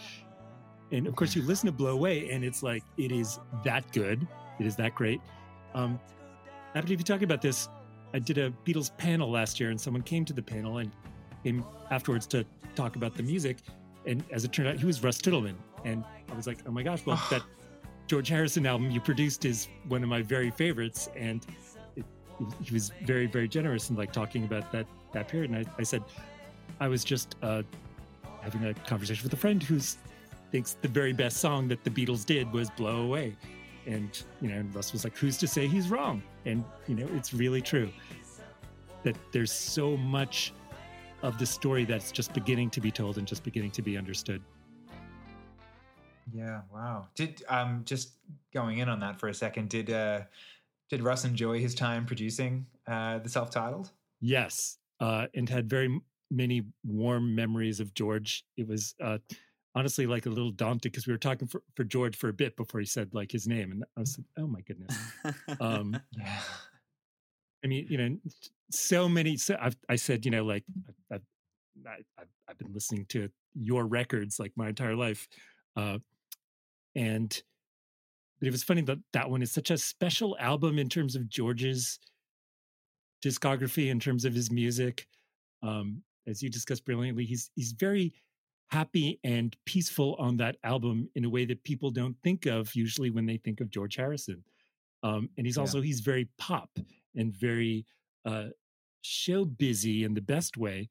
and 0.90 1.06
of 1.06 1.16
course, 1.16 1.34
you 1.34 1.42
listen 1.42 1.66
to 1.66 1.72
"Blow 1.72 1.92
Away," 1.92 2.30
and 2.30 2.44
it's 2.44 2.62
like 2.62 2.84
it 2.96 3.12
is 3.12 3.38
that 3.64 3.90
good. 3.92 4.26
It 4.60 4.66
is 4.66 4.76
that 4.76 4.94
great. 4.94 5.20
Um, 5.74 5.98
after 6.74 6.92
you 6.92 6.98
talking 6.98 7.24
about 7.24 7.42
this, 7.42 7.68
I 8.14 8.18
did 8.18 8.38
a 8.38 8.50
Beatles 8.64 8.96
panel 8.96 9.30
last 9.30 9.58
year, 9.60 9.70
and 9.70 9.80
someone 9.80 10.02
came 10.02 10.24
to 10.24 10.32
the 10.32 10.42
panel 10.42 10.78
and 10.78 10.90
came 11.42 11.64
afterwards 11.90 12.26
to 12.28 12.44
talk 12.74 12.96
about 12.96 13.14
the 13.14 13.22
music. 13.22 13.58
And 14.06 14.24
as 14.30 14.44
it 14.44 14.52
turned 14.52 14.68
out, 14.68 14.76
he 14.76 14.86
was 14.86 15.02
Russ 15.02 15.18
Titelman. 15.18 15.54
And 15.84 16.04
I 16.30 16.34
was 16.34 16.46
like, 16.46 16.58
oh 16.66 16.70
my 16.70 16.82
gosh, 16.82 17.04
well, 17.06 17.20
that 17.30 17.42
George 18.06 18.28
Harrison 18.28 18.66
album 18.66 18.90
you 18.90 19.00
produced 19.00 19.44
is 19.44 19.68
one 19.88 20.02
of 20.02 20.08
my 20.08 20.22
very 20.22 20.50
favorites. 20.50 21.08
And 21.16 21.44
it, 21.96 22.04
he 22.62 22.74
was 22.74 22.92
very 23.04 23.26
very 23.26 23.48
generous 23.48 23.90
in 23.90 23.96
like 23.96 24.12
talking 24.12 24.44
about 24.44 24.70
that 24.72 24.86
that 25.12 25.28
period. 25.28 25.50
And 25.50 25.66
I, 25.66 25.70
I 25.78 25.82
said 25.82 26.02
I 26.80 26.88
was 26.88 27.04
just 27.04 27.36
uh, 27.42 27.62
having 28.40 28.64
a 28.64 28.74
conversation 28.74 29.24
with 29.24 29.32
a 29.32 29.36
friend 29.36 29.62
who 29.62 29.80
thinks 30.50 30.76
the 30.82 30.88
very 30.88 31.12
best 31.12 31.38
song 31.38 31.68
that 31.68 31.84
the 31.84 31.90
Beatles 31.90 32.26
did 32.26 32.52
was 32.52 32.70
"Blow 32.70 33.02
Away," 33.02 33.36
and 33.86 34.22
you 34.40 34.48
know, 34.48 34.56
and 34.56 34.74
Russ 34.74 34.92
was 34.92 35.04
like, 35.04 35.16
"Who's 35.16 35.36
to 35.38 35.46
say 35.46 35.66
he's 35.66 35.88
wrong?" 35.88 36.22
And 36.44 36.64
you 36.86 36.94
know, 36.94 37.08
it's 37.14 37.32
really 37.34 37.60
true 37.60 37.90
that 39.02 39.16
there's 39.32 39.52
so 39.52 39.96
much 39.96 40.52
of 41.22 41.38
the 41.38 41.46
story 41.46 41.84
that's 41.84 42.12
just 42.12 42.32
beginning 42.32 42.70
to 42.70 42.80
be 42.80 42.90
told 42.90 43.18
and 43.18 43.26
just 43.26 43.44
beginning 43.44 43.70
to 43.72 43.82
be 43.82 43.96
understood. 43.96 44.42
Yeah, 46.32 46.62
wow. 46.72 47.08
Did 47.14 47.42
um 47.48 47.82
just 47.84 48.12
going 48.52 48.78
in 48.78 48.88
on 48.88 49.00
that 49.00 49.18
for 49.18 49.28
a 49.28 49.34
second, 49.34 49.68
did 49.68 49.90
uh 49.90 50.22
did 50.88 51.02
Russ 51.02 51.24
enjoy 51.24 51.60
his 51.60 51.74
time 51.74 52.06
producing 52.06 52.66
uh 52.86 53.18
the 53.18 53.28
self-titled? 53.28 53.90
Yes. 54.20 54.78
Uh 55.00 55.26
and 55.34 55.48
had 55.48 55.68
very 55.68 56.00
many 56.30 56.62
warm 56.84 57.34
memories 57.34 57.80
of 57.80 57.94
George. 57.94 58.44
It 58.56 58.66
was 58.66 58.94
uh 59.00 59.18
honestly 59.74 60.06
like 60.06 60.26
a 60.26 60.30
little 60.30 60.50
daunted 60.50 60.92
because 60.92 61.06
we 61.06 61.12
were 61.12 61.18
talking 61.18 61.48
for, 61.48 61.62
for 61.74 61.84
George 61.84 62.16
for 62.16 62.28
a 62.28 62.32
bit 62.32 62.56
before 62.56 62.80
he 62.80 62.86
said 62.86 63.08
like 63.14 63.32
his 63.32 63.46
name 63.46 63.72
and 63.72 63.84
I 63.96 64.00
was 64.00 64.18
like, 64.18 64.26
oh 64.38 64.46
my 64.46 64.60
goodness. 64.60 64.96
Um 65.60 65.98
Yeah. 66.12 66.40
I 67.64 67.68
mean, 67.68 67.86
you 67.88 67.98
know, 67.98 68.16
so 68.70 69.08
many. 69.08 69.36
So 69.36 69.56
I've, 69.60 69.76
I 69.88 69.96
said, 69.96 70.24
you 70.24 70.30
know, 70.30 70.44
like 70.44 70.64
I've, 71.12 71.22
I've, 71.86 72.26
I've 72.48 72.58
been 72.58 72.72
listening 72.72 73.06
to 73.10 73.28
your 73.54 73.86
records 73.86 74.38
like 74.38 74.52
my 74.56 74.68
entire 74.68 74.96
life, 74.96 75.28
uh, 75.76 75.98
and 76.94 77.42
but 78.40 78.48
it 78.48 78.50
was 78.50 78.64
funny 78.64 78.82
that 78.82 78.98
that 79.12 79.30
one 79.30 79.42
is 79.42 79.52
such 79.52 79.70
a 79.70 79.78
special 79.78 80.36
album 80.40 80.78
in 80.78 80.88
terms 80.88 81.14
of 81.14 81.28
George's 81.28 81.98
discography, 83.24 83.90
in 83.90 84.00
terms 84.00 84.24
of 84.24 84.34
his 84.34 84.50
music. 84.50 85.06
Um, 85.62 86.02
as 86.26 86.42
you 86.42 86.50
discussed 86.50 86.84
brilliantly, 86.84 87.24
he's 87.24 87.50
he's 87.54 87.72
very 87.72 88.12
happy 88.72 89.20
and 89.22 89.54
peaceful 89.66 90.16
on 90.18 90.34
that 90.38 90.56
album 90.64 91.06
in 91.14 91.26
a 91.26 91.28
way 91.28 91.44
that 91.44 91.62
people 91.62 91.90
don't 91.90 92.16
think 92.24 92.46
of 92.46 92.74
usually 92.74 93.10
when 93.10 93.26
they 93.26 93.36
think 93.36 93.60
of 93.60 93.70
George 93.70 93.96
Harrison. 93.96 94.42
Um, 95.02 95.28
and 95.36 95.46
he's 95.46 95.58
also 95.58 95.78
yeah. 95.78 95.84
he's 95.84 96.00
very 96.00 96.26
pop 96.38 96.70
and 97.14 97.34
very 97.34 97.84
uh, 98.24 98.46
show 99.02 99.44
busy 99.44 100.04
in 100.04 100.14
the 100.14 100.22
best 100.22 100.56
way 100.56 100.88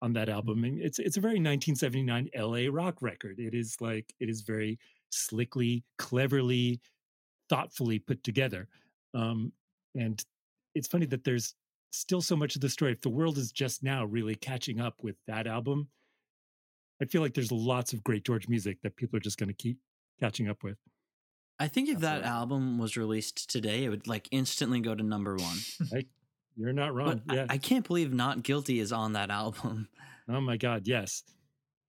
on 0.00 0.12
that 0.14 0.28
album. 0.28 0.56
Mm-hmm. 0.56 0.64
And 0.64 0.80
it's 0.80 0.98
it's 0.98 1.16
a 1.16 1.20
very 1.20 1.34
1979 1.34 2.30
LA 2.36 2.66
rock 2.70 3.00
record. 3.00 3.38
It 3.38 3.54
is 3.54 3.76
like 3.80 4.12
it 4.18 4.28
is 4.28 4.40
very 4.40 4.80
slickly, 5.10 5.84
cleverly, 5.98 6.80
thoughtfully 7.48 8.00
put 8.00 8.24
together. 8.24 8.66
Um, 9.14 9.52
and 9.94 10.20
it's 10.74 10.88
funny 10.88 11.06
that 11.06 11.22
there's 11.22 11.54
still 11.92 12.22
so 12.22 12.34
much 12.34 12.56
of 12.56 12.62
the 12.62 12.68
story. 12.68 12.90
If 12.90 13.00
the 13.00 13.10
world 13.10 13.38
is 13.38 13.52
just 13.52 13.84
now 13.84 14.06
really 14.06 14.34
catching 14.34 14.80
up 14.80 14.94
with 15.02 15.16
that 15.28 15.46
album, 15.46 15.86
I 17.02 17.04
feel 17.06 17.20
like 17.20 17.34
there's 17.34 17.50
lots 17.50 17.92
of 17.92 18.04
great 18.04 18.24
George 18.24 18.48
music 18.48 18.78
that 18.82 18.96
people 18.96 19.16
are 19.16 19.20
just 19.20 19.36
going 19.36 19.48
to 19.48 19.54
keep 19.54 19.78
catching 20.20 20.48
up 20.48 20.62
with. 20.62 20.76
I 21.58 21.66
think 21.68 21.88
if 21.88 21.96
Absolutely. 21.96 22.20
that 22.22 22.28
album 22.28 22.78
was 22.78 22.96
released 22.96 23.50
today, 23.50 23.84
it 23.84 23.88
would 23.88 24.06
like 24.06 24.28
instantly 24.30 24.80
go 24.80 24.94
to 24.94 25.02
number 25.02 25.36
one. 25.36 25.56
I, 25.94 26.06
you're 26.56 26.72
not 26.72 26.94
wrong. 26.94 27.20
But 27.26 27.36
yeah. 27.36 27.46
I, 27.50 27.54
I, 27.54 27.58
can't 27.58 27.86
believe 27.86 28.12
Not 28.12 28.42
Guilty 28.42 28.78
is 28.78 28.92
on 28.92 29.14
that 29.14 29.30
album. 29.30 29.88
Oh 30.28 30.40
my 30.40 30.56
God, 30.56 30.86
yes. 30.86 31.24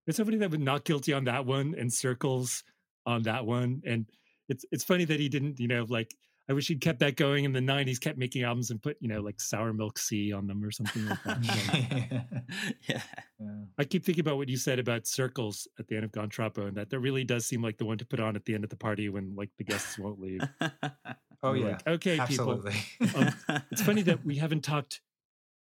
There's 0.06 0.18
somebody 0.18 0.40
that 0.40 0.50
was 0.50 0.60
Not 0.60 0.86
Guilty 0.86 1.14
on 1.14 1.26
that 1.26 1.46
one 1.46 1.76
and 1.78 1.94
Circles 1.94 2.64
on 3.06 3.22
that 3.24 3.46
one. 3.46 3.84
And 3.86 4.08
it's 4.50 4.66
it's 4.72 4.84
funny 4.84 5.06
that 5.06 5.20
he 5.20 5.30
didn't, 5.30 5.60
you 5.60 5.68
know, 5.68 5.86
like 5.88 6.16
I 6.50 6.54
wish 6.54 6.68
he'd 6.68 6.82
kept 6.82 7.00
that 7.00 7.16
going 7.16 7.46
in 7.46 7.54
the 7.54 7.62
'90s. 7.62 8.00
Kept 8.00 8.18
making 8.18 8.44
albums 8.44 8.70
and 8.70 8.82
put, 8.82 8.98
you 9.00 9.08
know, 9.08 9.22
like 9.22 9.40
Sour 9.40 9.72
Milk 9.74 9.98
Sea 9.98 10.34
on 10.34 10.46
them 10.46 10.64
or 10.64 10.72
something 10.72 11.06
like 11.06 11.24
that. 11.24 12.26
yeah. 12.90 13.02
yeah. 13.40 13.48
I 13.78 13.84
keep 13.86 14.04
thinking 14.04 14.22
about 14.22 14.38
what 14.38 14.50
you 14.50 14.58
said 14.58 14.78
about 14.78 15.08
circles 15.08 15.68
at 15.80 15.88
the 15.88 15.96
end 15.96 16.04
of 16.04 16.12
Gone 16.12 16.30
Troppo, 16.30 16.68
and 16.68 16.76
that 16.76 16.90
that 16.90 17.00
really 17.00 17.24
does 17.24 17.46
seem 17.46 17.62
like 17.62 17.78
the 17.78 17.86
one 17.86 17.98
to 17.98 18.06
put 18.06 18.20
on 18.20 18.36
at 18.36 18.44
the 18.44 18.56
end 18.56 18.66
of 18.66 18.70
the 18.70 18.76
party 18.76 19.08
when 19.08 19.34
like 19.36 19.52
the 19.58 19.64
guests 19.64 19.98
won't 19.98 20.20
leave. 20.20 20.42
oh 21.44 21.54
yeah. 21.54 21.66
Like, 21.66 21.88
okay, 21.88 22.20
Absolutely. 22.20 22.74
people. 23.00 23.22
Um, 23.22 23.64
it's 23.72 23.82
funny 23.82 24.02
that 24.02 24.26
we 24.26 24.36
haven't 24.36 24.66
talked 24.66 25.00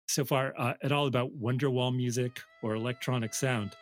so 0.08 0.24
far 0.24 0.54
uh, 0.58 0.74
at 0.82 0.92
all 0.92 1.06
about 1.06 1.30
Wonderwall 1.40 1.94
music 1.94 2.40
or 2.62 2.74
electronic 2.74 3.32
sound. 3.32 3.72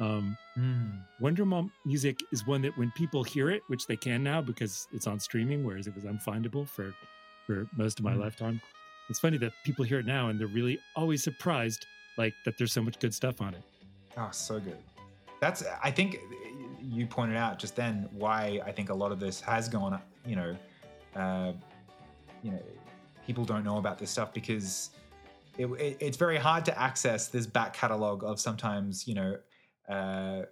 Um, 0.00 0.36
mm. 0.58 1.00
Wonderwall 1.20 1.70
music 1.84 2.18
is 2.32 2.46
one 2.46 2.62
that 2.62 2.76
when 2.76 2.90
people 2.92 3.22
hear 3.22 3.50
it, 3.50 3.62
which 3.68 3.86
they 3.86 3.96
can 3.96 4.22
now 4.22 4.40
because 4.40 4.88
it's 4.92 5.06
on 5.06 5.20
streaming, 5.20 5.64
whereas 5.64 5.86
it 5.86 5.94
was 5.94 6.04
unfindable 6.04 6.68
for 6.68 6.94
for 7.46 7.66
most 7.76 7.98
of 7.98 8.04
my 8.04 8.14
mm. 8.14 8.20
lifetime. 8.20 8.60
It's 9.08 9.20
funny 9.20 9.36
that 9.38 9.52
people 9.64 9.84
hear 9.84 9.98
it 9.98 10.06
now 10.06 10.30
and 10.30 10.40
they're 10.40 10.46
really 10.46 10.78
always 10.96 11.22
surprised, 11.22 11.86
like 12.16 12.34
that 12.44 12.56
there's 12.58 12.72
so 12.72 12.82
much 12.82 12.98
good 12.98 13.14
stuff 13.14 13.40
on 13.40 13.54
it. 13.54 13.62
Oh, 14.16 14.28
so 14.32 14.58
good. 14.58 14.78
That's 15.40 15.62
I 15.82 15.90
think 15.90 16.18
you 16.80 17.06
pointed 17.06 17.36
out 17.36 17.58
just 17.58 17.76
then 17.76 18.08
why 18.12 18.60
I 18.64 18.72
think 18.72 18.90
a 18.90 18.94
lot 18.94 19.12
of 19.12 19.20
this 19.20 19.40
has 19.42 19.68
gone. 19.68 20.00
You 20.26 20.36
know, 20.36 20.56
uh, 21.14 21.52
you 22.42 22.50
know, 22.50 22.62
people 23.26 23.44
don't 23.44 23.64
know 23.64 23.76
about 23.76 23.98
this 23.98 24.10
stuff 24.10 24.32
because 24.32 24.90
it, 25.58 25.66
it, 25.66 25.96
it's 26.00 26.16
very 26.16 26.38
hard 26.38 26.64
to 26.64 26.78
access 26.80 27.28
this 27.28 27.46
back 27.46 27.74
catalog 27.74 28.24
of 28.24 28.40
sometimes 28.40 29.06
you 29.06 29.14
know 29.14 29.36
uh, 29.88 30.42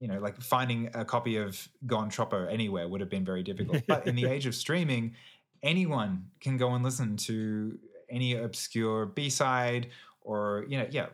you 0.00 0.08
know, 0.08 0.20
like 0.20 0.40
finding 0.40 0.90
a 0.94 1.04
copy 1.04 1.36
of 1.36 1.68
Gone 1.86 2.08
Troppo 2.08 2.46
anywhere 2.46 2.88
would 2.88 3.00
have 3.00 3.10
been 3.10 3.24
very 3.24 3.42
difficult. 3.50 3.82
But 3.86 4.06
in 4.06 4.14
the 4.14 4.26
age 4.26 4.46
of 4.46 4.54
streaming, 4.54 5.14
anyone 5.62 6.26
can 6.40 6.56
go 6.56 6.74
and 6.74 6.84
listen 6.84 7.16
to 7.16 7.78
any 8.10 8.34
obscure 8.34 9.06
B 9.06 9.28
side 9.28 9.88
or 10.28 10.66
you 10.68 10.78
know, 10.78 10.86
yeah, 10.90 11.06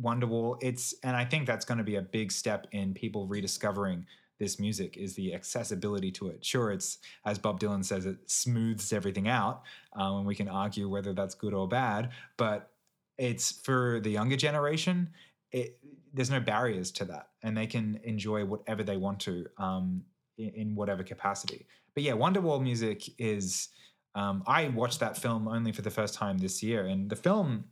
Wonderwall. 0.00 0.58
It's 0.60 0.94
and 1.02 1.16
I 1.16 1.24
think 1.24 1.46
that's 1.46 1.64
going 1.64 1.78
to 1.78 1.84
be 1.84 1.96
a 1.96 2.02
big 2.02 2.30
step 2.30 2.66
in 2.72 2.92
people 2.94 3.26
rediscovering 3.26 4.06
this 4.38 4.58
music 4.58 4.96
is 4.96 5.14
the 5.14 5.34
accessibility 5.34 6.10
to 6.12 6.28
it. 6.28 6.44
Sure, 6.44 6.70
it's 6.70 6.98
as 7.24 7.38
Bob 7.38 7.58
Dylan 7.58 7.84
says, 7.84 8.06
it 8.06 8.18
smooths 8.26 8.92
everything 8.92 9.28
out, 9.28 9.62
um, 9.94 10.18
and 10.18 10.26
we 10.26 10.34
can 10.34 10.48
argue 10.48 10.88
whether 10.88 11.14
that's 11.14 11.34
good 11.34 11.54
or 11.54 11.66
bad. 11.66 12.10
But 12.36 12.70
it's 13.16 13.50
for 13.50 14.00
the 14.00 14.10
younger 14.10 14.36
generation. 14.36 15.10
It, 15.52 15.78
there's 16.12 16.30
no 16.30 16.40
barriers 16.40 16.90
to 16.92 17.04
that, 17.06 17.28
and 17.42 17.56
they 17.56 17.66
can 17.66 18.00
enjoy 18.04 18.44
whatever 18.44 18.82
they 18.82 18.96
want 18.96 19.20
to 19.20 19.46
um, 19.58 20.02
in, 20.38 20.48
in, 20.50 20.74
whatever 20.74 21.02
capacity. 21.02 21.66
But 21.94 22.02
yeah, 22.02 22.12
Wonderwall 22.12 22.62
music 22.62 23.08
is. 23.18 23.68
Um, 24.16 24.42
I 24.46 24.68
watched 24.68 24.98
that 25.00 25.16
film 25.16 25.46
only 25.46 25.70
for 25.70 25.82
the 25.82 25.90
first 25.90 26.14
time 26.14 26.38
this 26.38 26.62
year, 26.62 26.86
and 26.86 27.08
the 27.08 27.16
film, 27.16 27.64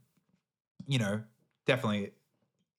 you 0.87 0.99
know, 1.01 1.21
definitely 1.67 2.13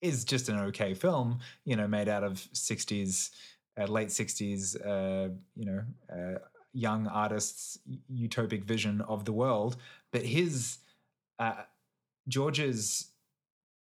is 0.00 0.24
just 0.24 0.48
an 0.48 0.58
okay 0.58 0.94
film. 0.94 1.40
You 1.64 1.76
know, 1.76 1.86
made 1.86 2.08
out 2.08 2.24
of 2.24 2.34
'60s, 2.54 3.30
uh, 3.78 3.84
late 3.84 4.08
'60s, 4.08 4.76
uh, 4.86 5.32
you 5.54 5.66
know, 5.66 5.82
uh, 6.10 6.38
young 6.72 7.06
artists' 7.06 7.78
utopic 8.10 8.64
vision 8.64 9.02
of 9.02 9.24
the 9.24 9.32
world. 9.32 9.76
But 10.10 10.22
his 10.22 10.78
uh, 11.38 11.62
George's 12.28 13.10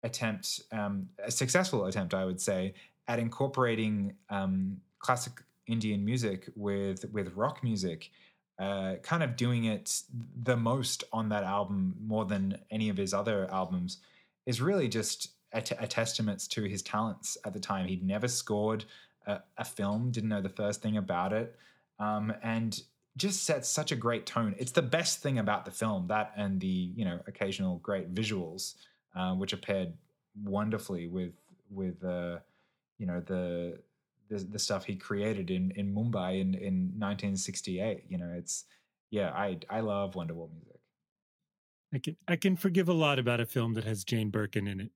attempt, 0.08 0.62
um, 0.72 1.10
a 1.24 1.30
successful 1.30 1.86
attempt, 1.86 2.14
I 2.14 2.26
would 2.26 2.42
say, 2.42 2.74
at 3.08 3.20
incorporating 3.20 4.16
um, 4.30 4.78
classic 5.00 5.34
Indian 5.68 6.04
music 6.04 6.50
with 6.56 7.06
with 7.12 7.34
rock 7.36 7.64
music, 7.64 8.10
uh, 8.58 8.96
kind 9.04 9.22
of 9.22 9.36
doing 9.36 9.66
it 9.66 10.02
the 10.44 10.58
most 10.58 11.04
on 11.12 11.30
that 11.30 11.44
album 11.44 11.96
more 12.02 12.26
than 12.26 12.58
any 12.72 12.90
of 12.90 12.98
his 12.98 13.14
other 13.14 13.48
albums, 13.52 14.00
is 14.46 14.62
really 14.62 14.88
just 14.88 15.30
a, 15.54 15.62
t- 15.62 15.76
a 15.80 15.88
testament 15.88 16.40
to 16.50 16.64
his 16.64 16.82
talents 16.82 17.38
at 17.46 17.54
the 17.54 17.60
time. 17.60 17.88
He'd 17.88 18.04
never 18.04 18.28
scored 18.28 18.86
a, 19.26 19.40
a 19.58 19.66
film, 19.66 20.12
didn't 20.12 20.30
know 20.30 20.42
the 20.42 20.50
first 20.50 20.82
thing 20.82 20.98
about 20.98 21.34
it, 21.34 21.56
um, 22.00 22.34
and 22.42 22.82
just 23.18 23.44
sets 23.44 23.68
such 23.68 23.92
a 23.92 23.96
great 23.96 24.26
tone. 24.26 24.56
It's 24.58 24.72
the 24.72 24.82
best 24.82 25.22
thing 25.22 25.38
about 25.38 25.66
the 25.66 25.72
film, 25.72 26.08
that 26.08 26.32
and 26.38 26.62
the 26.62 26.92
you 26.96 27.06
know 27.06 27.20
occasional 27.28 27.78
great 27.80 28.14
visuals 28.14 28.76
uh, 29.16 29.34
which 29.34 29.54
are 29.54 29.58
paired 29.58 29.94
wonderfully 30.44 31.08
with 31.08 31.34
with 31.70 32.04
uh, 32.04 32.38
you 32.98 33.06
know 33.06 33.22
the, 33.22 33.80
the, 34.30 34.38
the 34.40 34.60
stuff 34.60 34.86
he 34.86 34.96
created 34.96 35.50
in 35.50 35.72
in 35.72 35.94
Mumbai 35.94 36.42
in 36.42 36.54
in 36.56 36.94
1968. 36.98 38.06
You 38.10 38.18
know, 38.18 38.34
it's 38.38 38.66
yeah, 39.12 39.32
I 39.32 39.58
I 39.70 39.82
love 39.82 40.14
Wonderwall 40.14 40.50
music. 40.54 40.80
I 41.94 42.00
can 42.00 42.18
I 42.28 42.36
can 42.36 42.56
forgive 42.56 42.90
a 42.90 42.94
lot 42.94 43.20
about 43.20 43.40
a 43.40 43.46
film 43.46 43.74
that 43.76 43.84
has 43.84 44.04
Jane 44.04 44.30
Birkin 44.30 44.68
in 44.68 44.82
it. 44.82 44.92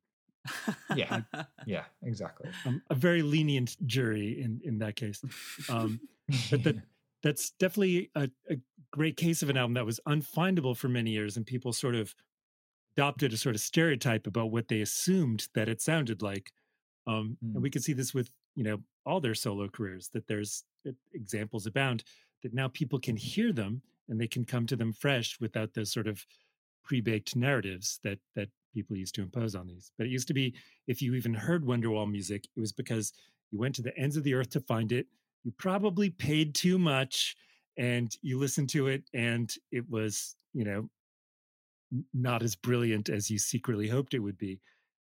yeah, 0.95 1.21
yeah, 1.65 1.83
exactly. 2.03 2.49
Um, 2.65 2.81
a 2.89 2.95
very 2.95 3.21
lenient 3.21 3.77
jury 3.85 4.41
in 4.41 4.59
in 4.63 4.79
that 4.79 4.95
case, 4.95 5.21
um, 5.69 5.99
but 6.49 6.63
that 6.63 6.75
that's 7.23 7.51
definitely 7.51 8.09
a, 8.15 8.29
a 8.49 8.57
great 8.91 9.17
case 9.17 9.43
of 9.43 9.49
an 9.49 9.57
album 9.57 9.75
that 9.75 9.85
was 9.85 9.99
unfindable 10.07 10.75
for 10.75 10.89
many 10.89 11.11
years, 11.11 11.37
and 11.37 11.45
people 11.45 11.71
sort 11.73 11.95
of 11.95 12.13
adopted 12.95 13.33
a 13.33 13.37
sort 13.37 13.55
of 13.55 13.61
stereotype 13.61 14.27
about 14.27 14.51
what 14.51 14.67
they 14.67 14.81
assumed 14.81 15.47
that 15.53 15.69
it 15.69 15.81
sounded 15.81 16.21
like. 16.21 16.51
Um, 17.07 17.37
mm. 17.43 17.53
And 17.53 17.63
we 17.63 17.69
can 17.69 17.81
see 17.81 17.93
this 17.93 18.13
with 18.13 18.29
you 18.55 18.63
know 18.63 18.79
all 19.05 19.19
their 19.19 19.35
solo 19.35 19.67
careers 19.67 20.09
that 20.13 20.27
there's 20.27 20.63
examples 21.13 21.65
abound 21.65 22.03
that 22.43 22.53
now 22.53 22.67
people 22.67 22.99
can 22.99 23.15
hear 23.15 23.53
them 23.53 23.81
and 24.09 24.19
they 24.19 24.27
can 24.27 24.43
come 24.43 24.65
to 24.67 24.75
them 24.75 24.93
fresh 24.93 25.37
without 25.39 25.73
the 25.73 25.85
sort 25.85 26.07
of 26.07 26.25
pre-baked 26.83 27.35
narratives 27.35 27.99
that 28.03 28.19
that 28.35 28.49
people 28.73 28.95
used 28.95 29.15
to 29.15 29.21
impose 29.21 29.55
on 29.55 29.67
these. 29.67 29.91
But 29.97 30.07
it 30.07 30.11
used 30.11 30.27
to 30.27 30.33
be 30.33 30.53
if 30.87 31.01
you 31.01 31.15
even 31.15 31.33
heard 31.33 31.65
Wonderwall 31.65 32.09
music, 32.09 32.45
it 32.55 32.59
was 32.59 32.71
because 32.71 33.13
you 33.51 33.59
went 33.59 33.75
to 33.75 33.81
the 33.81 33.97
ends 33.97 34.17
of 34.17 34.23
the 34.23 34.33
earth 34.33 34.49
to 34.51 34.61
find 34.61 34.91
it. 34.91 35.07
You 35.43 35.51
probably 35.57 36.09
paid 36.09 36.55
too 36.55 36.77
much 36.77 37.35
and 37.77 38.15
you 38.21 38.39
listened 38.39 38.69
to 38.69 38.87
it 38.87 39.03
and 39.13 39.53
it 39.71 39.89
was, 39.89 40.35
you 40.53 40.63
know, 40.63 40.89
not 42.13 42.43
as 42.43 42.55
brilliant 42.55 43.09
as 43.09 43.29
you 43.29 43.37
secretly 43.37 43.87
hoped 43.87 44.13
it 44.13 44.19
would 44.19 44.37
be. 44.37 44.59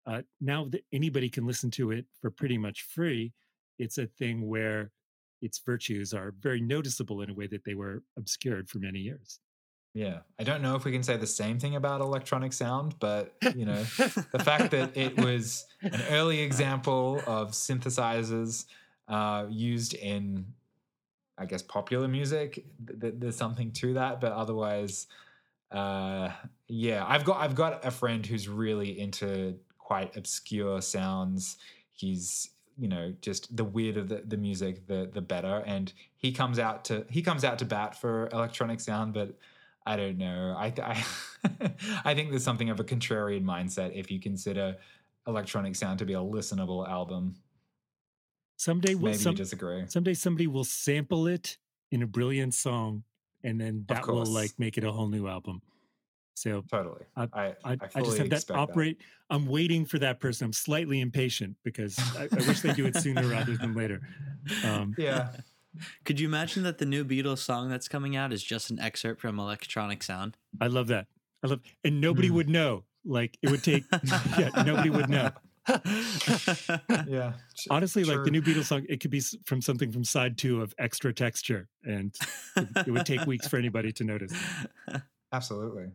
Uh, 0.07 0.23
now 0.41 0.67
that 0.71 0.85
anybody 0.93 1.29
can 1.29 1.47
listen 1.47 1.71
to 1.73 1.91
it 1.91 2.07
for 2.21 2.31
pretty 2.31 2.57
much 2.57 2.83
free, 2.83 3.33
it's 3.79 3.99
a 3.99 4.07
thing 4.07 4.49
where 4.49 4.93
its 5.43 5.61
virtues 5.65 6.15
are 6.15 6.33
very 6.41 6.61
noticeable 6.61 7.23
in 7.23 7.31
a 7.31 7.35
way 7.35 7.47
that 7.47 7.65
they 7.65 7.75
were 7.75 8.03
obscured 8.17 8.69
for 8.69 8.79
many 8.79 9.01
years. 9.01 9.41
Yeah, 9.95 10.19
I 10.39 10.45
don't 10.45 10.61
know 10.61 10.77
if 10.77 10.85
we 10.85 10.93
can 10.93 11.03
say 11.03 11.17
the 11.17 11.27
same 11.27 11.59
thing 11.59 11.75
about 11.75 12.03
electronic 12.03 12.53
sound, 12.53 12.97
but 12.99 13.35
you 13.55 13.65
know, 13.65 13.83
the 14.33 14.43
fact 14.45 14.71
that 14.73 14.95
it 14.95 15.19
was 15.19 15.65
an 15.81 16.03
early 16.11 16.41
example 16.41 17.23
of 17.27 17.53
synthesizers 17.53 18.67
uh, 19.09 19.47
used 19.49 19.95
in, 19.95 20.45
I 21.39 21.47
guess, 21.47 21.63
popular 21.63 22.09
music. 22.09 22.67
Th- 23.01 23.15
there's 23.17 23.37
something 23.37 23.73
to 23.73 23.95
that, 23.95 24.21
but 24.21 24.33
otherwise, 24.33 25.07
uh, 25.71 26.29
yeah, 26.69 27.05
I've 27.07 27.25
got 27.25 27.41
I've 27.41 27.55
got 27.55 27.85
a 27.85 27.91
friend 27.91 28.25
who's 28.25 28.49
really 28.49 28.99
into 28.99 29.59
quite 29.79 30.17
obscure 30.17 30.81
sounds. 30.83 31.57
He's 31.93 32.51
you 32.79 32.89
know 32.89 33.15
just 33.23 33.57
the 33.57 33.65
weirder 33.65 34.05
the, 34.05 34.23
the 34.27 34.37
music 34.37 34.87
the 34.87 35.11
the 35.13 35.23
better 35.23 35.63
and 35.65 35.91
he 36.17 36.31
comes 36.31 36.59
out 36.59 36.85
to 36.85 37.07
he 37.09 37.23
comes 37.23 37.43
out 37.43 37.59
to 37.59 37.65
bat 37.65 37.99
for 37.99 38.29
electronic 38.35 38.81
sound 38.81 39.15
but 39.15 39.39
I 39.87 39.97
don't 39.97 40.19
know. 40.19 40.55
I 40.59 40.73
I, 40.83 41.05
I 42.05 42.15
think 42.15 42.31
there's 42.31 42.43
something 42.43 42.71
of 42.71 42.81
a 42.81 42.85
contrarian 42.85 43.45
mindset 43.45 43.93
if 43.95 44.11
you 44.11 44.19
consider 44.19 44.77
electronic 45.27 45.77
sound 45.77 46.01
to 46.01 46.05
be 46.05 46.15
a 46.15 46.19
listenable 46.19 46.89
album. 46.89 47.37
Someday 48.57 48.95
we'll 48.95 49.13
maybe 49.13 49.19
some, 49.19 49.33
you 49.33 49.37
disagree. 49.37 49.85
Someday 49.87 50.15
somebody 50.15 50.49
will 50.49 50.65
sample 50.65 51.29
it 51.29 51.59
in 51.93 52.03
a 52.03 52.07
brilliant 52.07 52.55
song, 52.55 53.05
and 53.45 53.61
then 53.61 53.85
that 53.87 54.07
will 54.09 54.27
like 54.27 54.59
make 54.59 54.77
it 54.77 54.83
a 54.83 54.91
whole 54.91 55.09
new 55.09 55.29
album. 55.29 55.63
So 56.37 56.63
totally, 56.71 57.03
I 57.17 57.23
I, 57.23 57.45
I, 57.47 57.55
I, 57.65 57.77
I 57.95 58.01
just 58.03 58.19
have 58.19 58.29
that 58.29 58.51
operate. 58.51 58.99
That. 58.99 59.35
I'm 59.35 59.47
waiting 59.47 59.87
for 59.87 59.99
that 60.01 60.21
person. 60.21 60.45
I'm 60.45 60.53
slightly 60.53 61.01
impatient 61.01 61.57
because 61.65 61.99
I, 62.15 62.25
I 62.31 62.47
wish 62.47 62.61
they 62.61 62.75
do 62.75 62.85
it 62.85 62.95
sooner 62.97 63.27
rather 63.27 63.57
than 63.57 63.75
later. 63.75 64.03
Um, 64.63 64.95
yeah. 64.99 65.31
Could 66.05 66.21
you 66.21 66.29
imagine 66.29 66.63
that 66.65 66.79
the 66.79 66.87
new 66.87 67.05
Beatles 67.05 67.39
song 67.39 67.71
that's 67.71 67.89
coming 67.89 68.17
out 68.17 68.33
is 68.33 68.43
just 68.43 68.71
an 68.71 68.79
excerpt 68.79 69.21
from 69.21 69.39
Electronic 69.39 70.03
Sound? 70.03 70.37
I 70.61 70.67
love 70.67 70.89
that. 70.89 71.07
I 71.43 71.49
love, 71.49 71.61
and 71.85 72.01
nobody 72.01 72.29
mm. 72.29 72.35
would 72.35 72.49
know. 72.49 72.85
Like 73.05 73.39
it 73.41 73.51
would 73.51 73.65
take, 73.65 73.85
yeah, 74.39 74.51
nobody 74.65 74.91
would 74.91 75.09
know. 75.09 75.31
yeah. 77.07 77.33
Honestly, 77.71 78.05
like 78.05 78.25
the 78.25 78.31
new 78.31 78.43
Beatles 78.43 78.65
song, 78.65 78.85
it 78.89 79.01
could 79.01 79.11
be 79.11 79.21
from 79.47 79.63
something 79.63 79.91
from 79.91 80.05
side 80.05 80.37
two 80.37 80.61
of 80.61 80.75
Extra 80.79 81.15
Texture, 81.15 81.69
and 81.83 82.15
it, 82.57 82.69
it 82.87 82.91
would 82.91 83.07
take 83.07 83.25
weeks 83.27 83.49
for 83.49 83.57
anybody 83.57 83.91
to 83.93 84.05
notice. 84.05 84.33
Absolutely. 85.33 85.87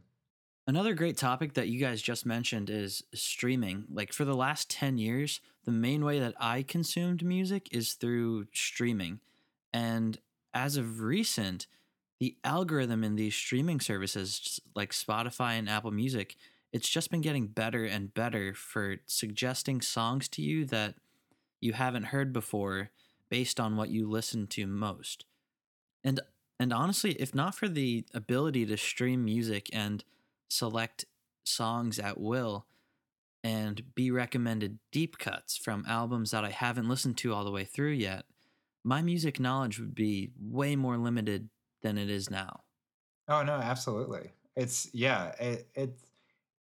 Another 0.68 0.94
great 0.94 1.18
topic 1.18 1.54
that 1.56 1.70
you 1.70 1.80
guys 1.80 2.02
just 2.02 2.26
mentioned 2.26 2.70
is 2.70 3.04
streaming. 3.14 3.86
Like 3.92 4.14
for 4.14 4.26
the 4.26 4.36
last 4.36 4.70
10 4.70 4.98
years, 4.98 5.42
the 5.66 5.72
main 5.72 6.06
way 6.06 6.20
that 6.20 6.36
I 6.40 6.64
consumed 6.64 7.24
music 7.24 7.68
is 7.72 7.94
through 7.94 8.48
streaming. 8.54 9.20
And 9.74 10.20
as 10.54 10.78
of 10.78 11.02
recent, 11.02 11.68
the 12.20 12.38
algorithm 12.44 13.04
in 13.04 13.16
these 13.16 13.34
streaming 13.34 13.80
services 13.80 14.60
like 14.76 14.92
Spotify 14.92 15.54
and 15.54 15.68
Apple 15.68 15.92
Music, 15.92 16.36
it's 16.72 16.90
just 16.90 17.10
been 17.10 17.22
getting 17.22 17.48
better 17.48 17.84
and 17.84 18.14
better 18.14 18.54
for 18.54 18.98
suggesting 19.08 19.82
songs 19.82 20.28
to 20.30 20.42
you 20.42 20.66
that 20.66 20.96
you 21.60 21.74
haven't 21.74 22.06
heard 22.06 22.32
before 22.32 22.92
based 23.30 23.60
on 23.60 23.76
what 23.76 23.90
you 23.90 24.08
listen 24.08 24.46
to 24.48 24.68
most. 24.68 25.26
And 26.04 26.20
and 26.60 26.72
honestly, 26.72 27.14
if 27.14 27.34
not 27.34 27.56
for 27.56 27.68
the 27.68 28.06
ability 28.14 28.68
to 28.68 28.78
stream 28.78 29.26
music 29.26 29.68
and 29.74 30.04
select 30.52 31.06
songs 31.44 31.98
at 31.98 32.20
will 32.20 32.68
and 33.44 33.82
be 33.96 34.12
recommended 34.12 34.78
deep 34.92 35.18
cuts 35.18 35.58
from 35.58 35.86
albums 35.88 36.32
that 36.32 36.46
I 36.46 36.52
haven't 36.52 36.90
listened 36.90 37.18
to 37.18 37.34
all 37.34 37.44
the 37.44 37.52
way 37.52 37.64
through 37.64 37.92
yet, 37.92 38.26
my 38.84 39.02
music 39.02 39.40
knowledge 39.40 39.80
would 39.80 39.96
be 39.96 40.32
way 40.40 40.76
more 40.76 40.98
limited 40.98 41.50
than 41.82 41.98
it 41.98 42.10
is 42.10 42.30
now. 42.30 42.62
Oh 43.28 43.44
no, 43.44 43.54
absolutely. 43.54 44.30
It's 44.56 44.90
yeah, 44.94 45.30
it, 45.40 45.68
it's 45.74 46.04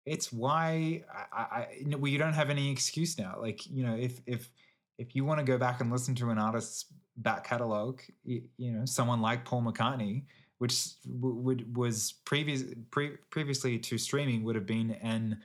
it's 0.07 0.33
why 0.33 1.03
I, 1.33 1.41
I 1.41 1.67
well, 1.97 2.09
you 2.09 2.19
don't 2.19 2.33
have 2.33 2.51
any 2.51 2.71
excuse 2.71 3.19
now. 3.19 3.37
Like 3.41 3.67
you 3.67 3.85
know, 3.85 3.97
if 3.97 4.21
if 4.27 4.51
if 4.99 5.17
you 5.17 5.25
want 5.25 5.39
to 5.39 5.45
go 5.45 5.57
back 5.57 5.81
and 5.81 5.91
listen 5.91 6.15
to 6.17 6.31
an 6.31 6.39
artist's 6.39 6.87
back 7.17 7.45
catalog, 7.45 8.01
you, 8.25 8.43
you 8.59 8.73
know, 8.73 8.85
someone 8.85 9.21
like 9.21 9.45
Paul 9.45 9.63
McCartney, 9.63 10.25
which 10.61 10.89
would 11.07 11.75
was 11.75 12.13
previous 12.27 12.65
pre, 12.91 13.17
previously 13.31 13.79
to 13.79 13.97
streaming 13.97 14.45
would 14.45 14.55
have 14.55 14.67
been 14.67 14.91
an 15.03 15.41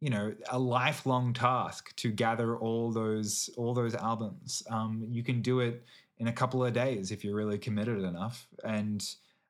you 0.00 0.10
know 0.10 0.34
a 0.50 0.58
lifelong 0.58 1.32
task 1.32 1.96
to 1.96 2.10
gather 2.10 2.58
all 2.58 2.92
those 2.92 3.48
all 3.56 3.72
those 3.72 3.94
albums. 3.94 4.62
Um, 4.70 5.06
you 5.08 5.22
can 5.22 5.40
do 5.40 5.60
it 5.60 5.84
in 6.18 6.28
a 6.28 6.32
couple 6.32 6.64
of 6.64 6.74
days 6.74 7.10
if 7.10 7.24
you're 7.24 7.34
really 7.34 7.58
committed 7.58 8.02
enough. 8.02 8.46
And 8.62 9.02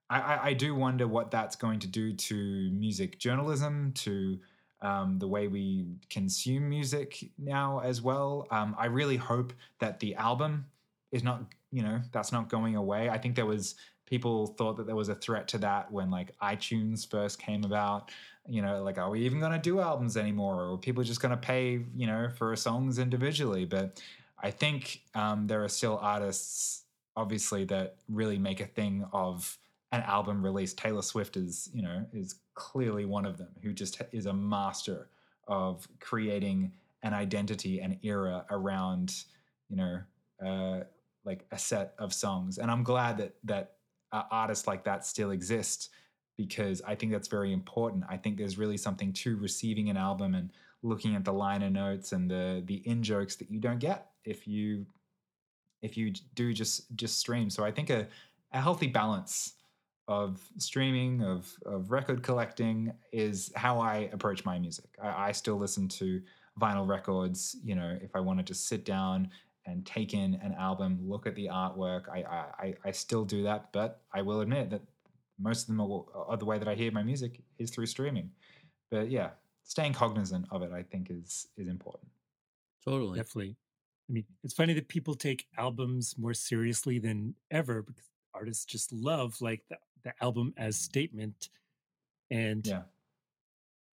I, 0.09 0.38
I 0.51 0.53
do 0.53 0.75
wonder 0.75 1.09
what 1.09 1.33
that's 1.33 1.57
going 1.57 1.81
to 1.81 1.88
do 1.88 2.12
to 2.12 2.71
music 2.71 3.19
journalism 3.19 3.93
to 3.97 4.38
um, 4.83 5.19
the 5.19 5.27
way 5.27 5.49
we 5.49 5.87
consume 6.11 6.69
music 6.69 7.29
now 7.38 7.81
as 7.81 8.03
well. 8.03 8.47
Um, 8.51 8.77
i 8.79 8.87
really 8.87 9.17
hope 9.17 9.53
that 9.81 9.99
the 9.99 10.15
album 10.15 10.67
is 11.11 11.25
not 11.25 11.43
you 11.73 11.83
know 11.83 12.01
that's 12.13 12.31
not 12.31 12.49
going 12.49 12.77
away 12.77 13.09
i 13.09 13.19
think 13.19 13.35
there 13.35 13.47
was 13.47 13.75
people 14.07 14.47
thought 14.47 14.77
that 14.77 14.87
there 14.87 14.97
was 14.97 15.09
a 15.09 15.15
threat 15.15 15.49
to 15.49 15.59
that 15.59 15.91
when 15.91 16.11
like 16.11 16.37
itunes 16.41 17.09
first 17.11 17.41
came 17.41 17.65
about 17.65 18.11
you 18.49 18.63
know, 18.63 18.83
like, 18.83 18.99
are 18.99 19.11
we 19.11 19.21
even 19.21 19.39
going 19.39 19.53
to 19.53 19.59
do 19.59 19.81
albums 19.81 20.17
anymore? 20.17 20.69
Or 20.69 20.79
people 20.79 21.03
just 21.03 21.21
going 21.21 21.31
to 21.31 21.37
pay, 21.37 21.85
you 21.95 22.07
know, 22.07 22.29
for 22.37 22.55
songs 22.57 22.99
individually? 22.99 23.65
But 23.65 24.03
I 24.43 24.51
think 24.51 25.03
um, 25.15 25.47
there 25.47 25.63
are 25.63 25.69
still 25.69 25.99
artists, 26.01 26.85
obviously, 27.17 27.65
that 27.67 27.97
really 28.09 28.39
make 28.39 28.61
a 28.61 28.67
thing 28.67 29.07
of 29.13 29.59
an 29.93 30.03
album 30.03 30.45
release. 30.45 30.75
Taylor 30.75 31.03
Swift 31.03 31.37
is, 31.37 31.71
you 31.73 31.83
know, 31.83 32.05
is 32.13 32.37
clearly 32.55 33.05
one 33.05 33.25
of 33.25 33.39
them 33.39 33.51
who 33.63 33.73
just 33.73 34.01
is 34.13 34.27
a 34.27 34.33
master 34.33 35.09
of 35.47 35.87
creating 36.01 36.73
an 37.03 37.15
identity 37.15 37.81
and 37.81 37.99
era 38.03 38.45
around, 38.51 39.25
you 39.69 39.77
know, 39.77 40.01
uh, 40.45 40.81
like 41.25 41.45
a 41.51 41.59
set 41.59 41.95
of 41.99 42.13
songs. 42.13 42.59
And 42.59 42.71
I'm 42.71 42.83
glad 42.83 43.19
that 43.19 43.35
that 43.45 43.73
uh, 44.13 44.25
artists 44.31 44.67
like 44.67 44.85
that 44.85 45.07
still 45.07 45.31
exist 45.31 45.91
because 46.37 46.83
I 46.83 46.95
think 46.95 47.13
that's 47.13 47.29
very 47.29 47.53
important. 47.53 48.05
I 48.09 48.17
think 48.17 48.37
there's 48.37 48.59
really 48.59 48.77
something 48.77 49.13
to 49.15 49.37
receiving 49.37 49.91
an 49.91 49.97
album 49.97 50.35
and 50.35 50.51
looking 50.83 51.15
at 51.15 51.25
the 51.25 51.33
liner 51.33 51.71
notes 51.71 52.13
and 52.13 52.31
the 52.31 52.63
the 52.67 52.87
in 52.89 53.03
jokes 53.03 53.37
that 53.37 53.51
you 53.51 53.61
don't 53.61 53.79
get 53.79 54.09
if 54.25 54.47
you 54.47 54.87
if 55.81 55.97
you 55.97 56.13
do 56.35 56.53
just 56.53 56.95
just 56.97 57.19
stream. 57.19 57.51
So 57.51 57.65
I 57.65 57.71
think 57.71 57.91
a 57.91 58.09
a 58.53 58.61
healthy 58.61 58.89
balance 58.89 59.55
of 60.09 60.41
streaming 60.59 61.23
of 61.23 61.53
of 61.65 61.91
record 61.91 62.23
collecting 62.23 62.93
is 63.13 63.53
how 63.55 63.81
I 63.81 64.11
approach 64.13 64.45
my 64.45 64.59
music. 64.59 64.91
I, 65.03 65.29
I 65.29 65.33
still 65.33 65.57
listen 65.57 65.89
to 65.89 66.21
vinyl 66.61 66.87
records. 66.87 67.57
You 67.63 67.77
know, 67.77 67.97
if 68.01 68.15
I 68.15 68.21
want 68.21 68.39
to 68.39 68.45
just 68.45 68.69
sit 68.69 68.85
down 68.85 69.31
and 69.66 69.87
take 69.87 70.14
in 70.14 70.35
an 70.42 70.55
album, 70.59 70.98
look 71.03 71.27
at 71.27 71.35
the 71.35 71.46
artwork, 71.46 72.09
I 72.09 72.22
I, 72.59 72.75
I 72.85 72.90
still 72.90 73.25
do 73.25 73.42
that. 73.44 73.72
But 73.72 74.01
I 74.12 74.22
will 74.22 74.40
admit 74.40 74.70
that 74.70 74.83
most 75.38 75.62
of 75.62 75.66
them 75.68 75.81
are, 75.81 76.05
are 76.14 76.37
the 76.37 76.44
way 76.44 76.59
that 76.59 76.68
I 76.68 76.75
hear 76.75 76.90
my 76.90 77.03
music 77.03 77.40
is 77.59 77.70
through 77.70 77.87
streaming. 77.87 78.31
But 78.90 79.11
yeah, 79.11 79.31
staying 79.64 79.94
cognizant 79.94 80.46
of 80.51 80.62
it, 80.62 80.72
I 80.72 80.83
think, 80.83 81.11
is 81.11 81.48
is 81.57 81.68
important. 81.68 82.11
Totally, 82.85 83.18
definitely. 83.18 83.57
I 84.09 84.12
mean, 84.12 84.25
it's 84.42 84.55
funny 84.55 84.75
that 84.75 84.88
people 84.88 85.14
take 85.14 85.46
albums 85.57 86.16
more 86.18 86.35
seriously 86.35 86.98
than 86.98 87.35
ever 87.51 87.83
because 87.83 88.11
artists 88.35 88.64
just 88.64 88.92
love 88.92 89.40
like 89.40 89.62
the, 89.68 89.79
the 90.05 90.12
album 90.20 90.53
as 90.57 90.77
statement, 90.77 91.48
and 92.31 92.66
yeah, 92.66 92.83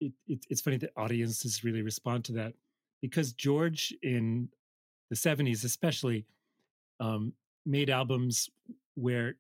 it, 0.01 0.13
it, 0.27 0.47
it's 0.49 0.61
funny 0.61 0.79
that 0.79 0.93
audiences 0.97 1.65
really 1.65 1.83
respond 1.83 2.25
to 2.25 2.33
that 2.33 2.55
because 3.01 3.33
George 3.33 3.95
in 4.03 4.49
the 5.11 5.17
'70s, 5.17 5.65
especially, 5.65 6.27
um, 7.01 7.33
made 7.65 7.91
albums 7.91 8.51
where 8.95 9.37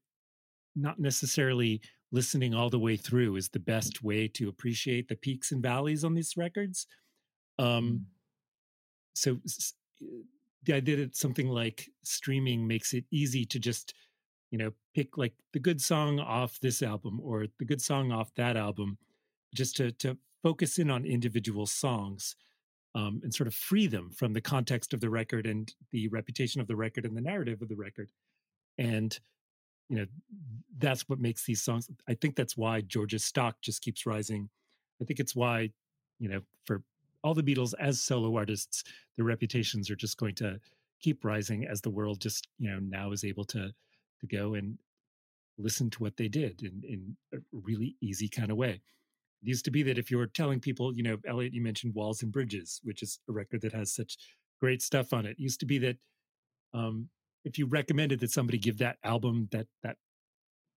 not 0.76 0.98
necessarily 0.98 1.80
listening 2.12 2.54
all 2.54 2.70
the 2.70 2.78
way 2.78 2.96
through 2.96 3.36
is 3.36 3.48
the 3.48 3.58
best 3.58 4.02
way 4.02 4.28
to 4.28 4.48
appreciate 4.48 5.08
the 5.08 5.16
peaks 5.16 5.52
and 5.52 5.62
valleys 5.62 6.04
on 6.04 6.14
these 6.14 6.36
records. 6.36 6.86
Um, 7.58 7.66
mm. 7.66 8.00
so 9.14 9.38
the 10.64 10.72
idea 10.72 10.96
that 10.96 11.16
something 11.16 11.48
like 11.48 11.90
streaming 12.04 12.66
makes 12.66 12.94
it 12.94 13.04
easy 13.10 13.44
to 13.46 13.58
just, 13.58 13.94
you 14.50 14.58
know, 14.58 14.72
pick 14.94 15.18
like 15.18 15.34
the 15.52 15.58
good 15.58 15.80
song 15.80 16.20
off 16.20 16.58
this 16.60 16.82
album 16.82 17.20
or 17.22 17.46
the 17.58 17.64
good 17.64 17.82
song 17.82 18.12
off 18.12 18.34
that 18.36 18.56
album 18.56 18.98
just 19.54 19.76
to 19.76 19.92
to 19.92 20.16
focus 20.42 20.78
in 20.78 20.90
on 20.90 21.04
individual 21.04 21.66
songs 21.66 22.36
um, 22.98 23.20
and 23.22 23.32
sort 23.32 23.46
of 23.46 23.54
free 23.54 23.86
them 23.86 24.10
from 24.10 24.32
the 24.32 24.40
context 24.40 24.92
of 24.92 25.00
the 25.00 25.08
record 25.08 25.46
and 25.46 25.72
the 25.92 26.08
reputation 26.08 26.60
of 26.60 26.66
the 26.66 26.74
record 26.74 27.04
and 27.04 27.16
the 27.16 27.20
narrative 27.20 27.62
of 27.62 27.68
the 27.68 27.76
record. 27.76 28.10
And 28.76 29.16
you 29.88 29.96
know 29.98 30.06
that's 30.78 31.08
what 31.08 31.20
makes 31.20 31.44
these 31.44 31.62
songs. 31.62 31.88
I 32.08 32.14
think 32.14 32.34
that's 32.34 32.56
why 32.56 32.80
George's 32.80 33.24
stock 33.24 33.56
just 33.62 33.82
keeps 33.82 34.04
rising. 34.04 34.50
I 35.00 35.04
think 35.04 35.20
it's 35.20 35.36
why 35.36 35.70
you 36.18 36.28
know 36.28 36.40
for 36.66 36.82
all 37.22 37.34
the 37.34 37.42
Beatles 37.42 37.72
as 37.78 38.00
solo 38.00 38.36
artists, 38.36 38.82
their 39.16 39.24
reputations 39.24 39.90
are 39.90 39.96
just 39.96 40.18
going 40.18 40.34
to 40.36 40.58
keep 41.00 41.24
rising 41.24 41.66
as 41.66 41.80
the 41.80 41.90
world 41.90 42.20
just 42.20 42.48
you 42.58 42.68
know 42.68 42.80
now 42.80 43.12
is 43.12 43.24
able 43.24 43.44
to 43.44 43.70
to 44.20 44.26
go 44.26 44.54
and 44.54 44.76
listen 45.56 45.88
to 45.90 46.02
what 46.02 46.16
they 46.16 46.28
did 46.28 46.62
in 46.62 46.82
in 46.84 47.16
a 47.32 47.38
really 47.52 47.94
easy 48.00 48.28
kind 48.28 48.50
of 48.50 48.56
way. 48.56 48.80
It 49.42 49.48
used 49.48 49.64
to 49.66 49.70
be 49.70 49.82
that 49.84 49.98
if 49.98 50.10
you 50.10 50.18
were 50.18 50.26
telling 50.26 50.60
people, 50.60 50.94
you 50.94 51.02
know, 51.02 51.16
Elliot, 51.26 51.54
you 51.54 51.62
mentioned 51.62 51.94
Walls 51.94 52.22
and 52.22 52.32
Bridges, 52.32 52.80
which 52.82 53.02
is 53.02 53.20
a 53.28 53.32
record 53.32 53.60
that 53.62 53.72
has 53.72 53.94
such 53.94 54.16
great 54.60 54.82
stuff 54.82 55.12
on 55.12 55.26
it. 55.26 55.32
it 55.32 55.38
used 55.38 55.60
to 55.60 55.66
be 55.66 55.78
that 55.78 55.96
um, 56.74 57.08
if 57.44 57.58
you 57.58 57.66
recommended 57.66 58.20
that 58.20 58.30
somebody 58.30 58.58
give 58.58 58.78
that 58.78 58.98
album, 59.04 59.48
that 59.52 59.66
that 59.82 59.96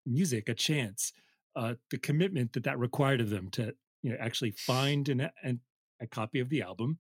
music 0.06 0.50
a 0.50 0.54
chance, 0.54 1.12
uh, 1.56 1.74
the 1.90 1.98
commitment 1.98 2.54
that 2.54 2.64
that 2.64 2.80
required 2.80 3.22
of 3.22 3.30
them 3.30 3.50
to, 3.52 3.74
you 4.04 4.12
know, 4.12 4.18
actually 4.20 4.52
find 4.52 5.10
an, 5.10 5.30
an, 5.44 5.60
a 6.00 6.08
copy 6.08 6.40
of 6.40 6.50
the 6.50 6.62
album 6.62 7.00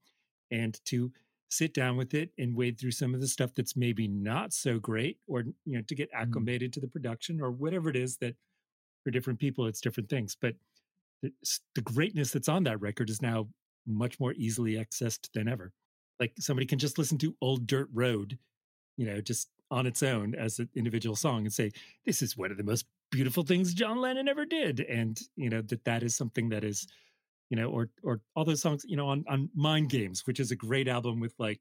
and 0.51 0.79
to 0.85 1.11
sit 1.49 1.73
down 1.73 1.97
with 1.97 2.13
it 2.13 2.29
and 2.37 2.55
wade 2.55 2.79
through 2.79 2.91
some 2.91 3.13
of 3.13 3.19
the 3.19 3.27
stuff 3.27 3.51
that's 3.55 3.75
maybe 3.75 4.07
not 4.07 4.53
so 4.53 4.79
great 4.79 5.17
or 5.27 5.41
you 5.65 5.75
know 5.75 5.81
to 5.81 5.95
get 5.95 6.09
mm-hmm. 6.11 6.23
acclimated 6.23 6.71
mm. 6.71 6.73
to 6.73 6.79
the 6.79 6.87
production 6.87 7.41
or 7.41 7.51
whatever 7.51 7.89
it 7.89 7.95
is 7.95 8.17
that 8.17 8.35
for 9.03 9.11
different 9.11 9.37
people 9.37 9.65
it's 9.65 9.81
different 9.81 10.09
things 10.09 10.35
but 10.39 10.55
the, 11.21 11.81
greatness 11.81 12.31
that's 12.31 12.49
on 12.49 12.63
that 12.63 12.81
record 12.81 13.09
is 13.09 13.21
now 13.21 13.47
much 13.87 14.19
more 14.19 14.33
easily 14.33 14.73
accessed 14.73 15.29
than 15.33 15.47
ever. 15.47 15.71
Like 16.19 16.33
somebody 16.39 16.65
can 16.65 16.79
just 16.79 16.97
listen 16.97 17.17
to 17.19 17.35
Old 17.41 17.67
Dirt 17.67 17.89
Road, 17.93 18.37
you 18.97 19.05
know, 19.05 19.21
just 19.21 19.49
on 19.69 19.87
its 19.87 20.03
own 20.03 20.35
as 20.35 20.59
an 20.59 20.69
individual 20.75 21.15
song 21.15 21.45
and 21.45 21.53
say, 21.53 21.71
this 22.05 22.21
is 22.21 22.37
one 22.37 22.51
of 22.51 22.57
the 22.57 22.63
most 22.63 22.85
beautiful 23.09 23.43
things 23.43 23.73
John 23.73 23.99
Lennon 23.99 24.27
ever 24.27 24.45
did. 24.45 24.81
And, 24.81 25.19
you 25.35 25.49
know, 25.49 25.61
that 25.63 25.83
that 25.85 26.03
is 26.03 26.15
something 26.15 26.49
that 26.49 26.63
is, 26.63 26.87
you 27.49 27.57
know, 27.57 27.69
or, 27.69 27.89
or 28.03 28.21
all 28.35 28.45
those 28.45 28.61
songs, 28.61 28.83
you 28.87 28.95
know, 28.95 29.07
on, 29.07 29.23
on 29.27 29.49
Mind 29.55 29.89
Games, 29.89 30.27
which 30.27 30.39
is 30.39 30.51
a 30.51 30.55
great 30.55 30.87
album 30.87 31.19
with 31.19 31.33
like 31.39 31.59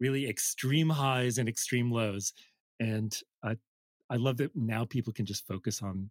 really 0.00 0.28
extreme 0.28 0.88
highs 0.88 1.38
and 1.38 1.48
extreme 1.48 1.90
lows. 1.90 2.32
And 2.80 3.16
I, 3.44 3.56
I 4.08 4.16
love 4.16 4.38
that 4.38 4.56
now 4.56 4.84
people 4.84 5.12
can 5.12 5.26
just 5.26 5.46
focus 5.46 5.82
on 5.82 6.10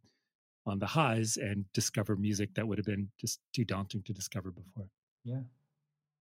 on 0.69 0.79
the 0.79 0.88
highs 0.88 1.38
and 1.38 1.65
discover 1.73 2.15
music 2.15 2.53
that 2.55 2.67
would 2.67 2.77
have 2.77 2.86
been 2.86 3.10
just 3.19 3.39
too 3.53 3.65
daunting 3.65 4.03
to 4.03 4.13
discover 4.13 4.51
before. 4.51 4.89
Yeah. 5.23 5.41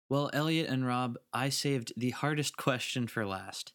Well, 0.10 0.30
Elliot 0.32 0.70
and 0.70 0.88
Rob, 0.88 1.18
I 1.34 1.50
saved 1.50 1.92
the 1.98 2.12
hardest 2.12 2.56
question 2.56 3.08
for 3.08 3.26
last. 3.26 3.74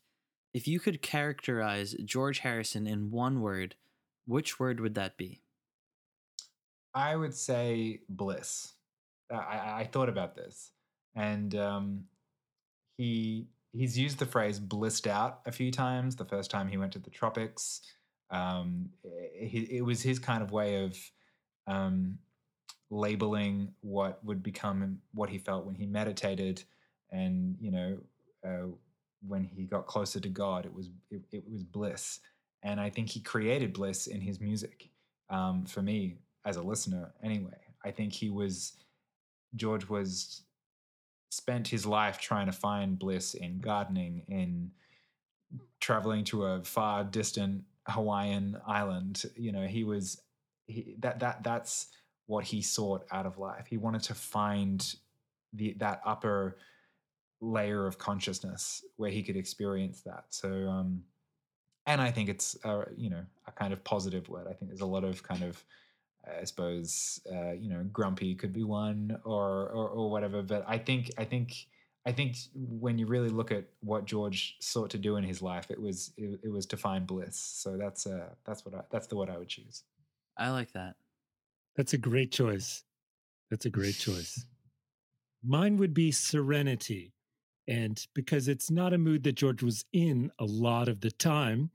If 0.55 0.67
you 0.67 0.81
could 0.81 1.03
characterize 1.03 1.95
George 2.05 2.41
Harrison 2.41 2.87
in 2.87 3.11
one 3.11 3.41
word, 3.41 3.75
which 4.27 4.59
word 4.59 4.81
would 4.81 4.95
that 4.95 5.17
be? 5.17 5.43
I 6.95 7.17
would 7.17 7.35
say 7.35 8.01
bliss. 8.09 8.75
I, 9.31 9.81
I 9.81 9.89
thought 9.91 10.09
about 10.09 10.35
this, 10.37 10.73
and 11.15 11.55
um, 11.55 12.05
he 12.99 13.47
he's 13.73 13.99
used 13.99 14.19
the 14.19 14.27
phrase 14.27 14.59
"blissed 14.61 15.07
out" 15.07 15.41
a 15.47 15.53
few 15.53 15.71
times. 15.71 16.17
The 16.17 16.27
first 16.27 16.51
time 16.51 16.69
he 16.69 16.77
went 16.77 16.93
to 16.93 16.99
the 16.99 17.11
tropics, 17.11 17.81
um, 18.33 18.89
it, 19.05 19.71
it, 19.71 19.83
was 19.83 20.03
his 20.03 20.19
kind 20.19 20.43
of 20.43 20.51
way 20.51 20.83
of 20.83 20.99
um, 21.67 22.19
labeling 22.91 23.73
what 23.83 24.25
would 24.25 24.43
become 24.43 24.99
what 25.13 25.29
he 25.29 25.37
felt 25.37 25.67
when 25.67 25.75
he 25.75 25.87
meditated, 25.87 26.65
and 27.11 27.57
you 27.61 27.71
know, 27.71 27.99
uh, 28.45 28.69
when 29.27 29.45
he 29.45 29.65
got 29.65 29.87
closer 29.87 30.19
to 30.19 30.31
God, 30.31 30.65
it 30.65 30.73
was 30.73 30.89
it, 31.11 31.23
it, 31.31 31.45
was 31.47 31.63
bliss, 31.63 32.21
and 32.63 32.81
I 32.81 32.89
think 32.89 33.11
he 33.11 33.21
created 33.21 33.75
bliss 33.75 34.07
in 34.07 34.23
his 34.23 34.41
music. 34.41 34.89
Um, 35.29 35.67
for 35.67 35.83
me, 35.83 36.17
as 36.47 36.57
a 36.57 36.63
listener, 36.63 37.13
anyway, 37.23 37.59
I 37.85 37.91
think 37.91 38.15
he 38.15 38.31
was 38.31 38.73
George 39.55 39.89
was 39.91 40.43
spent 41.31 41.69
his 41.69 41.85
life 41.85 42.19
trying 42.19 42.47
to 42.47 42.53
find 42.53 42.99
bliss 42.99 43.35
in 43.35 43.59
gardening, 43.59 44.23
in 44.29 44.71
traveling 45.81 46.25
to 46.25 46.45
a 46.47 46.65
far 46.65 47.05
distant 47.05 47.65
Hawaiian 47.89 48.57
island. 48.67 49.23
You 49.37 49.53
know, 49.53 49.67
he 49.67 49.85
was 49.85 50.21
he, 50.67 50.97
that 51.01 51.21
that 51.21 51.43
that's 51.43 51.89
what 52.27 52.45
he 52.45 52.63
sought 52.63 53.05
out 53.11 53.27
of 53.27 53.39
life. 53.39 53.67
He 53.69 53.77
wanted 53.77 54.03
to 54.05 54.15
find 54.15 54.95
the 55.53 55.75
that 55.79 56.01
upper 56.05 56.57
layer 57.41 57.87
of 57.87 57.99
consciousness 57.99 58.85
where 58.97 59.11
he 59.11 59.23
could 59.23 59.37
experience 59.37 60.03
that. 60.03 60.25
So, 60.31 60.69
um, 60.69 61.03
and 61.87 62.01
I 62.01 62.13
think 62.13 62.29
it's 62.29 62.57
a, 62.65 62.85
you 62.97 63.11
know 63.11 63.25
a 63.47 63.53
kind 63.53 63.73
of 63.73 63.83
positive 63.85 64.29
word. 64.29 64.47
I 64.49 64.53
think 64.53 64.71
there's 64.71 64.81
a 64.81 64.87
lot 64.87 65.05
of 65.05 65.23
kind 65.23 65.43
of 65.43 65.63
I 66.41 66.45
suppose 66.45 67.21
uh, 67.31 67.53
you 67.53 67.69
know 67.69 67.85
grumpy 67.93 68.35
could 68.35 68.53
be 68.53 68.65
one 68.65 69.19
or, 69.25 69.69
or 69.69 69.89
or 69.89 70.11
whatever. 70.11 70.43
But 70.43 70.65
I 70.67 70.79
think 70.79 71.11
I 71.19 71.25
think 71.25 71.67
I 72.05 72.13
think 72.13 72.37
when 72.55 72.99
you 72.99 73.07
really 73.07 73.29
look 73.29 73.53
at 73.53 73.65
what 73.81 74.07
George 74.07 74.57
sought 74.61 74.91
to 74.91 74.99
do 74.99 75.17
in 75.17 75.25
his 75.25 75.41
life, 75.41 75.71
it 75.71 75.81
was 75.81 76.13
it, 76.17 76.41
it 76.43 76.53
was 76.53 76.67
to 76.67 76.77
find 76.77 77.07
bliss. 77.07 77.37
So 77.37 77.77
that's 77.77 78.07
uh 78.07 78.31
that's 78.45 78.65
what 78.65 78.75
I 78.75 78.81
that's 78.91 79.07
the 79.07 79.17
word 79.17 79.31
I 79.31 79.39
would 79.39 79.49
choose. 79.49 79.85
I 80.37 80.51
like 80.51 80.73
that. 80.73 80.97
That's 81.77 81.93
a 81.93 81.99
great 81.99 82.33
choice. 82.33 82.83
That's 83.51 83.67
a 83.67 83.71
great 83.71 83.97
choice. 83.97 84.47
Mine 85.45 85.77
would 85.77 85.95
be 85.95 86.11
serenity. 86.11 87.13
And 87.69 88.05
because 88.15 88.49
it's 88.49 88.71
not 88.71 88.93
a 88.93 88.99
mood 88.99 89.23
that 89.25 89.37
George 89.37 89.63
was 89.63 89.85
in 89.93 90.33
a 90.39 90.45
lot 90.45 90.89
of 90.89 91.01
the 91.01 91.11
time, 91.13 91.71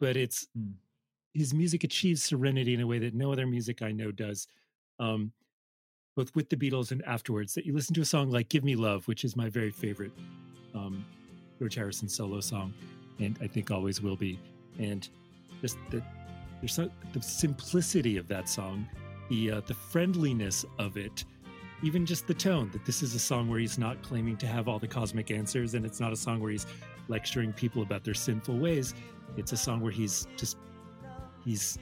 but 0.00 0.16
it's 0.16 0.48
mm. 0.58 0.72
his 1.32 1.54
music 1.54 1.84
achieves 1.84 2.24
serenity 2.24 2.74
in 2.74 2.80
a 2.80 2.86
way 2.86 2.98
that 2.98 3.14
no 3.14 3.30
other 3.30 3.46
music 3.46 3.82
I 3.82 3.92
know 3.92 4.10
does. 4.10 4.48
Um, 4.98 5.32
both 6.14 6.34
with 6.34 6.48
the 6.48 6.56
Beatles 6.56 6.90
and 6.90 7.02
afterwards, 7.04 7.54
that 7.54 7.64
you 7.64 7.72
listen 7.72 7.94
to 7.94 8.00
a 8.00 8.04
song 8.04 8.30
like 8.30 8.48
Give 8.48 8.64
Me 8.64 8.76
Love, 8.76 9.06
which 9.08 9.24
is 9.24 9.36
my 9.36 9.48
very 9.48 9.70
favorite 9.70 10.12
um, 10.74 11.04
George 11.58 11.74
Harrison 11.74 12.08
solo 12.08 12.40
song, 12.40 12.72
and 13.18 13.38
I 13.40 13.46
think 13.46 13.70
always 13.70 14.00
will 14.00 14.16
be. 14.16 14.38
And 14.78 15.08
just 15.60 15.78
the, 15.90 16.02
there's 16.60 16.74
so, 16.74 16.90
the 17.12 17.22
simplicity 17.22 18.16
of 18.16 18.28
that 18.28 18.48
song, 18.48 18.86
the, 19.28 19.52
uh, 19.52 19.60
the 19.66 19.74
friendliness 19.74 20.64
of 20.78 20.96
it, 20.96 21.24
even 21.82 22.06
just 22.06 22.26
the 22.26 22.34
tone 22.34 22.70
that 22.72 22.84
this 22.84 23.02
is 23.02 23.14
a 23.14 23.18
song 23.18 23.48
where 23.48 23.58
he's 23.58 23.78
not 23.78 24.00
claiming 24.02 24.36
to 24.36 24.46
have 24.46 24.68
all 24.68 24.78
the 24.78 24.88
cosmic 24.88 25.30
answers, 25.30 25.74
and 25.74 25.84
it's 25.84 25.98
not 26.00 26.12
a 26.12 26.16
song 26.16 26.40
where 26.40 26.50
he's 26.50 26.66
lecturing 27.08 27.52
people 27.52 27.82
about 27.82 28.04
their 28.04 28.14
sinful 28.14 28.58
ways. 28.58 28.94
It's 29.36 29.52
a 29.52 29.56
song 29.56 29.80
where 29.80 29.90
he's 29.92 30.26
just, 30.36 30.58
he's 31.44 31.78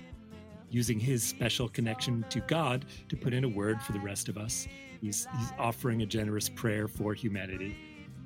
using 0.70 0.98
his 0.98 1.22
special 1.22 1.68
connection 1.68 2.24
to 2.30 2.40
God 2.40 2.86
to 3.08 3.16
put 3.16 3.34
in 3.34 3.44
a 3.44 3.48
word 3.48 3.82
for 3.82 3.92
the 3.92 4.00
rest 4.00 4.28
of 4.28 4.38
us. 4.38 4.66
He's, 5.00 5.26
he's 5.38 5.52
offering 5.58 6.02
a 6.02 6.06
generous 6.06 6.48
prayer 6.48 6.88
for 6.88 7.14
humanity. 7.14 7.76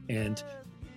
And 0.08 0.42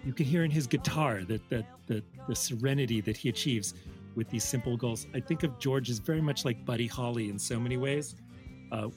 you 0.05 0.13
can 0.13 0.25
hear 0.25 0.43
in 0.43 0.51
his 0.51 0.67
guitar 0.67 1.23
that, 1.25 1.49
that, 1.49 1.65
that 1.87 2.03
the 2.27 2.35
serenity 2.35 3.01
that 3.01 3.15
he 3.15 3.29
achieves 3.29 3.73
with 4.15 4.29
these 4.29 4.43
simple 4.43 4.75
goals. 4.75 5.07
I 5.13 5.19
think 5.19 5.43
of 5.43 5.57
George 5.59 5.89
as 5.89 5.99
very 5.99 6.21
much 6.21 6.43
like 6.43 6.65
Buddy 6.65 6.87
Holly 6.87 7.29
in 7.29 7.37
so 7.37 7.59
many 7.59 7.77
ways. 7.77 8.15
Uh, 8.71 8.89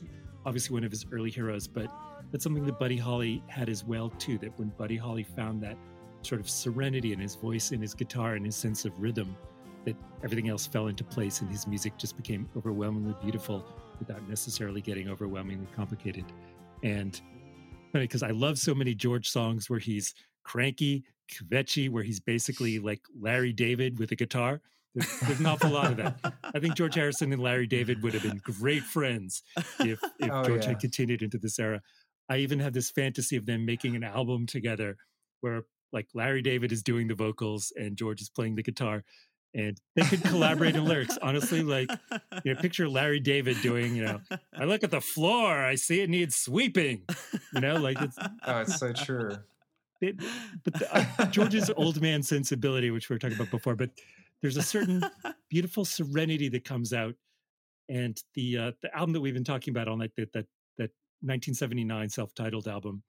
obviously, 0.47 0.75
one 0.75 0.85
of 0.85 0.91
his 0.91 1.05
early 1.13 1.31
heroes, 1.31 1.69
but 1.69 1.93
that's 2.33 2.43
something 2.43 2.65
that 2.65 2.79
Buddy 2.79 2.97
Holly 2.97 3.43
had 3.49 3.69
as 3.69 3.85
well 3.85 4.11
too. 4.11 4.39
That 4.39 4.59
when 4.59 4.69
Buddy 4.79 4.97
Holly 4.97 5.23
found 5.23 5.63
that 5.63 5.77
sort 6.23 6.41
of 6.41 6.49
serenity 6.49 7.13
in 7.13 7.19
his 7.19 7.35
voice, 7.35 7.71
in 7.73 7.81
his 7.81 7.95
guitar, 7.95 8.35
and 8.35 8.47
his 8.47 8.57
sense 8.57 8.85
of 8.85 8.99
rhythm, 8.99 9.37
that 9.85 9.97
everything 10.23 10.49
else 10.49 10.67
fell 10.67 10.89
into 10.89 11.05
place 11.05 11.41
and 11.41 11.51
his 11.51 11.67
music 11.67 11.97
just 11.97 12.17
became 12.17 12.49
overwhelmingly 12.57 13.15
beautiful 13.23 13.65
without 13.99 14.27
necessarily 14.29 14.81
getting 14.81 15.09
overwhelmingly 15.09 15.69
complicated. 15.75 16.25
And 16.83 17.21
funny 17.93 18.05
because 18.05 18.23
I 18.23 18.31
love 18.31 18.59
so 18.59 18.75
many 18.75 18.95
George 18.95 19.29
songs 19.29 19.69
where 19.69 19.79
he's 19.79 20.15
cranky, 20.45 21.05
kvetchy, 21.33 21.91
where 21.91 22.03
he's 22.03 22.21
basically 22.21 22.79
like 22.79 23.01
Larry 23.19 23.53
David 23.53 23.99
with 23.99 24.13
a 24.13 24.17
guitar. 24.17 24.61
There's, 24.95 25.21
there's, 25.21 25.41
an 25.41 25.47
awful 25.47 25.71
lot 25.71 25.93
of 25.93 25.97
that. 25.99 26.35
I 26.43 26.59
think 26.59 26.75
George 26.75 26.97
Harrison 26.97 27.33
and 27.33 27.41
Larry 27.41 27.69
David 27.69 28.03
would 28.03 28.13
have 28.13 28.25
been 28.25 28.41
great 28.43 28.83
friends 28.83 29.43
if, 29.79 30.01
if 30.19 30.31
oh, 30.31 30.45
George 30.45 30.65
yeah. 30.65 30.71
had 30.71 30.81
continued 30.81 31.23
into 31.23 31.39
this 31.39 31.59
era. 31.59 31.81
I 32.29 32.39
even 32.39 32.59
have 32.59 32.73
this 32.73 32.91
fantasy 32.91 33.37
of 33.37 33.47
them 33.47 33.65
making 33.65 33.95
an 33.95 34.03
album 34.03 34.47
together 34.47 34.97
where 35.43 35.63
like 35.93 36.09
Larry 36.15 36.43
David 36.43 36.73
is 36.73 36.83
doing 36.83 37.09
the 37.09 37.15
vocals 37.15 37.73
and 37.77 37.97
George 37.97 38.21
is 38.21 38.31
playing 38.31 38.55
the 38.55 38.63
guitar 38.63 39.05
and 39.55 39.81
they 39.97 40.03
could 40.03 40.23
collaborate 40.23 40.77
in 40.77 40.85
lyrics. 40.85 41.19
Honestly, 41.21 41.63
like 41.63 41.91
you 42.45 42.55
know, 42.55 42.61
picture 42.61 42.89
Larry 42.89 43.21
David 43.21 43.61
doing, 43.63 43.95
you 43.95 44.05
know, 44.05 44.21
I 44.55 44.65
look 44.65 44.85
at 44.85 44.91
the 44.91 45.01
floor, 45.01 45.65
I 45.65 45.75
see 45.75 46.01
it 46.01 46.11
needs 46.11 46.37
sweeping. 46.37 47.05
You 47.55 47.61
know, 47.61 47.77
like 47.77 48.01
it's 48.01 48.17
oh, 48.47 48.61
it's 48.61 48.79
so 48.79 48.93
true. 48.93 49.37
It, 50.01 50.17
but 50.65 50.75
the, 50.75 50.97
uh, 50.97 51.27
George's 51.27 51.71
old 51.77 52.01
man 52.01 52.23
sensibility, 52.23 52.91
which 52.91 53.11
we 53.11 53.15
were 53.15 53.19
talking 53.19 53.37
about 53.37 53.51
before, 53.51 53.77
but 53.77 53.91
there's 54.41 54.57
a 54.57 54.63
certain 54.63 55.03
beautiful 55.51 55.85
serenity 55.85 56.49
that 56.49 56.65
comes 56.65 56.93
out, 56.93 57.15
and 57.89 58.21
the 58.35 58.57
uh, 58.57 58.73
the 58.83 58.95
album 58.97 59.13
that 59.13 59.21
we've 59.21 59.35
been 59.35 59.45
talking 59.45 59.73
about 59.73 59.89
all 59.89 59.97
night 59.97 60.13
that 60.17 60.33
that 60.33 60.47
that 60.79 60.91
1979 61.23 62.09
self-titled 62.09 62.69
album. 62.69 63.03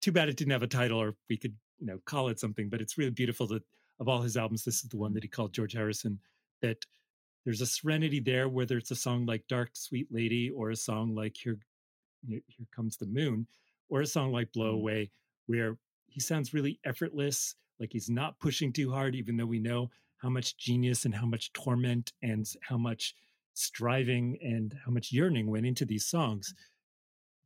Too 0.00 0.12
bad 0.12 0.28
it 0.28 0.36
didn't 0.36 0.52
have 0.52 0.62
a 0.62 0.68
title, 0.68 1.00
or 1.00 1.16
we 1.28 1.36
could 1.36 1.54
you 1.78 1.86
know 1.86 1.98
call 2.06 2.28
it 2.28 2.38
something. 2.38 2.68
But 2.68 2.80
it's 2.80 2.96
really 2.96 3.10
beautiful 3.10 3.46
that 3.48 3.62
of 3.98 4.08
all 4.08 4.22
his 4.22 4.36
albums, 4.36 4.64
this 4.64 4.82
is 4.82 4.90
the 4.90 4.96
one 4.96 5.14
that 5.14 5.20
mm-hmm. 5.20 5.24
he 5.24 5.28
called 5.28 5.54
George 5.54 5.72
Harrison. 5.72 6.20
That 6.62 6.84
there's 7.44 7.60
a 7.60 7.66
serenity 7.66 8.20
there, 8.20 8.48
whether 8.48 8.76
it's 8.76 8.90
a 8.90 8.96
song 8.96 9.26
like 9.26 9.46
"Dark 9.48 9.70
Sweet 9.74 10.08
Lady" 10.10 10.50
or 10.50 10.70
a 10.70 10.76
song 10.76 11.14
like 11.14 11.36
"Here, 11.36 11.58
Here 12.26 12.40
Comes 12.74 12.96
the 12.96 13.06
Moon," 13.06 13.46
or 13.88 14.00
a 14.00 14.06
song 14.06 14.32
like 14.32 14.52
"Blow 14.52 14.72
mm-hmm. 14.72 14.80
Away," 14.80 15.10
where 15.46 15.78
he 16.06 16.20
sounds 16.20 16.54
really 16.54 16.80
effortless, 16.84 17.54
like 17.78 17.92
he's 17.92 18.10
not 18.10 18.38
pushing 18.40 18.72
too 18.72 18.90
hard, 18.90 19.14
even 19.14 19.36
though 19.36 19.46
we 19.46 19.58
know 19.58 19.90
how 20.18 20.28
much 20.28 20.56
genius 20.56 21.04
and 21.04 21.14
how 21.14 21.26
much 21.26 21.52
torment 21.52 22.12
and 22.22 22.46
how 22.62 22.78
much 22.78 23.14
striving 23.54 24.38
and 24.42 24.74
how 24.84 24.90
much 24.90 25.12
yearning 25.12 25.50
went 25.50 25.66
into 25.66 25.84
these 25.84 26.06
songs. 26.06 26.52
Mm-hmm. 26.52 26.62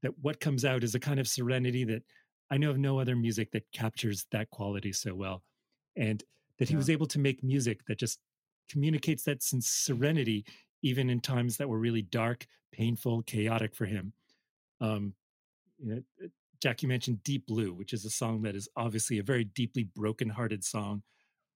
That 0.03 0.12
what 0.22 0.40
comes 0.40 0.64
out 0.64 0.82
is 0.82 0.94
a 0.94 1.01
kind 1.01 1.20
of 1.20 1.28
serenity 1.28 1.84
that 1.84 2.03
I 2.51 2.57
know 2.57 2.70
of 2.70 2.78
no 2.78 2.98
other 2.98 3.14
music 3.14 3.53
that 3.53 3.70
captures 3.72 4.26
that 4.32 4.51
quality 4.51 4.92
so 4.92 5.14
well. 5.14 5.42
And 5.94 6.24
that 6.61 6.68
he 6.68 6.74
yeah. 6.74 6.78
was 6.78 6.90
able 6.90 7.06
to 7.06 7.18
make 7.18 7.42
music 7.42 7.80
that 7.88 7.98
just 7.98 8.20
communicates 8.70 9.24
that 9.24 9.42
serenity, 9.42 10.44
even 10.84 11.11
in 11.11 11.18
times 11.18 11.56
that 11.56 11.68
were 11.68 11.80
really 11.80 12.02
dark, 12.02 12.46
painful, 12.72 13.22
chaotic 13.22 13.74
for 13.74 13.86
him. 13.86 14.12
Um, 14.80 15.14
you 15.78 15.94
know, 15.94 16.02
uh, 16.22 16.28
Jack, 16.62 16.82
you 16.82 16.88
mentioned 16.88 17.24
Deep 17.24 17.46
Blue, 17.46 17.72
which 17.72 17.92
is 17.92 18.04
a 18.04 18.11
song 18.11 18.42
that 18.42 18.54
is 18.54 18.68
obviously 18.76 19.18
a 19.18 19.24
very 19.24 19.44
deeply 19.44 19.88
broken-hearted 19.96 20.62
song. 20.62 21.02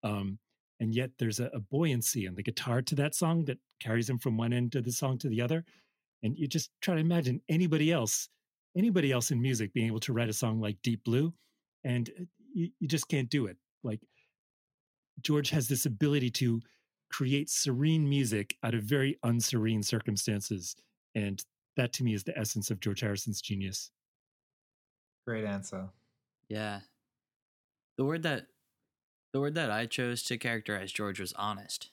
Um, 0.02 0.38
and 0.80 0.94
yet 0.94 1.10
there's 1.18 1.38
a, 1.38 1.50
a 1.54 1.60
buoyancy 1.60 2.26
in 2.26 2.34
the 2.34 2.42
guitar 2.42 2.82
to 2.82 2.94
that 2.96 3.14
song 3.14 3.44
that 3.44 3.58
carries 3.80 4.10
him 4.10 4.18
from 4.18 4.36
one 4.36 4.52
end 4.52 4.74
of 4.74 4.84
the 4.84 4.92
song 4.92 5.18
to 5.18 5.28
the 5.28 5.40
other. 5.40 5.64
And 6.22 6.36
you 6.36 6.48
just 6.48 6.70
try 6.80 6.94
to 6.94 7.00
imagine 7.00 7.42
anybody 7.48 7.92
else, 7.92 8.28
anybody 8.76 9.12
else 9.12 9.30
in 9.30 9.40
music 9.40 9.74
being 9.74 9.86
able 9.88 10.00
to 10.00 10.14
write 10.14 10.30
a 10.30 10.32
song 10.32 10.58
like 10.58 10.78
Deep 10.82 11.04
Blue, 11.04 11.34
and 11.84 12.10
uh, 12.18 12.24
you, 12.54 12.70
you 12.80 12.88
just 12.88 13.08
can't 13.08 13.28
do 13.28 13.46
it. 13.46 13.58
Like 13.82 14.00
George 15.22 15.50
has 15.50 15.68
this 15.68 15.86
ability 15.86 16.30
to 16.30 16.60
create 17.10 17.48
serene 17.48 18.08
music 18.08 18.56
out 18.62 18.74
of 18.74 18.82
very 18.82 19.18
unserene 19.24 19.84
circumstances. 19.84 20.74
And 21.14 21.44
that 21.76 21.92
to 21.94 22.04
me 22.04 22.14
is 22.14 22.24
the 22.24 22.36
essence 22.36 22.70
of 22.70 22.80
George 22.80 23.00
Harrison's 23.00 23.40
genius. 23.40 23.90
Great 25.26 25.44
answer. 25.44 25.88
Yeah. 26.48 26.80
The 27.96 28.04
word 28.04 28.22
that 28.24 28.46
the 29.32 29.40
word 29.40 29.54
that 29.54 29.70
I 29.70 29.86
chose 29.86 30.22
to 30.24 30.38
characterize 30.38 30.92
George 30.92 31.18
was 31.18 31.32
honest. 31.32 31.90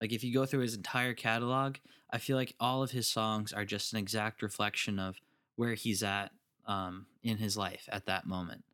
Like 0.00 0.12
if 0.12 0.24
you 0.24 0.32
go 0.32 0.46
through 0.46 0.60
his 0.60 0.74
entire 0.74 1.12
catalog, 1.12 1.76
I 2.10 2.18
feel 2.18 2.36
like 2.36 2.54
all 2.58 2.82
of 2.82 2.92
his 2.92 3.06
songs 3.06 3.52
are 3.52 3.64
just 3.64 3.92
an 3.92 3.98
exact 3.98 4.42
reflection 4.42 4.98
of 4.98 5.16
where 5.56 5.74
he's 5.74 6.02
at 6.02 6.30
um, 6.66 7.06
in 7.22 7.36
his 7.36 7.56
life 7.56 7.88
at 7.92 8.06
that 8.06 8.26
moment. 8.26 8.64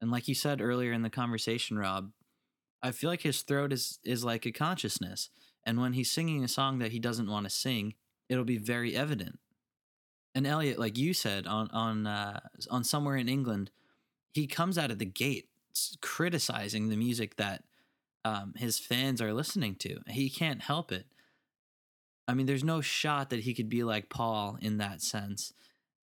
And 0.00 0.10
like 0.10 0.28
you 0.28 0.34
said 0.34 0.60
earlier 0.60 0.92
in 0.92 1.02
the 1.02 1.10
conversation, 1.10 1.78
Rob, 1.78 2.12
I 2.82 2.92
feel 2.92 3.10
like 3.10 3.22
his 3.22 3.42
throat 3.42 3.72
is 3.72 3.98
is 4.04 4.24
like 4.24 4.46
a 4.46 4.52
consciousness, 4.52 5.30
and 5.64 5.80
when 5.80 5.94
he's 5.94 6.10
singing 6.10 6.44
a 6.44 6.48
song 6.48 6.78
that 6.78 6.92
he 6.92 6.98
doesn't 6.98 7.30
want 7.30 7.44
to 7.44 7.50
sing, 7.50 7.94
it'll 8.28 8.44
be 8.44 8.58
very 8.58 8.94
evident. 8.94 9.38
And 10.34 10.46
Elliot, 10.46 10.78
like 10.78 10.96
you 10.96 11.14
said 11.14 11.46
on 11.46 11.68
on 11.72 12.06
uh, 12.06 12.40
on 12.70 12.84
somewhere 12.84 13.16
in 13.16 13.28
England, 13.28 13.70
he 14.32 14.46
comes 14.46 14.78
out 14.78 14.90
of 14.90 14.98
the 14.98 15.04
gate 15.04 15.48
criticizing 16.00 16.88
the 16.88 16.96
music 16.96 17.36
that 17.36 17.64
um, 18.24 18.52
his 18.56 18.78
fans 18.78 19.22
are 19.22 19.32
listening 19.32 19.74
to. 19.76 20.00
He 20.06 20.28
can't 20.28 20.62
help 20.62 20.92
it. 20.92 21.06
I 22.26 22.34
mean, 22.34 22.46
there's 22.46 22.64
no 22.64 22.80
shot 22.80 23.30
that 23.30 23.40
he 23.40 23.54
could 23.54 23.68
be 23.68 23.84
like 23.84 24.10
Paul 24.10 24.58
in 24.60 24.78
that 24.78 25.00
sense. 25.00 25.52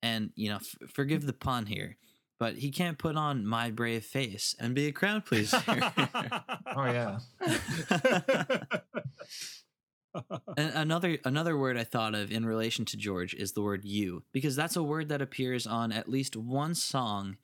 And, 0.02 0.32
you 0.36 0.50
know, 0.50 0.56
f- 0.58 0.90
forgive 0.92 1.26
the 1.26 1.34
pun 1.34 1.68
here, 1.68 1.98
but 2.38 2.56
he 2.56 2.72
can't 2.72 2.98
put 2.98 3.16
on 3.16 3.46
my 3.46 3.72
brave 3.72 4.04
face 4.04 4.56
and 4.60 4.76
be 4.76 4.88
a 4.88 4.92
crowd 4.92 5.26
pleaser. 5.26 5.62
oh, 5.68 6.86
yeah. 6.86 7.20
and 10.58 10.72
another 10.74 11.18
another 11.26 11.58
word 11.58 11.78
I 11.78 11.84
thought 11.84 12.16
of 12.16 12.32
in 12.32 12.46
relation 12.46 12.86
to 12.86 12.98
George 12.98 13.34
is 13.34 13.54
the 13.54 13.62
word 13.62 13.84
you 13.84 14.24
because 14.32 14.56
that's 14.56 14.76
a 14.76 14.84
word 14.84 15.10
that 15.10 15.22
appears 15.22 15.68
on 15.68 15.92
at 15.92 16.10
least 16.10 16.36
one 16.36 16.76
song 16.76 17.38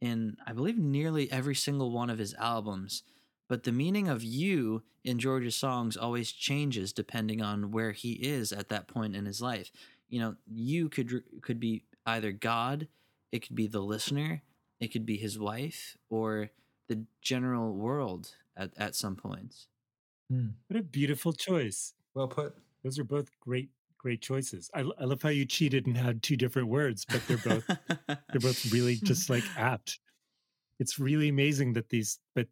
in, 0.00 0.36
I 0.46 0.52
believe, 0.52 0.78
nearly 0.78 1.30
every 1.30 1.54
single 1.54 1.92
one 1.92 2.10
of 2.10 2.18
his 2.18 2.34
albums. 2.34 3.04
But 3.48 3.62
the 3.62 3.72
meaning 3.72 4.08
of 4.08 4.24
you 4.24 4.82
in 5.04 5.18
George's 5.18 5.56
songs 5.56 5.96
always 5.96 6.32
changes 6.32 6.92
depending 6.92 7.40
on 7.40 7.70
where 7.70 7.92
he 7.92 8.12
is 8.12 8.52
at 8.52 8.68
that 8.70 8.88
point 8.88 9.14
in 9.14 9.26
his 9.26 9.40
life. 9.40 9.70
You 10.08 10.20
know, 10.20 10.36
you 10.46 10.88
could 10.88 11.22
could 11.42 11.60
be 11.60 11.84
either 12.04 12.32
God, 12.32 12.88
it 13.32 13.46
could 13.46 13.56
be 13.56 13.66
the 13.66 13.80
listener, 13.80 14.42
it 14.78 14.92
could 14.92 15.06
be 15.06 15.16
his 15.16 15.38
wife, 15.38 15.96
or 16.10 16.50
the 16.88 17.04
general 17.20 17.72
world 17.72 18.36
at, 18.56 18.70
at 18.76 18.94
some 18.94 19.16
points. 19.16 19.66
Hmm. 20.30 20.48
What 20.68 20.78
a 20.78 20.82
beautiful 20.82 21.32
choice. 21.32 21.94
Well 22.14 22.28
put. 22.28 22.54
Those 22.84 22.98
are 22.98 23.04
both 23.04 23.30
great 23.40 23.70
great 23.98 24.20
choices. 24.20 24.68
I, 24.74 24.80
I 24.80 25.04
love 25.04 25.22
how 25.22 25.28
you 25.28 25.44
cheated 25.44 25.86
and 25.86 25.96
had 25.96 26.22
two 26.22 26.36
different 26.36 26.68
words, 26.68 27.04
but 27.04 27.22
they're 27.26 27.38
both 27.38 27.66
they're 28.06 28.40
both 28.40 28.72
really 28.72 28.96
just 29.02 29.30
like 29.30 29.44
apt. 29.56 30.00
It's 30.80 30.98
really 30.98 31.28
amazing 31.28 31.74
that 31.74 31.88
these, 31.88 32.18
but 32.34 32.48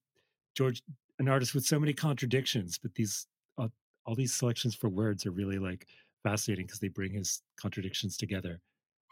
George, 0.55 0.83
an 1.18 1.28
artist 1.28 1.55
with 1.55 1.64
so 1.64 1.81
many 1.81 1.93
contradictions, 1.93 2.78
but 2.78 2.95
these 2.95 3.26
uh, 3.59 3.68
all 4.07 4.14
these 4.14 4.33
selections 4.33 4.74
for 4.74 4.89
words 4.89 5.26
are 5.26 5.33
really 5.33 5.59
like 5.59 5.87
fascinating 6.22 6.66
because 6.66 6.78
they 6.78 6.89
bring 6.89 7.12
his 7.12 7.43
contradictions 7.61 8.16
together. 8.16 8.61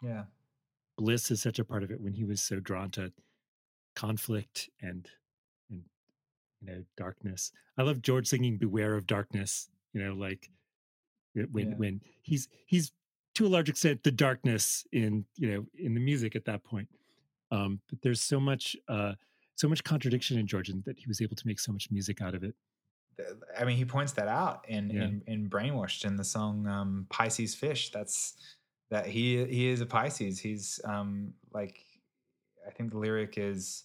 Yeah, 0.02 0.24
bliss 0.98 1.30
is 1.30 1.40
such 1.40 1.58
a 1.58 1.64
part 1.64 1.82
of 1.82 1.90
it 1.90 2.00
when 2.00 2.12
he 2.12 2.24
was 2.24 2.42
so 2.42 2.60
drawn 2.60 2.90
to 2.90 3.12
conflict 3.96 4.68
and 4.82 5.08
and 5.70 5.84
you 6.60 6.66
know 6.66 6.84
darkness. 6.96 7.52
I 7.78 7.82
love 7.82 8.02
George 8.02 8.26
singing 8.26 8.58
"Beware 8.58 8.94
of 8.94 9.06
Darkness." 9.06 9.70
You 9.94 10.04
know, 10.04 10.12
like 10.12 10.50
when 11.52 11.70
yeah. 11.70 11.76
when 11.76 12.00
he's 12.20 12.48
he's 12.66 12.92
to 13.34 13.46
a 13.46 13.48
large 13.48 13.68
extent 13.68 14.02
the 14.02 14.10
darkness 14.10 14.84
in 14.92 15.24
you 15.36 15.50
know 15.50 15.66
in 15.78 15.94
the 15.94 16.00
music 16.00 16.34
at 16.34 16.44
that 16.44 16.64
point 16.64 16.88
um 17.52 17.80
but 17.88 18.00
there's 18.02 18.20
so 18.20 18.40
much 18.40 18.76
uh 18.88 19.12
so 19.54 19.68
much 19.68 19.84
contradiction 19.84 20.38
in 20.38 20.46
georgian 20.46 20.82
that 20.86 20.98
he 20.98 21.06
was 21.06 21.20
able 21.20 21.36
to 21.36 21.46
make 21.46 21.60
so 21.60 21.70
much 21.70 21.88
music 21.90 22.20
out 22.20 22.34
of 22.34 22.42
it 22.42 22.54
i 23.56 23.64
mean 23.64 23.76
he 23.76 23.84
points 23.84 24.12
that 24.12 24.28
out 24.28 24.64
in 24.68 24.90
yeah. 24.90 25.04
in, 25.04 25.22
in 25.26 25.48
brainwashed 25.48 26.04
in 26.04 26.16
the 26.16 26.24
song 26.24 26.66
um 26.66 27.06
pisces 27.10 27.54
fish 27.54 27.90
that's 27.90 28.34
that 28.90 29.06
he 29.06 29.44
he 29.44 29.68
is 29.68 29.80
a 29.80 29.86
pisces. 29.86 30.38
He's 30.38 30.80
um 30.84 31.34
like 31.52 31.84
i 32.66 32.70
think 32.70 32.90
the 32.90 32.98
lyric 32.98 33.34
is 33.36 33.84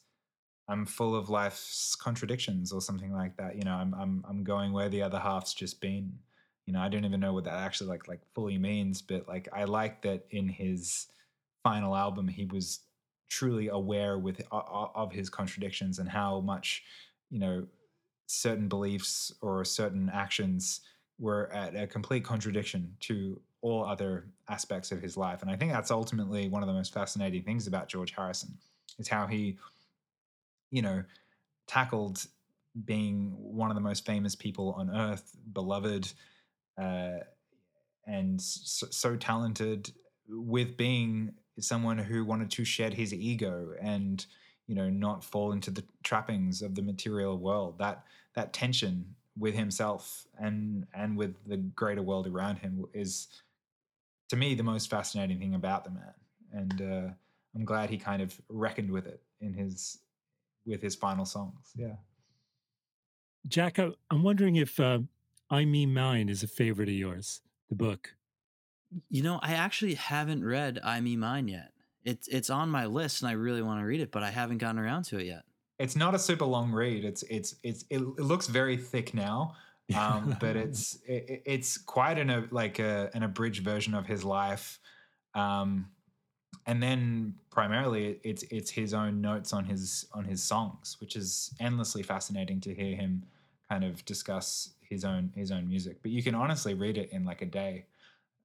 i'm 0.67 0.85
full 0.85 1.15
of 1.15 1.29
life's 1.29 1.95
contradictions 1.95 2.71
or 2.71 2.81
something 2.81 3.13
like 3.13 3.35
that 3.37 3.55
you 3.55 3.63
know 3.63 3.73
i'm 3.73 3.93
i'm, 3.95 4.23
I'm 4.27 4.43
going 4.43 4.73
where 4.73 4.89
the 4.89 5.01
other 5.01 5.19
half's 5.19 5.53
just 5.53 5.81
been. 5.81 6.13
You 6.65 6.71
know 6.73 6.79
i 6.79 6.87
don't 6.87 7.03
even 7.03 7.19
know 7.19 7.33
what 7.33 7.43
that 7.43 7.55
actually 7.55 7.89
like 7.89 8.07
like 8.07 8.21
fully 8.33 8.57
means 8.57 9.01
but 9.01 9.27
like 9.27 9.49
i 9.51 9.65
like 9.65 10.01
that 10.03 10.25
in 10.31 10.47
his 10.47 11.07
final 11.61 11.93
album 11.93 12.27
he 12.27 12.45
was 12.45 12.79
truly 13.29 13.67
aware 13.67 14.17
with 14.17 14.41
of 14.49 15.11
his 15.11 15.29
contradictions 15.29 15.99
and 15.99 16.07
how 16.07 16.39
much 16.39 16.83
you 17.29 17.39
know 17.39 17.67
certain 18.27 18.69
beliefs 18.69 19.33
or 19.41 19.65
certain 19.65 20.09
actions 20.13 20.79
were 21.19 21.51
at 21.51 21.75
a 21.75 21.85
complete 21.85 22.23
contradiction 22.23 22.95
to 23.01 23.41
all 23.63 23.83
other 23.83 24.27
aspects 24.49 24.91
of 24.91 25.01
his 25.01 25.17
life 25.17 25.41
and 25.41 25.49
i 25.49 25.55
think 25.55 25.71
that's 25.71 25.89
ultimately 25.89 26.47
one 26.47 26.61
of 26.61 26.67
the 26.67 26.73
most 26.73 26.93
fascinating 26.93 27.41
things 27.41 27.65
about 27.65 27.87
george 27.87 28.11
harrison 28.11 28.55
is 28.99 29.07
how 29.07 29.25
he 29.25 29.57
you 30.69 30.81
know 30.81 31.03
tackled 31.65 32.27
being 32.85 33.33
one 33.37 33.71
of 33.71 33.75
the 33.75 33.81
most 33.81 34.05
famous 34.05 34.35
people 34.35 34.75
on 34.77 34.95
earth 34.95 35.35
beloved 35.53 36.11
uh, 36.79 37.19
and 38.05 38.41
so, 38.41 38.87
so, 38.89 39.15
talented 39.15 39.91
with 40.27 40.77
being 40.77 41.33
someone 41.59 41.97
who 41.97 42.25
wanted 42.25 42.49
to 42.51 42.65
shed 42.65 42.93
his 42.93 43.13
ego 43.13 43.73
and 43.81 44.25
you 44.67 44.75
know 44.75 44.89
not 44.89 45.23
fall 45.23 45.51
into 45.51 45.71
the 45.71 45.83
trappings 46.03 46.61
of 46.61 46.75
the 46.75 46.81
material 46.81 47.37
world. 47.37 47.77
That 47.79 48.03
that 48.35 48.53
tension 48.53 49.15
with 49.37 49.55
himself 49.55 50.25
and 50.37 50.85
and 50.93 51.17
with 51.17 51.35
the 51.47 51.57
greater 51.57 52.01
world 52.01 52.27
around 52.27 52.57
him 52.57 52.85
is 52.93 53.27
to 54.33 54.39
me 54.39 54.55
the 54.55 54.63
most 54.63 54.89
fascinating 54.89 55.39
thing 55.39 55.55
about 55.55 55.83
the 55.83 55.91
man 55.91 56.13
and 56.53 56.81
uh, 56.81 57.13
i'm 57.55 57.63
glad 57.63 57.89
he 57.89 57.97
kind 57.97 58.21
of 58.21 58.39
reckoned 58.49 58.91
with 58.91 59.05
it 59.07 59.21
in 59.41 59.53
his 59.53 59.99
with 60.65 60.81
his 60.81 60.95
final 60.95 61.25
songs 61.25 61.71
yeah 61.75 61.95
jack 63.47 63.77
i'm 63.77 64.23
wondering 64.23 64.55
if 64.55 64.79
uh, 64.79 64.99
I 65.53 65.65
Me 65.65 65.85
Mine 65.85 66.29
is 66.29 66.41
a 66.41 66.47
favorite 66.47 66.89
of 66.89 66.95
yours, 66.95 67.41
the 67.69 67.75
book. 67.75 68.15
You 69.11 69.21
know, 69.21 69.39
I 69.43 69.53
actually 69.53 69.93
haven't 69.93 70.43
read 70.43 70.79
I 70.83 70.99
Me 70.99 71.15
Mine 71.15 71.47
yet. 71.47 71.71
It's 72.03 72.27
it's 72.27 72.49
on 72.49 72.69
my 72.69 72.87
list 72.87 73.21
and 73.21 73.29
I 73.29 73.33
really 73.33 73.61
want 73.61 73.79
to 73.79 73.85
read 73.85 74.01
it, 74.01 74.11
but 74.11 74.23
I 74.23 74.31
haven't 74.31 74.57
gotten 74.57 74.79
around 74.79 75.03
to 75.05 75.19
it 75.19 75.27
yet. 75.27 75.43
It's 75.77 75.95
not 75.95 76.15
a 76.15 76.19
super 76.19 76.45
long 76.45 76.71
read. 76.71 77.05
It's 77.05 77.21
it's 77.23 77.55
it's 77.61 77.85
it, 77.91 77.99
it 77.99 78.21
looks 78.21 78.47
very 78.47 78.77
thick 78.77 79.13
now, 79.13 79.53
um, 79.95 80.37
but 80.39 80.55
it's 80.55 80.95
it, 81.05 81.43
it's 81.45 81.77
quite 81.77 82.17
an 82.17 82.29
a, 82.29 82.47
like 82.51 82.79
a, 82.79 83.09
an 83.13 83.23
abridged 83.23 83.63
version 83.63 83.93
of 83.93 84.05
his 84.05 84.23
life. 84.23 84.79
Um, 85.33 85.89
and 86.65 86.81
then 86.81 87.35
primarily 87.49 88.19
it's 88.23 88.43
it's 88.43 88.71
his 88.71 88.93
own 88.93 89.21
notes 89.21 89.53
on 89.53 89.65
his 89.65 90.07
on 90.13 90.25
his 90.25 90.43
songs, 90.43 90.97
which 90.99 91.15
is 91.15 91.53
endlessly 91.59 92.03
fascinating 92.03 92.59
to 92.61 92.73
hear 92.73 92.95
him 92.95 93.25
kind 93.69 93.83
of 93.83 94.03
discuss 94.05 94.73
his 94.81 95.03
own 95.03 95.31
his 95.35 95.51
own 95.51 95.67
music. 95.67 96.01
But 96.01 96.11
you 96.11 96.23
can 96.23 96.35
honestly 96.35 96.73
read 96.73 96.97
it 96.97 97.11
in 97.11 97.25
like 97.25 97.41
a 97.41 97.45
day. 97.45 97.85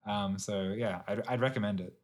Um, 0.07 0.39
so 0.39 0.75
yeah, 0.77 1.03
I'd, 1.07 1.27
I'd 1.27 1.41
recommend 1.41 1.81
it. 1.81 1.99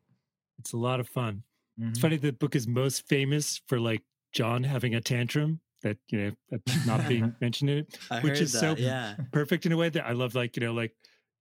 It's 0.58 0.72
a 0.72 0.76
lot 0.76 1.00
of 1.00 1.08
fun. 1.08 1.42
Mhm. 1.80 1.90
It's 1.90 1.98
funny 1.98 2.16
the 2.16 2.32
book 2.32 2.54
is 2.54 2.68
most 2.68 3.06
famous 3.08 3.60
for 3.66 3.80
like 3.80 4.02
John 4.32 4.64
having 4.64 4.94
a 4.94 5.00
tantrum 5.00 5.60
that 5.84 5.96
you 6.10 6.18
know 6.18 6.32
that's 6.50 6.86
not 6.86 7.06
being 7.08 7.34
mentioned 7.40 7.70
in 7.70 7.78
it, 7.78 7.98
I 8.10 8.20
which 8.20 8.40
is 8.40 8.52
that. 8.52 8.58
so 8.58 8.74
yeah. 8.76 9.14
perfect 9.32 9.64
in 9.66 9.70
a 9.72 9.76
way 9.76 9.88
that 9.90 10.04
I 10.04 10.12
love. 10.12 10.34
Like 10.34 10.56
you 10.56 10.60
know, 10.66 10.72
like 10.72 10.92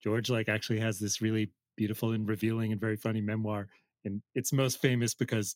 George 0.03 0.29
like 0.29 0.47
actually 0.49 0.79
has 0.79 0.99
this 0.99 1.21
really 1.21 1.49
beautiful 1.75 2.11
and 2.11 2.29
revealing 2.29 2.71
and 2.71 2.79
very 2.79 2.95
funny 2.97 3.21
memoir, 3.21 3.67
and 4.05 4.21
it's 4.35 4.53
most 4.53 4.79
famous 4.81 5.15
because 5.15 5.55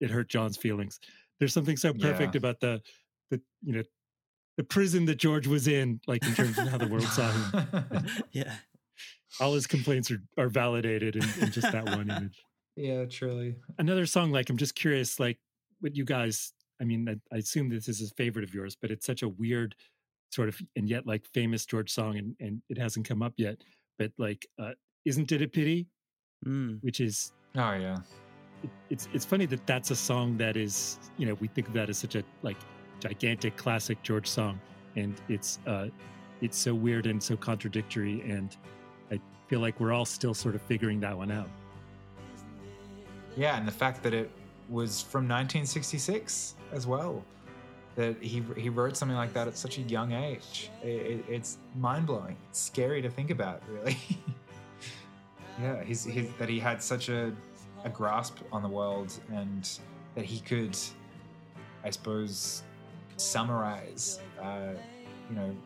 it 0.00 0.10
hurt 0.10 0.28
John's 0.28 0.56
feelings. 0.56 0.98
There's 1.38 1.54
something 1.54 1.76
so 1.76 1.92
perfect 1.94 2.34
Yeah. 2.34 2.38
about 2.38 2.58
the 2.60 2.80
the 3.30 3.40
you 3.62 3.74
know 3.74 3.82
the 4.56 4.64
prison 4.64 5.04
that 5.06 5.16
George 5.16 5.46
was 5.46 5.66
in, 5.68 6.00
like 6.06 6.24
in 6.26 6.34
terms 6.34 6.58
of 6.58 6.68
how 6.68 6.76
the 6.78 6.88
world 6.88 7.04
saw 7.04 7.30
him. 7.30 8.06
Yeah. 8.32 8.52
All 9.40 9.54
his 9.54 9.66
complaints 9.66 10.10
are 10.10 10.20
are 10.36 10.48
validated 10.50 11.16
in, 11.16 11.22
in 11.40 11.50
just 11.52 11.72
that 11.72 11.86
one 11.86 12.10
image. 12.10 12.38
yeah, 12.76 13.04
truly. 13.06 13.56
another 13.78 14.04
song 14.06 14.30
like 14.30 14.48
i'm 14.50 14.56
just 14.58 14.74
curious 14.74 15.18
like 15.20 15.38
what 15.80 15.94
you 15.96 16.04
guys 16.04 16.52
i 16.82 16.84
mean 16.84 17.08
I, 17.08 17.34
I 17.34 17.38
assume 17.38 17.68
this 17.70 17.88
is 17.88 18.02
a 18.02 18.14
favorite 18.16 18.44
of 18.44 18.52
yours 18.52 18.76
but 18.80 18.90
it's 18.90 19.06
such 19.06 19.22
a 19.22 19.28
weird 19.28 19.74
sort 20.30 20.48
of 20.48 20.60
and 20.76 20.88
yet 20.88 21.06
like 21.06 21.24
famous 21.32 21.64
george 21.64 21.90
song 21.90 22.18
and, 22.18 22.34
and 22.40 22.60
it 22.68 22.76
hasn't 22.78 23.08
come 23.08 23.22
up 23.22 23.34
yet 23.38 23.56
but 23.98 24.10
like 24.18 24.46
uh 24.60 24.72
isn't 25.04 25.30
it 25.32 25.42
a 25.42 25.48
pity 25.48 25.86
Mm. 26.44 26.82
which 26.82 26.98
is 27.00 27.30
Oh 27.54 27.72
yeah. 27.74 27.98
it, 28.64 28.70
it's 28.90 29.08
it's 29.14 29.24
funny 29.24 29.46
that 29.46 29.64
that's 29.64 29.92
a 29.92 29.96
song 29.96 30.36
that 30.38 30.56
is 30.56 30.98
you 31.16 31.24
know 31.26 31.34
we 31.34 31.46
think 31.46 31.68
of 31.68 31.72
that 31.74 31.88
as 31.88 31.98
such 31.98 32.16
a 32.16 32.24
like 32.42 32.56
gigantic 32.98 33.56
classic 33.56 34.02
george 34.02 34.26
song 34.26 34.58
and 34.96 35.14
it's 35.28 35.60
uh 35.68 35.86
it's 36.40 36.58
so 36.58 36.74
weird 36.74 37.06
and 37.06 37.22
so 37.22 37.36
contradictory 37.36 38.22
and 38.22 38.56
i 39.12 39.20
feel 39.46 39.60
like 39.60 39.78
we're 39.78 39.92
all 39.92 40.04
still 40.04 40.34
sort 40.34 40.56
of 40.56 40.62
figuring 40.62 40.98
that 40.98 41.16
one 41.16 41.30
out 41.30 41.48
Yeah, 43.36 43.56
and 43.56 43.66
the 43.66 43.72
fact 43.72 44.02
that 44.02 44.12
it 44.14 44.30
was 44.68 45.00
from 45.00 45.28
1966 45.28 46.54
as 46.72 46.86
well. 46.86 47.22
That 47.94 48.16
he 48.22 48.42
he 48.56 48.68
wrote 48.70 48.96
something 48.96 49.16
like 49.16 49.34
that 49.34 49.48
at 49.48 49.56
such 49.56 49.78
a 49.78 49.82
young 49.82 50.12
age. 50.12 50.70
It, 50.82 50.88
it, 50.88 51.24
it's 51.28 51.58
mind 51.76 52.06
blowing. 52.06 52.36
It's 52.48 52.60
scary 52.60 53.02
to 53.02 53.10
think 53.10 53.30
about, 53.30 53.62
really. 53.68 53.98
yeah, 55.60 55.82
that 56.38 56.48
he 56.48 56.58
had 56.58 56.82
such 56.82 57.10
a 57.10 57.32
a 57.84 57.88
grasp 57.88 58.38
on 58.52 58.62
the 58.62 58.68
world 58.68 59.12
and 59.32 59.68
that 60.14 60.24
he 60.24 60.40
could, 60.40 60.76
I 61.84 61.90
suppose, 61.90 62.62
summarize, 63.16 64.20
uh, 64.40 64.72
you 65.28 65.36
know, 65.36 65.56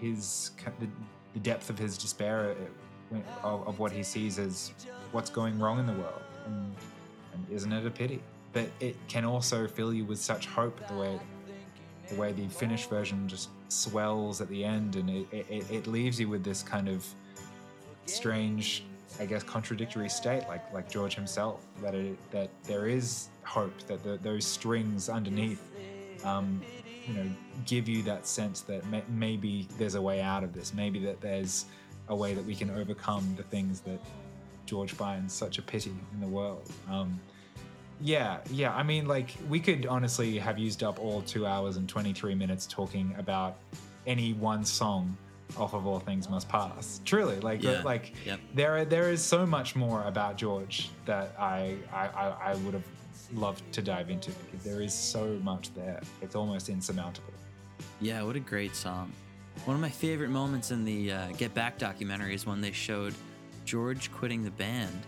his 0.00 0.50
the, 0.80 0.88
the 1.34 1.40
depth 1.40 1.70
of 1.70 1.78
his 1.78 1.96
despair 1.96 2.56
uh, 3.12 3.16
of, 3.42 3.66
of 3.68 3.78
what 3.78 3.92
he 3.92 4.02
sees 4.02 4.38
as 4.38 4.72
what's 5.12 5.30
going 5.30 5.58
wrong 5.58 5.78
in 5.78 5.86
the 5.86 5.92
world, 5.92 6.22
and, 6.46 6.74
and 7.34 7.46
isn't 7.50 7.72
it 7.72 7.86
a 7.86 7.90
pity? 7.90 8.22
But 8.52 8.68
it 8.80 8.96
can 9.08 9.24
also 9.24 9.66
fill 9.66 9.94
you 9.94 10.04
with 10.04 10.18
such 10.18 10.46
hope 10.46 10.78
the 10.88 10.94
way 10.94 11.20
the 12.08 12.16
way 12.16 12.32
the 12.32 12.46
finished 12.48 12.90
version 12.90 13.26
just 13.28 13.48
swells 13.68 14.40
at 14.40 14.48
the 14.48 14.64
end, 14.64 14.96
and 14.96 15.08
it, 15.08 15.26
it, 15.32 15.70
it 15.70 15.86
leaves 15.86 16.20
you 16.20 16.28
with 16.28 16.44
this 16.44 16.62
kind 16.62 16.88
of 16.88 17.06
strange, 18.06 18.84
I 19.18 19.26
guess, 19.26 19.42
contradictory 19.42 20.08
state, 20.08 20.46
like 20.48 20.72
like 20.72 20.90
George 20.90 21.14
himself, 21.14 21.64
that 21.80 21.94
it, 21.94 22.18
that 22.32 22.50
there 22.64 22.86
is 22.86 23.28
hope, 23.44 23.76
that 23.86 24.02
the, 24.02 24.18
those 24.18 24.44
strings 24.44 25.08
underneath, 25.08 25.62
um, 26.24 26.60
you 27.06 27.14
know, 27.14 27.30
give 27.66 27.88
you 27.88 28.02
that 28.02 28.26
sense 28.26 28.60
that 28.62 28.86
may, 28.90 29.02
maybe 29.08 29.68
there's 29.78 29.94
a 29.94 30.02
way 30.02 30.20
out 30.20 30.44
of 30.44 30.52
this, 30.52 30.74
maybe 30.74 30.98
that 31.00 31.20
there's 31.20 31.66
a 32.08 32.16
way 32.16 32.34
that 32.34 32.44
we 32.44 32.54
can 32.54 32.70
overcome 32.70 33.34
the 33.36 33.42
things 33.44 33.80
that 33.80 34.00
George 34.66 34.92
finds 34.92 35.32
such 35.32 35.58
a 35.58 35.62
pity 35.62 35.94
in 36.12 36.20
the 36.20 36.26
world. 36.26 36.68
Um, 36.90 37.18
yeah, 38.02 38.38
yeah. 38.50 38.74
I 38.74 38.82
mean, 38.82 39.06
like, 39.06 39.30
we 39.48 39.60
could 39.60 39.86
honestly 39.86 40.38
have 40.38 40.58
used 40.58 40.82
up 40.82 40.98
all 40.98 41.22
two 41.22 41.46
hours 41.46 41.76
and 41.76 41.88
23 41.88 42.34
minutes 42.34 42.66
talking 42.66 43.14
about 43.18 43.56
any 44.06 44.32
one 44.34 44.64
song 44.64 45.16
off 45.56 45.74
of 45.74 45.86
All 45.86 46.00
Things 46.00 46.28
Must 46.28 46.48
Pass. 46.48 47.00
Truly, 47.04 47.38
like, 47.40 47.62
Yeah. 47.62 47.82
like 47.82 48.14
Yep. 48.26 48.40
there, 48.54 48.84
there 48.84 49.10
is 49.10 49.22
so 49.22 49.46
much 49.46 49.76
more 49.76 50.02
about 50.04 50.36
George 50.36 50.90
that 51.04 51.34
I, 51.38 51.76
I, 51.92 52.08
I, 52.08 52.28
I 52.50 52.54
would 52.56 52.74
have 52.74 52.84
loved 53.34 53.62
to 53.72 53.82
dive 53.82 54.10
into 54.10 54.30
because 54.32 54.64
there 54.64 54.80
is 54.82 54.92
so 54.94 55.38
much 55.42 55.72
there. 55.74 56.00
It's 56.22 56.34
almost 56.34 56.68
insurmountable. 56.68 57.32
Yeah, 58.00 58.22
what 58.22 58.34
a 58.36 58.40
great 58.40 58.74
song. 58.74 59.12
One 59.66 59.74
of 59.76 59.80
my 59.80 59.90
favorite 59.90 60.30
moments 60.30 60.70
in 60.70 60.84
the 60.84 61.12
uh, 61.12 61.26
Get 61.36 61.52
Back 61.54 61.78
documentary 61.78 62.34
is 62.34 62.46
when 62.46 62.60
they 62.60 62.72
showed 62.72 63.14
George 63.64 64.10
quitting 64.10 64.42
the 64.42 64.50
band 64.52 64.98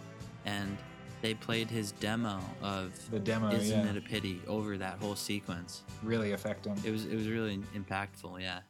and 0.45 0.76
they 1.25 1.33
played 1.33 1.70
his 1.70 1.93
demo 1.93 2.39
of 2.62 2.93
The 3.11 3.18
demo, 3.18 3.51
Isn't 3.51 3.83
yeah, 3.83 3.91
It 3.93 3.97
a 3.97 4.01
Pity 4.03 4.43
over 4.47 4.77
that 4.77 4.99
whole 5.01 5.16
sequence. 5.16 5.83
really 6.03 6.33
affect 6.33 6.66
him. 6.66 6.77
It 6.85 6.91
was 6.91 7.07
it 7.07 7.16
was 7.16 7.29
really 7.29 7.61
impactful, 7.75 8.43
yeah. 8.43 8.61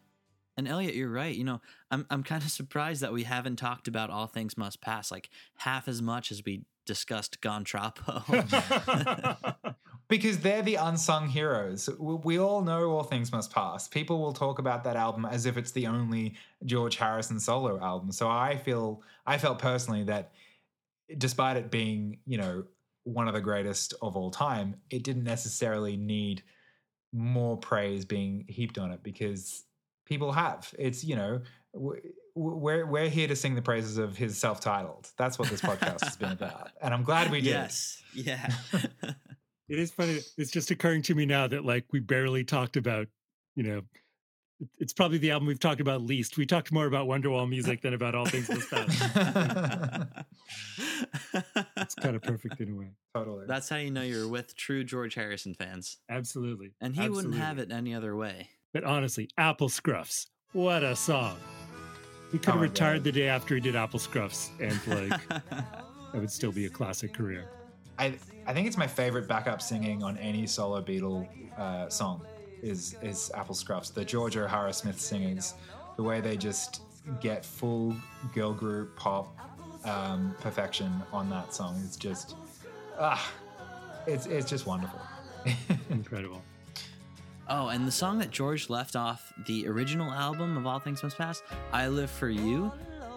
And 0.56 0.68
Elliot, 0.68 0.94
you're 0.94 1.10
right. 1.10 1.34
You 1.34 1.42
know, 1.42 1.60
I'm 1.90 2.06
I'm 2.10 2.22
kind 2.32 2.44
of 2.44 2.50
surprised 2.50 3.02
that 3.02 3.12
we 3.12 3.24
haven't 3.24 3.56
talked 3.56 3.88
about 3.88 4.08
All 4.08 4.28
Things 4.28 4.56
Must 4.56 4.80
Pass 4.80 5.10
like 5.10 5.30
half 5.56 5.88
as 5.88 6.00
much 6.00 6.30
as 6.30 6.44
we 6.44 6.62
discussed 6.86 7.40
Gone 7.40 7.64
Troppo. 7.64 8.22
because 10.08 10.38
they're 10.38 10.62
the 10.62 10.76
unsung 10.76 11.26
heroes. 11.26 11.90
We 11.98 12.14
we 12.14 12.38
all 12.38 12.62
know 12.62 12.92
All 12.92 13.02
Things 13.02 13.32
Must 13.32 13.52
Pass. 13.52 13.88
People 13.88 14.20
will 14.20 14.32
talk 14.32 14.60
about 14.60 14.84
that 14.84 14.94
album 14.94 15.24
as 15.24 15.44
if 15.44 15.56
it's 15.56 15.72
the 15.72 15.88
only 15.88 16.34
George 16.64 16.94
Harrison 16.98 17.40
solo 17.40 17.80
album. 17.82 18.12
So 18.12 18.28
I 18.28 18.56
feel, 18.58 19.02
I 19.26 19.38
felt 19.38 19.58
personally 19.58 20.04
that 20.04 20.30
despite 21.18 21.56
it 21.56 21.70
being, 21.70 22.18
you 22.26 22.38
know, 22.38 22.64
one 23.04 23.28
of 23.28 23.34
the 23.34 23.40
greatest 23.40 23.94
of 24.00 24.16
all 24.16 24.30
time, 24.30 24.76
it 24.90 25.02
didn't 25.04 25.24
necessarily 25.24 25.96
need 25.96 26.42
more 27.12 27.56
praise 27.56 28.04
being 28.04 28.44
heaped 28.48 28.78
on 28.78 28.90
it 28.90 29.02
because 29.02 29.62
people 30.06 30.32
have. 30.32 30.72
It's, 30.78 31.04
you 31.04 31.16
know, 31.16 31.42
w- 31.74 32.00
w- 32.34 32.56
we're 32.56 32.86
we're 32.86 33.08
here 33.10 33.28
to 33.28 33.36
sing 33.36 33.54
the 33.54 33.62
praises 33.62 33.98
of 33.98 34.16
his 34.16 34.36
self-titled. 34.38 35.10
That's 35.18 35.38
what 35.38 35.48
this 35.50 35.60
podcast 35.60 36.02
has 36.02 36.16
been 36.16 36.32
about, 36.40 36.70
and 36.82 36.92
I'm 36.94 37.02
glad 37.04 37.30
we 37.30 37.40
did. 37.40 37.50
yes. 37.50 38.02
Yeah. 38.14 38.48
It 39.66 39.78
is 39.78 39.90
funny. 39.90 40.18
It's 40.36 40.50
just 40.50 40.70
occurring 40.70 41.00
to 41.04 41.14
me 41.14 41.24
now 41.24 41.46
that 41.48 41.64
like 41.64 41.86
we 41.90 41.98
barely 42.00 42.44
talked 42.44 42.76
about, 42.76 43.06
you 43.56 43.62
know, 43.62 43.78
it- 43.78 43.84
it's 44.78 44.92
probably 44.92 45.18
the 45.18 45.30
album 45.30 45.46
we've 45.48 45.58
talked 45.60 45.80
about 45.80 46.02
least. 46.02 46.36
We 46.36 46.46
talked 46.46 46.72
more 46.72 46.86
about 46.86 47.06
Wonderwall 47.06 47.48
music 47.48 47.82
than 47.82 47.94
about 47.94 48.14
all 48.14 48.26
things 48.26 48.48
must 48.48 48.70
pass. 48.70 50.06
It's 51.76 51.94
kind 51.96 52.16
of 52.16 52.22
perfect 52.22 52.60
in 52.60 52.70
a 52.72 52.74
way. 52.74 52.90
totally. 53.14 53.46
That's 53.46 53.68
how 53.68 53.76
you 53.76 53.90
know 53.90 54.02
you're 54.02 54.28
with 54.28 54.56
true 54.56 54.84
George 54.84 55.14
Harrison 55.14 55.54
fans. 55.54 55.98
Absolutely. 56.08 56.72
And 56.80 56.94
he 56.96 57.08
wouldn't 57.08 57.34
have 57.34 57.58
it 57.58 57.70
any 57.72 57.94
other 57.94 58.16
way. 58.16 58.48
But 58.72 58.84
honestly, 58.84 59.28
Apple 59.38 59.68
Scruffs, 59.68 60.26
what 60.52 60.82
a 60.82 60.96
song. 60.96 61.36
He 62.32 62.38
could 62.38 62.48
Oh 62.48 62.52
have 62.52 62.60
my 62.60 62.62
retired 62.66 62.98
God. 62.98 63.04
the 63.04 63.12
day 63.12 63.28
after 63.28 63.54
he 63.54 63.60
did 63.60 63.76
Apple 63.76 64.00
Scruffs, 64.00 64.48
and 64.60 65.10
like 65.10 65.28
that 65.50 66.14
would 66.14 66.30
still 66.30 66.50
be 66.52 66.66
a 66.66 66.70
classic 66.70 67.12
career. 67.12 67.48
I 67.98 68.18
I 68.46 68.52
think 68.52 68.66
it's 68.66 68.76
my 68.76 68.86
favorite 68.88 69.28
backup 69.28 69.62
singing 69.62 70.02
on 70.02 70.16
any 70.18 70.46
solo 70.46 70.82
Beatle 70.82 71.28
uh, 71.58 71.88
song 71.88 72.22
is 72.64 72.96
is 73.02 73.30
Apple 73.34 73.54
Scruffs. 73.54 73.92
The 73.92 74.04
George 74.04 74.36
O'Hara 74.36 74.72
Smith 74.72 75.00
singers, 75.00 75.54
the 75.96 76.02
way 76.02 76.20
they 76.20 76.36
just 76.36 76.82
get 77.20 77.44
full 77.44 77.94
girl 78.34 78.52
group 78.52 78.96
pop 78.96 79.36
um, 79.84 80.34
perfection 80.40 80.90
on 81.12 81.28
that 81.30 81.52
song 81.52 81.76
is 81.84 81.96
just 81.96 82.34
ah, 82.98 83.32
it's 84.06 84.26
it's 84.26 84.48
just 84.48 84.66
wonderful. 84.66 85.00
Incredible. 85.90 86.42
Oh, 87.46 87.68
and 87.68 87.86
the 87.86 87.92
song 87.92 88.18
that 88.20 88.30
George 88.30 88.70
left 88.70 88.96
off 88.96 89.30
the 89.46 89.68
original 89.68 90.10
album 90.10 90.56
of 90.56 90.66
All 90.66 90.78
Things 90.78 91.02
Must 91.02 91.18
Pass, 91.18 91.42
I 91.72 91.88
Live 91.88 92.10
for 92.10 92.30
You, 92.30 92.72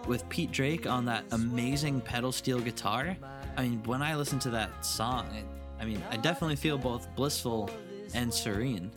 with 0.06 0.28
Pete 0.28 0.52
Drake 0.52 0.86
on 0.86 1.06
that 1.06 1.24
amazing 1.30 2.02
pedal 2.02 2.30
steel 2.30 2.60
guitar. 2.60 3.16
I 3.56 3.62
mean, 3.62 3.82
when 3.84 4.02
I 4.02 4.14
listen 4.16 4.38
to 4.40 4.50
that 4.50 4.84
song, 4.84 5.26
it, 5.34 5.46
I 5.80 5.86
mean, 5.86 6.02
I 6.10 6.18
definitely 6.18 6.56
feel 6.56 6.76
both 6.76 7.08
blissful 7.16 7.70
and 8.12 8.32
serene. 8.32 8.90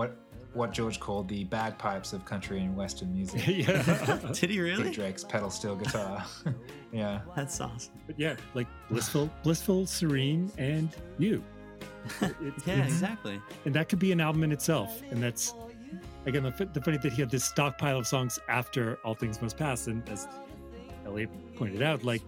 What 0.00 0.16
what 0.54 0.72
George 0.72 0.98
called 0.98 1.28
the 1.28 1.44
bagpipes 1.44 2.12
of 2.12 2.24
country 2.24 2.58
and 2.60 2.74
western 2.76 3.12
music. 3.14 3.46
yeah. 3.46 4.18
Did 4.32 4.50
he 4.50 4.58
really? 4.60 4.84
Pete 4.84 4.94
Drake's 4.94 5.22
pedal 5.22 5.50
steel 5.50 5.76
guitar. 5.76 6.24
yeah. 6.92 7.20
That's 7.36 7.60
awesome. 7.60 7.92
But 8.06 8.18
yeah, 8.18 8.34
like 8.54 8.66
blissful, 8.90 9.30
blissful, 9.44 9.86
serene, 9.86 10.50
and 10.58 10.88
you. 11.18 11.44
It- 12.22 12.34
Yeah, 12.66 12.74
it's- 12.74 12.88
exactly. 12.88 13.40
and 13.66 13.74
that 13.74 13.88
could 13.88 13.98
be 14.00 14.10
an 14.10 14.20
album 14.20 14.42
in 14.42 14.50
itself. 14.52 15.02
And 15.10 15.22
that's 15.22 15.54
again 16.26 16.42
the, 16.42 16.68
the 16.72 16.80
funny 16.80 16.96
that 16.96 17.12
he 17.12 17.20
had 17.20 17.30
this 17.30 17.44
stockpile 17.44 17.98
of 17.98 18.06
songs 18.06 18.38
after 18.48 18.98
All 19.04 19.14
Things 19.14 19.40
Must 19.42 19.56
Pass, 19.56 19.86
and 19.86 20.08
as 20.08 20.26
Elliot 21.06 21.30
pointed 21.56 21.82
out, 21.82 22.02
like 22.02 22.22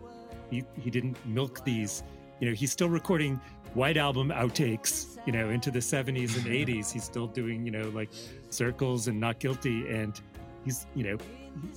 he 0.51 0.63
he 0.81 0.91
didn't 0.91 1.17
milk 1.27 1.65
these. 1.65 2.05
You 2.41 2.49
know, 2.49 2.55
he's 2.55 2.71
still 2.73 2.89
recording 2.89 3.41
White 3.75 3.97
Album 3.97 4.31
outtakes, 4.31 5.19
you 5.27 5.33
know, 5.33 5.51
into 5.51 5.71
the 5.71 5.79
70s 5.79 6.37
and 6.37 6.47
80s. 6.47 6.93
He's 6.93 7.05
still 7.05 7.27
doing, 7.27 7.65
you 7.65 7.73
know, 7.73 7.89
like 7.91 8.11
circles 8.51 9.09
and 9.09 9.19
not 9.19 9.39
guilty. 9.39 9.89
And 9.89 10.21
he's, 10.65 10.87
you 10.95 11.05
know, 11.05 11.19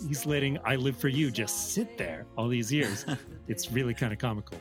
he's 0.08 0.26
letting 0.26 0.58
I 0.66 0.76
Live 0.76 0.98
for 0.98 1.08
You 1.08 1.32
just 1.32 1.74
sit 1.74 1.98
there 1.98 2.26
all 2.38 2.48
these 2.48 2.72
years. 2.72 3.06
it's 3.48 3.72
really 3.72 3.94
kind 3.94 4.12
of 4.12 4.20
comical. 4.20 4.60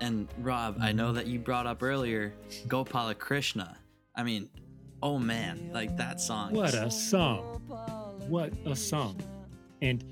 And 0.00 0.28
Rob, 0.38 0.76
I 0.80 0.92
know 0.92 1.12
that 1.12 1.26
you 1.26 1.38
brought 1.38 1.66
up 1.66 1.82
earlier 1.82 2.34
Gopala 2.68 3.18
Krishna. 3.18 3.78
I 4.14 4.22
mean, 4.22 4.48
oh 5.02 5.18
man, 5.18 5.70
like 5.72 5.96
that 5.96 6.20
song. 6.20 6.52
What 6.52 6.74
a 6.74 6.90
song. 6.90 7.62
What 8.28 8.52
a 8.64 8.76
song. 8.76 9.20
And 9.82 10.04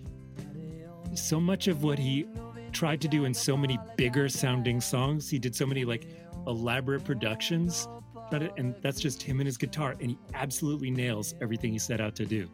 so 1.15 1.39
much 1.39 1.69
of 1.69 1.83
what 1.83 1.99
he 1.99 2.27
tried 2.73 3.01
to 3.01 3.09
do 3.09 3.25
in 3.25 3.33
so 3.33 3.57
many 3.57 3.79
bigger 3.97 4.29
sounding 4.29 4.81
songs, 4.81 5.31
he 5.31 5.39
did 5.39 5.55
so 5.55 5.67
many 5.67 5.85
like 5.85 6.07
elaborate 6.47 7.05
productions. 7.05 7.89
And 8.31 8.75
that's 8.83 9.01
just 9.01 9.23
him 9.23 9.41
and 9.41 9.47
his 9.47 9.57
guitar. 9.57 9.95
And 10.01 10.11
he 10.11 10.19
absolutely 10.35 10.91
nails 10.91 11.35
everything 11.41 11.73
he 11.73 11.79
set 11.79 12.01
out 12.01 12.17
to 12.17 12.27
do. 12.27 12.49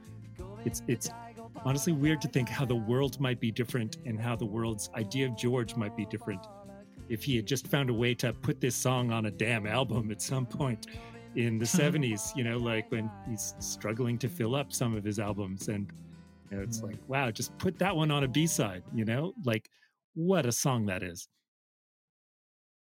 It's, 0.64 0.82
it's, 0.88 1.10
honestly 1.64 1.92
weird 1.92 2.20
to 2.22 2.28
think 2.28 2.48
how 2.48 2.64
the 2.64 2.74
world 2.74 3.20
might 3.20 3.38
be 3.38 3.50
different 3.50 3.98
and 4.06 4.18
how 4.18 4.34
the 4.34 4.46
world's 4.46 4.88
idea 4.94 5.26
of 5.26 5.36
George 5.36 5.76
might 5.76 5.94
be 5.96 6.06
different 6.06 6.46
if 7.10 7.24
he 7.24 7.36
had 7.36 7.44
just 7.44 7.66
found 7.66 7.90
a 7.90 7.92
way 7.92 8.14
to 8.14 8.32
put 8.32 8.60
this 8.60 8.74
song 8.74 9.10
on 9.10 9.26
a 9.26 9.30
damn 9.30 9.66
album 9.66 10.10
at 10.10 10.22
some 10.22 10.46
point 10.46 10.86
in 11.34 11.58
the 11.58 11.64
70s, 11.66 12.34
you 12.36 12.44
know, 12.44 12.56
like 12.56 12.90
when 12.90 13.10
he's 13.28 13.54
struggling 13.58 14.16
to 14.18 14.28
fill 14.28 14.54
up 14.54 14.72
some 14.72 14.96
of 14.96 15.04
his 15.04 15.18
albums. 15.18 15.68
And 15.68 15.92
you 16.50 16.56
know, 16.56 16.62
it's 16.62 16.80
hmm. 16.80 16.86
like, 16.86 16.98
wow, 17.08 17.30
just 17.30 17.56
put 17.58 17.78
that 17.80 17.94
one 17.94 18.10
on 18.10 18.24
a 18.24 18.28
B 18.28 18.46
side, 18.46 18.84
you 18.94 19.04
know, 19.04 19.34
like 19.44 19.68
what 20.14 20.46
a 20.46 20.52
song 20.52 20.86
that 20.86 21.02
is. 21.02 21.28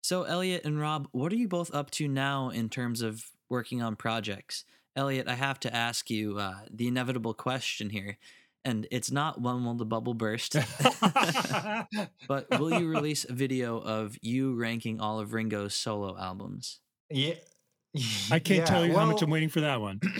So, 0.08 0.22
Elliot 0.22 0.64
and 0.64 0.80
Rob, 0.80 1.06
what 1.12 1.30
are 1.34 1.36
you 1.36 1.48
both 1.48 1.74
up 1.74 1.90
to 1.90 2.08
now 2.08 2.48
in 2.48 2.70
terms 2.70 3.02
of 3.02 3.26
working 3.50 3.82
on 3.82 3.94
projects? 3.94 4.64
Elliot, 4.96 5.28
I 5.28 5.34
have 5.34 5.60
to 5.60 5.76
ask 5.76 6.08
you 6.08 6.38
uh, 6.38 6.60
the 6.70 6.88
inevitable 6.88 7.34
question 7.34 7.90
here 7.90 8.16
and 8.64 8.86
it's 8.90 9.10
not 9.10 9.38
when 9.42 9.66
will 9.66 9.74
the 9.74 9.84
bubble 9.84 10.14
burst 10.14 10.54
but 12.26 12.46
will 12.58 12.80
you 12.80 12.88
release 12.90 13.26
a 13.26 13.34
video 13.34 13.76
of 13.76 14.16
you 14.22 14.54
ranking 14.54 14.98
all 14.98 15.20
of 15.20 15.34
ringo's 15.34 15.74
solo 15.74 16.16
albums? 16.18 16.80
Yeah. 17.10 17.34
I 18.30 18.38
can't 18.38 18.60
yeah, 18.60 18.64
tell 18.64 18.86
you 18.86 18.92
well, 18.94 19.00
how 19.00 19.12
much 19.12 19.20
i'm 19.20 19.28
waiting 19.28 19.50
for 19.50 19.60
that 19.60 19.78
one. 19.78 20.00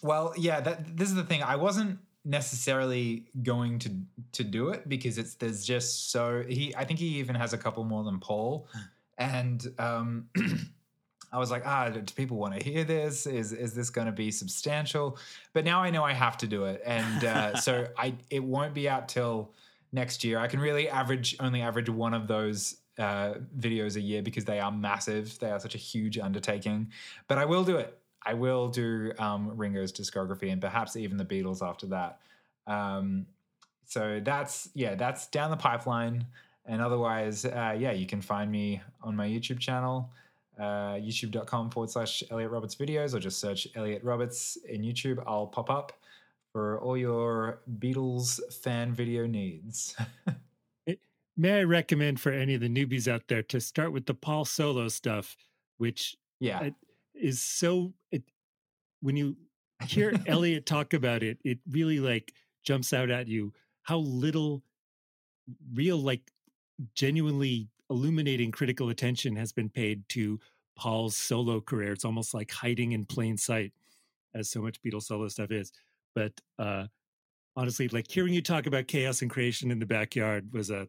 Well 0.00 0.32
yeah 0.36 0.60
that 0.60 0.96
this 0.96 1.08
is 1.08 1.16
the 1.16 1.24
thing 1.24 1.42
i 1.42 1.56
wasn't 1.56 1.98
necessarily 2.26 3.24
going 3.44 3.78
to 3.78 3.90
to 4.32 4.42
do 4.42 4.70
it 4.70 4.88
because 4.88 5.16
it's 5.16 5.34
there's 5.36 5.64
just 5.64 6.10
so 6.10 6.42
he 6.48 6.74
i 6.76 6.84
think 6.84 6.98
he 6.98 7.06
even 7.18 7.36
has 7.36 7.52
a 7.52 7.58
couple 7.58 7.84
more 7.84 8.02
than 8.02 8.18
paul 8.18 8.66
and 9.16 9.68
um 9.78 10.28
I 11.32 11.38
was 11.38 11.50
like, 11.50 11.66
ah, 11.66 11.88
do 11.90 12.00
people 12.14 12.36
want 12.38 12.58
to 12.58 12.64
hear 12.64 12.84
this? 12.84 13.26
Is 13.26 13.52
is 13.52 13.74
this 13.74 13.90
going 13.90 14.06
to 14.06 14.12
be 14.12 14.30
substantial? 14.30 15.18
But 15.52 15.64
now 15.64 15.82
I 15.82 15.90
know 15.90 16.04
I 16.04 16.12
have 16.12 16.38
to 16.38 16.46
do 16.46 16.64
it, 16.64 16.80
and 16.86 17.24
uh, 17.24 17.56
so 17.60 17.88
I 17.98 18.14
it 18.30 18.42
won't 18.42 18.72
be 18.72 18.88
out 18.88 19.08
till 19.08 19.52
next 19.92 20.24
year. 20.24 20.38
I 20.38 20.46
can 20.46 20.60
really 20.60 20.88
average 20.88 21.36
only 21.40 21.62
average 21.62 21.90
one 21.90 22.14
of 22.14 22.28
those 22.28 22.76
uh, 22.98 23.34
videos 23.58 23.96
a 23.96 24.00
year 24.00 24.22
because 24.22 24.44
they 24.44 24.60
are 24.60 24.72
massive. 24.72 25.38
They 25.38 25.50
are 25.50 25.60
such 25.60 25.74
a 25.74 25.78
huge 25.78 26.18
undertaking. 26.18 26.92
But 27.28 27.38
I 27.38 27.44
will 27.44 27.64
do 27.64 27.76
it. 27.76 27.98
I 28.26 28.34
will 28.34 28.68
do 28.68 29.12
um, 29.18 29.56
Ringo's 29.56 29.92
discography 29.92 30.52
and 30.52 30.60
perhaps 30.60 30.96
even 30.96 31.16
the 31.16 31.24
Beatles 31.24 31.66
after 31.66 31.86
that. 31.86 32.18
Um, 32.66 33.26
so 33.84 34.20
that's 34.22 34.68
yeah, 34.74 34.96
that's 34.96 35.28
down 35.28 35.50
the 35.50 35.56
pipeline. 35.56 36.26
And 36.64 36.82
otherwise, 36.82 37.44
uh, 37.44 37.76
yeah, 37.78 37.92
you 37.92 38.06
can 38.06 38.20
find 38.20 38.50
me 38.50 38.82
on 39.02 39.14
my 39.14 39.28
YouTube 39.28 39.60
channel 39.60 40.10
uh, 40.58 40.94
youtube.com 40.94 41.70
forward 41.70 41.90
slash 41.90 42.22
Elliot 42.30 42.50
Roberts 42.50 42.74
videos, 42.74 43.14
or 43.14 43.20
just 43.20 43.40
search 43.40 43.68
Elliot 43.74 44.02
Roberts 44.02 44.56
in 44.68 44.82
YouTube. 44.82 45.22
I'll 45.26 45.46
pop 45.46 45.70
up 45.70 45.92
for 46.52 46.80
all 46.80 46.96
your 46.96 47.60
Beatles 47.78 48.40
fan 48.62 48.92
video 48.92 49.26
needs. 49.26 49.96
May 51.36 51.60
I 51.60 51.64
recommend 51.64 52.18
for 52.20 52.32
any 52.32 52.54
of 52.54 52.62
the 52.62 52.68
newbies 52.68 53.06
out 53.06 53.28
there 53.28 53.42
to 53.42 53.60
start 53.60 53.92
with 53.92 54.06
the 54.06 54.14
Paul 54.14 54.46
solo 54.46 54.88
stuff, 54.88 55.36
which 55.76 56.16
yeah 56.40 56.70
is 57.20 57.40
so. 57.40 57.92
It, 58.10 58.22
when 59.00 59.16
you 59.16 59.36
hear 59.86 60.12
Elliot 60.26 60.66
talk 60.66 60.94
about 60.94 61.22
it, 61.22 61.38
it 61.44 61.58
really 61.70 62.00
like 62.00 62.32
jumps 62.64 62.92
out 62.92 63.10
at 63.10 63.28
you 63.28 63.52
how 63.82 63.98
little 63.98 64.62
real, 65.72 65.98
like 65.98 66.32
genuinely 66.94 67.68
illuminating 67.88 68.50
critical 68.50 68.88
attention 68.88 69.36
has 69.36 69.52
been 69.52 69.68
paid 69.68 70.02
to 70.08 70.40
Paul's 70.76 71.16
solo 71.16 71.60
career. 71.60 71.92
It's 71.92 72.04
almost 72.04 72.34
like 72.34 72.50
hiding 72.50 72.92
in 72.92 73.04
plain 73.04 73.36
sight, 73.36 73.72
as 74.34 74.50
so 74.50 74.60
much 74.60 74.82
Beatles 74.82 75.04
solo 75.04 75.28
stuff 75.28 75.52
is. 75.52 75.72
But 76.14 76.32
uh, 76.58 76.86
honestly, 77.54 77.88
like 77.88 78.10
hearing 78.10 78.34
you 78.34 78.42
talk 78.42 78.66
about 78.66 78.88
chaos 78.88 79.22
and 79.22 79.30
creation 79.30 79.70
in 79.70 79.78
the 79.78 79.86
backyard 79.86 80.52
was 80.52 80.70
a 80.70 80.88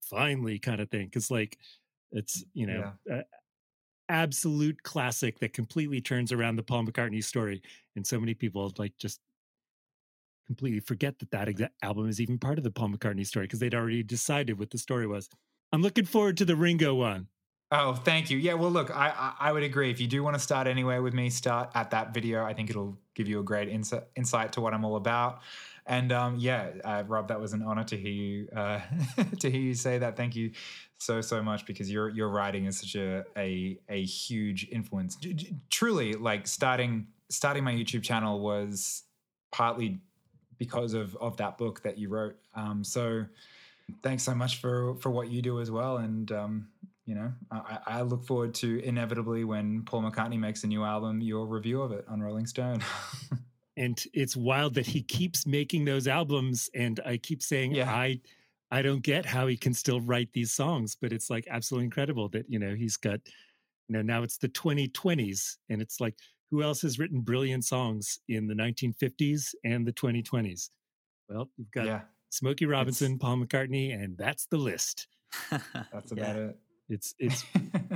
finally 0.00 0.58
kind 0.58 0.80
of 0.80 0.90
thing 0.90 1.06
because, 1.06 1.30
like, 1.30 1.56
it's 2.10 2.44
you 2.52 2.66
know. 2.66 2.92
Yeah. 3.06 3.22
Absolute 4.08 4.82
classic 4.82 5.38
that 5.40 5.52
completely 5.52 6.00
turns 6.00 6.32
around 6.32 6.56
the 6.56 6.62
Paul 6.62 6.84
McCartney 6.84 7.22
story, 7.22 7.62
and 7.96 8.06
so 8.06 8.18
many 8.18 8.34
people 8.34 8.72
like 8.78 8.96
just 8.98 9.20
completely 10.46 10.80
forget 10.80 11.18
that 11.18 11.30
that 11.30 11.72
album 11.82 12.08
is 12.08 12.20
even 12.20 12.38
part 12.38 12.58
of 12.58 12.64
the 12.64 12.70
Paul 12.70 12.88
McCartney 12.88 13.26
story 13.26 13.44
because 13.44 13.58
they'd 13.58 13.74
already 13.74 14.02
decided 14.02 14.58
what 14.58 14.70
the 14.70 14.78
story 14.78 15.06
was. 15.06 15.28
I'm 15.72 15.82
looking 15.82 16.06
forward 16.06 16.38
to 16.38 16.44
the 16.44 16.56
Ringo 16.56 16.94
one. 16.94 17.28
Oh, 17.70 17.92
thank 17.92 18.30
you. 18.30 18.38
Yeah, 18.38 18.54
well, 18.54 18.70
look, 18.70 18.90
I, 18.90 19.10
I, 19.10 19.48
I 19.48 19.52
would 19.52 19.62
agree. 19.62 19.90
If 19.90 20.00
you 20.00 20.06
do 20.06 20.22
want 20.22 20.34
to 20.34 20.40
start 20.40 20.66
anywhere 20.66 21.02
with 21.02 21.12
me, 21.12 21.28
start 21.28 21.70
at 21.74 21.90
that 21.90 22.14
video. 22.14 22.42
I 22.42 22.54
think 22.54 22.70
it'll 22.70 22.96
give 23.14 23.28
you 23.28 23.40
a 23.40 23.42
great 23.42 23.68
insight 23.68 24.04
insight 24.16 24.52
to 24.52 24.62
what 24.62 24.72
I'm 24.72 24.86
all 24.86 24.96
about. 24.96 25.40
And 25.84 26.10
um, 26.10 26.36
yeah, 26.38 26.70
uh, 26.82 27.02
Rob, 27.06 27.28
that 27.28 27.40
was 27.40 27.52
an 27.52 27.62
honor 27.62 27.84
to 27.84 27.96
hear 27.96 28.12
you 28.12 28.48
uh, 28.56 28.80
to 29.40 29.50
hear 29.50 29.60
you 29.60 29.74
say 29.74 29.98
that. 29.98 30.16
Thank 30.16 30.34
you 30.34 30.52
so 30.98 31.20
so 31.20 31.42
much 31.42 31.64
because 31.64 31.90
your 31.90 32.08
your 32.10 32.28
writing 32.28 32.66
is 32.66 32.80
such 32.80 32.96
a 32.96 33.24
a, 33.36 33.78
a 33.88 34.04
huge 34.04 34.68
influence. 34.70 35.16
truly, 35.70 36.14
like 36.14 36.46
starting 36.46 37.06
starting 37.30 37.64
my 37.64 37.72
YouTube 37.72 38.02
channel 38.02 38.40
was 38.40 39.04
partly 39.50 40.00
because 40.58 40.94
of 40.94 41.16
of 41.16 41.36
that 41.38 41.56
book 41.56 41.82
that 41.82 41.98
you 41.98 42.08
wrote. 42.08 42.36
Um, 42.54 42.84
so 42.84 43.24
thanks 44.02 44.22
so 44.22 44.34
much 44.34 44.60
for 44.60 44.96
for 44.96 45.10
what 45.10 45.30
you 45.30 45.40
do 45.40 45.60
as 45.60 45.70
well. 45.70 45.98
And 45.98 46.30
um, 46.32 46.68
you 47.06 47.14
know, 47.14 47.32
I, 47.50 47.78
I, 47.86 48.02
look 48.02 48.22
forward 48.26 48.52
to 48.56 48.84
inevitably 48.84 49.44
when 49.44 49.82
Paul 49.84 50.02
McCartney 50.02 50.38
makes 50.38 50.62
a 50.64 50.66
new 50.66 50.84
album, 50.84 51.22
your 51.22 51.46
review 51.46 51.80
of 51.80 51.90
it 51.90 52.04
on 52.06 52.20
Rolling 52.20 52.44
Stone. 52.44 52.84
and 53.78 54.04
it's 54.12 54.36
wild 54.36 54.74
that 54.74 54.86
he 54.86 55.00
keeps 55.00 55.46
making 55.46 55.86
those 55.86 56.06
albums, 56.06 56.68
and 56.74 57.00
I 57.06 57.16
keep 57.16 57.42
saying, 57.42 57.74
yeah. 57.74 57.90
I. 57.90 58.20
I 58.70 58.82
don't 58.82 59.02
get 59.02 59.24
how 59.24 59.46
he 59.46 59.56
can 59.56 59.72
still 59.72 60.00
write 60.00 60.30
these 60.32 60.52
songs, 60.52 60.96
but 61.00 61.12
it's 61.12 61.30
like 61.30 61.46
absolutely 61.50 61.86
incredible 61.86 62.28
that, 62.30 62.44
you 62.48 62.58
know, 62.58 62.74
he's 62.74 62.96
got, 62.96 63.20
you 63.88 63.96
know, 63.96 64.02
now 64.02 64.22
it's 64.22 64.36
the 64.36 64.48
2020s 64.48 65.56
and 65.70 65.80
it's 65.80 66.00
like, 66.00 66.14
who 66.50 66.62
else 66.62 66.82
has 66.82 66.98
written 66.98 67.20
brilliant 67.20 67.64
songs 67.64 68.20
in 68.28 68.46
the 68.46 68.54
1950s 68.54 69.54
and 69.64 69.86
the 69.86 69.92
2020s? 69.92 70.70
Well, 71.28 71.50
you've 71.56 71.70
got 71.70 71.86
yeah. 71.86 72.00
Smokey 72.30 72.66
Robinson, 72.66 73.12
it's, 73.12 73.22
Paul 73.22 73.38
McCartney, 73.38 73.94
and 73.94 74.16
that's 74.16 74.46
the 74.46 74.56
list. 74.56 75.08
That's 75.92 76.12
about 76.12 76.36
yeah. 76.36 76.42
it. 76.44 76.58
It's 76.88 77.14
it's 77.18 77.44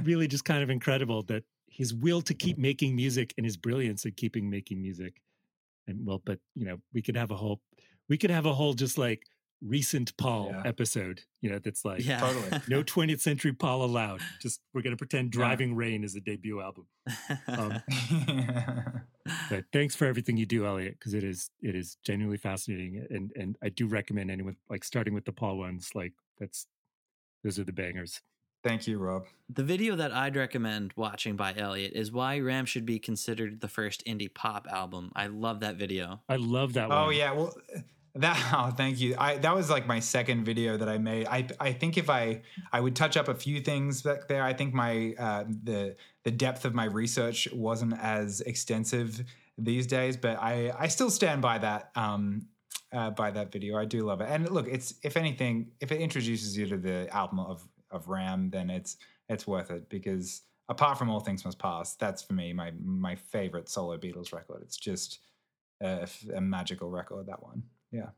really 0.03 0.29
just 0.29 0.45
kind 0.45 0.63
of 0.63 0.69
incredible 0.69 1.23
that 1.25 1.45
his 1.67 1.95
will 1.95 2.21
to 2.23 2.35
keep 2.35 2.59
making 2.59 2.95
music 2.95 3.33
and 3.39 3.47
his 3.47 3.57
brilliance 3.57 4.05
at 4.05 4.17
keeping 4.17 4.51
making 4.51 4.83
music. 4.83 5.23
And 5.87 6.05
well, 6.05 6.21
but 6.25 6.39
you 6.55 6.67
know, 6.67 6.77
we 6.93 7.01
could 7.01 7.17
have 7.17 7.31
a 7.31 7.37
whole 7.37 7.61
we 8.09 8.19
could 8.19 8.31
have 8.31 8.45
a 8.45 8.53
whole 8.53 8.75
just 8.75 8.99
like 8.99 9.23
recent 9.65 10.17
Paul 10.17 10.51
yeah. 10.51 10.63
episode, 10.65 11.23
you 11.41 11.51
know, 11.51 11.59
that's 11.59 11.85
like 11.85 12.05
yeah. 12.05 12.21
totally 12.21 12.61
no 12.69 12.83
20th 12.83 13.21
century 13.21 13.53
Paul 13.53 13.85
allowed. 13.85 14.21
Just 14.41 14.61
we're 14.75 14.83
gonna 14.83 14.97
pretend 14.97 15.31
Driving 15.31 15.71
yeah. 15.71 15.77
Rain 15.77 16.05
is 16.05 16.17
a 16.17 16.21
debut 16.21 16.61
album. 16.61 16.87
Um, 17.49 17.83
but 19.51 19.65
thanks 19.73 19.95
for 19.95 20.07
everything 20.07 20.37
you 20.37 20.47
do, 20.47 20.67
Elliot, 20.67 20.97
because 20.99 21.15
it 21.15 21.25
is 21.25 21.51
it 21.61 21.75
is 21.75 21.97
genuinely 22.05 22.39
fascinating, 22.39 23.07
and 23.11 23.33
and 23.37 23.57
I 23.63 23.69
do 23.69 23.87
recommend 23.87 24.31
anyone 24.31 24.57
like 24.69 24.85
starting 24.85 25.15
with 25.15 25.25
the 25.25 25.33
Paul 25.33 25.59
ones. 25.59 25.91
Like 25.95 26.13
that's 26.39 26.67
those 27.45 27.59
are 27.59 27.65
the 27.65 27.73
bangers. 27.73 28.21
Thank 28.63 28.87
you, 28.87 28.99
Rob. 28.99 29.25
The 29.53 29.65
video 29.65 29.97
that 29.97 30.13
I'd 30.13 30.37
recommend 30.37 30.93
watching 30.95 31.35
by 31.35 31.53
Elliot 31.57 31.93
is 31.97 32.13
why 32.13 32.39
Ram 32.39 32.65
should 32.65 32.87
be 32.87 33.01
considered 33.01 33.61
the 33.61 33.67
first 33.67 34.05
indie 34.07 34.33
pop 34.33 34.69
album. 34.71 35.11
I 35.17 35.27
love 35.27 35.61
that 35.61 35.75
video. 35.75 36.21
I 36.29 36.37
love 36.37 36.75
that. 36.75 36.89
Oh 36.91 37.11
yeah, 37.11 37.33
well 37.33 37.53
that 38.15 38.53
oh 38.55 38.71
thank 38.71 39.01
you. 39.01 39.15
I 39.19 39.39
that 39.39 39.55
was 39.55 39.71
like 39.71 39.87
my 39.87 40.01
second 40.01 40.45
video 40.45 40.77
that 40.77 40.89
I 40.89 40.99
made. 40.99 41.27
I 41.27 41.47
I 41.61 41.73
think 41.73 41.97
if 41.97 42.11
I 42.11 42.43
I 42.73 42.81
would 42.81 42.97
touch 42.97 43.17
up 43.17 43.29
a 43.29 43.35
few 43.35 43.61
things 43.61 44.03
back 44.03 44.29
there. 44.29 44.43
I 44.43 44.53
think 44.53 44.75
my 44.75 45.15
uh, 45.19 45.45
the 45.65 45.97
the 46.25 46.31
depth 46.31 46.65
of 46.65 46.75
my 46.75 46.85
research 46.85 47.49
wasn't 47.53 47.99
as 47.99 48.41
extensive 48.43 49.25
these 49.59 49.87
days, 49.87 50.17
but 50.17 50.39
I 50.41 50.73
I 50.79 50.89
still 50.89 51.11
stand 51.11 51.43
by 51.43 51.59
that 51.59 51.91
um 51.95 52.47
uh, 52.93 53.11
by 53.11 53.31
that 53.31 53.51
video. 53.51 53.79
I 53.79 53.85
do 53.85 54.03
love 54.03 54.21
it. 54.21 54.29
And 54.29 54.49
look, 54.51 54.69
it's 54.69 54.95
if 55.03 55.17
anything, 55.17 55.73
if 55.81 55.93
it 55.93 56.01
introduces 56.01 56.57
you 56.57 56.67
to 56.69 56.77
the 56.77 57.09
album 57.15 57.41
of 57.41 57.67
of 57.91 58.09
Ram, 58.09 58.51
then 58.51 58.71
it's 58.71 58.97
it's 59.29 59.47
worth 59.47 59.71
it 59.71 59.89
because 59.89 60.43
apart 60.69 60.99
from 60.99 61.11
All 61.11 61.21
Things 61.21 61.45
Must 61.45 61.59
Pass, 61.59 61.95
that's 61.97 62.23
for 62.23 62.35
me 62.35 62.53
my 62.53 62.73
my 62.85 63.15
favorite 63.15 63.69
solo 63.69 63.97
Beatles 63.97 64.33
record. 64.33 64.63
It's 64.63 64.77
just 64.77 65.21
a, 65.81 66.09
a 66.35 66.41
magical 66.41 66.91
record. 66.91 67.27
That 67.27 67.43
one, 67.43 67.63
yeah. 67.93 68.09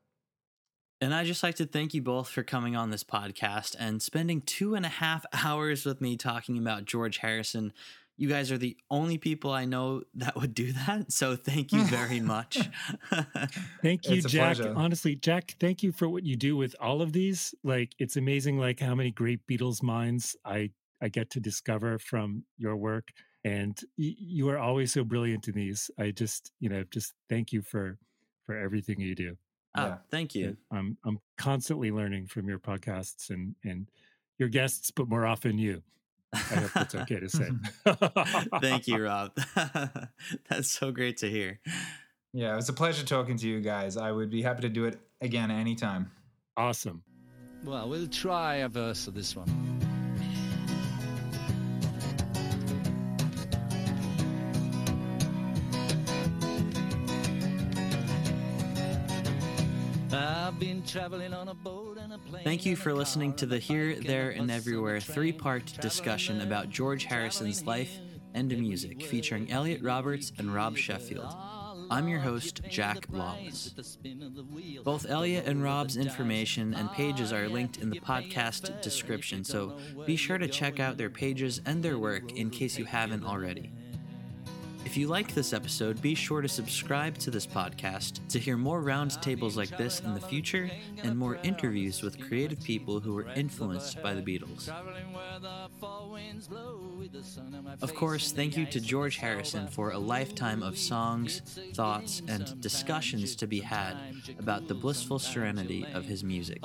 And 1.01 1.13
I 1.15 1.25
just 1.25 1.43
like 1.43 1.57
to 1.57 1.67
thank 1.67 1.93
you 1.93 2.01
both 2.01 2.29
for 2.29 2.43
coming 2.43 2.77
on 2.77 2.91
this 2.91 3.05
podcast 3.05 3.77
and 3.79 4.01
spending 4.01 4.41
two 4.41 4.75
and 4.75 4.87
a 4.87 4.91
half 4.91 5.27
hours 5.45 5.85
with 5.85 6.01
me 6.01 6.17
talking 6.17 6.57
about 6.57 6.87
George 6.87 7.19
Harrison. 7.19 7.73
You 8.17 8.29
guys 8.29 8.53
are 8.53 8.59
the 8.59 8.77
only 8.91 9.19
people 9.19 9.51
I 9.51 9.65
know 9.65 10.05
that 10.15 10.37
would 10.37 10.55
do 10.55 10.73
that. 10.73 11.13
So 11.13 11.37
thank 11.37 11.73
you 11.73 11.83
very 11.85 12.21
much. 12.35 12.59
thank 13.83 14.09
you, 14.09 14.23
Jack. 14.23 14.57
Pleasure. 14.57 14.73
Honestly, 14.77 15.17
Jack, 15.17 15.57
thank 15.61 15.83
you 15.83 15.93
for 15.93 16.09
what 16.09 16.25
you 16.25 16.37
do 16.37 16.57
with 16.57 16.75
all 16.81 17.03
of 17.03 17.13
these. 17.13 17.55
Like 17.65 17.93
it's 17.99 18.17
amazing 18.17 18.59
like 18.59 18.81
how 18.81 18.95
many 18.95 19.11
great 19.11 19.47
Beatles 19.47 19.83
minds 19.83 20.37
I 20.45 20.71
I 21.03 21.09
get 21.09 21.29
to 21.31 21.41
discover 21.41 21.99
from 21.99 22.45
your 22.57 22.77
work. 22.77 23.09
And 23.45 23.77
y- 23.99 24.15
you 24.19 24.49
are 24.49 24.59
always 24.59 24.93
so 24.93 25.05
brilliant 25.05 25.49
in 25.49 25.55
these. 25.55 25.91
I 25.99 26.13
just, 26.13 26.51
you 26.61 26.71
know, 26.71 26.85
just 26.91 27.13
thank 27.29 27.53
you 27.53 27.61
for 27.61 27.99
for 28.47 28.57
everything 28.57 29.01
you 29.01 29.15
do. 29.15 29.37
Oh, 29.77 29.87
yeah. 29.87 29.97
thank 30.11 30.35
you. 30.35 30.57
I'm 30.71 30.97
I'm 31.05 31.19
constantly 31.37 31.91
learning 31.91 32.27
from 32.27 32.49
your 32.49 32.59
podcasts 32.59 33.31
and 33.31 33.55
and 33.65 33.89
your 34.39 34.49
guests, 34.49 34.91
but 34.91 35.09
more 35.09 35.27
often 35.27 35.59
you. 35.59 35.83
I 36.33 36.37
hope 36.39 36.73
that's 36.73 36.95
okay 36.95 37.21
to 37.21 37.29
say. 37.29 37.49
thank 38.61 38.89
you, 38.89 39.03
Rob. 39.05 39.33
that's 40.49 40.71
so 40.71 40.91
great 40.91 41.19
to 41.19 41.31
hear. 41.31 41.61
Yeah, 42.33 42.53
it 42.53 42.57
was 42.57 42.69
a 42.69 42.73
pleasure 42.73 43.07
talking 43.07 43.37
to 43.37 43.49
you 43.49 43.61
guys. 43.61 43.97
I 43.97 44.11
would 44.11 44.31
be 44.31 44.43
happy 44.43 44.63
to 44.63 44.69
do 44.69 44.85
it 44.85 44.99
again 45.21 45.51
anytime. 45.51 46.11
Awesome. 46.57 47.03
Well, 47.65 47.89
we'll 47.89 48.09
try 48.09 48.57
a 48.57 48.69
verse 48.69 49.07
of 49.07 49.15
this 49.15 49.37
one. 49.37 49.84
Thank 62.45 62.67
you 62.67 62.77
for 62.77 62.93
listening 62.93 63.35
to 63.35 63.47
the 63.47 63.59
Here, 63.59 63.95
There, 64.01 64.31
and 64.31 64.51
Everywhere 64.51 65.01
three 65.01 65.33
part 65.33 65.67
discussion 65.81 66.41
about 66.41 66.71
George 66.71 67.05
Harrison's 67.05 67.65
life 67.65 67.99
and 68.35 68.49
music, 68.49 69.03
featuring 69.03 69.51
Elliot 69.51 69.83
Roberts 69.83 70.33
and 70.39 70.55
Rob 70.55 70.77
Sheffield. 70.77 71.35
I'm 71.91 72.09
your 72.09 72.21
host, 72.21 72.63
Jack 72.69 73.07
Lawless. 73.11 73.75
Both 74.85 75.09
Elliot 75.09 75.47
and 75.47 75.63
Rob's 75.63 75.97
information 75.97 76.75
and 76.75 76.91
pages 76.93 77.33
are 77.33 77.49
linked 77.49 77.79
in 77.79 77.91
the 77.91 78.01
podcast 78.01 78.81
description, 78.83 79.45
so 79.45 79.79
be 80.07 80.17
sure 80.17 80.39
to 80.39 80.49
check 80.49 80.81
out 80.81 80.97
their 80.97 81.11
pages 81.11 81.61
and 81.65 81.83
their 81.83 81.99
work 81.99 82.33
in 82.33 82.51
case 82.51 82.79
you 82.79 82.85
haven't 82.85 83.25
already. 83.25 83.73
If 84.85 84.99
you 84.99 85.09
like 85.09 85.35
this 85.35 85.53
episode, 85.53 86.03
be 86.03 86.15
sure 86.15 86.43
to 86.43 86.49
subscribe 86.49 87.17
to 87.19 87.31
this 87.31 87.47
podcast 87.47 88.21
to 88.29 88.39
hear 88.39 88.57
more 88.57 88.83
roundtables 88.83 89.57
like 89.57 89.77
this 89.79 90.01
in 90.01 90.15
the 90.15 90.21
future 90.21 90.71
and 91.03 91.17
more 91.17 91.37
interviews 91.43 92.03
with 92.03 92.21
creative 92.21 92.63
people 92.63 93.01
who 93.01 93.15
were 93.15 93.27
influenced 93.35 94.03
by 94.03 94.15
the 94.15 94.21
Beatles. 94.21 94.71
Of 97.81 97.95
course, 97.95 98.33
thank 98.33 98.57
you 98.57 98.67
to 98.67 98.81
George 98.81 99.17
Harrison 99.17 99.69
for 99.69 99.91
a 99.91 99.99
lifetime 99.99 100.63
of 100.63 100.77
songs, 100.77 101.41
thoughts, 101.75 102.21
and 102.29 102.61
discussions 102.61 103.35
to 103.37 103.47
be 103.47 103.61
had 103.61 103.97
about 104.39 104.69
the 104.69 104.75
blissful 104.75 105.19
serenity 105.19 105.87
of 105.95 106.05
his 106.05 106.23
music. 106.23 106.63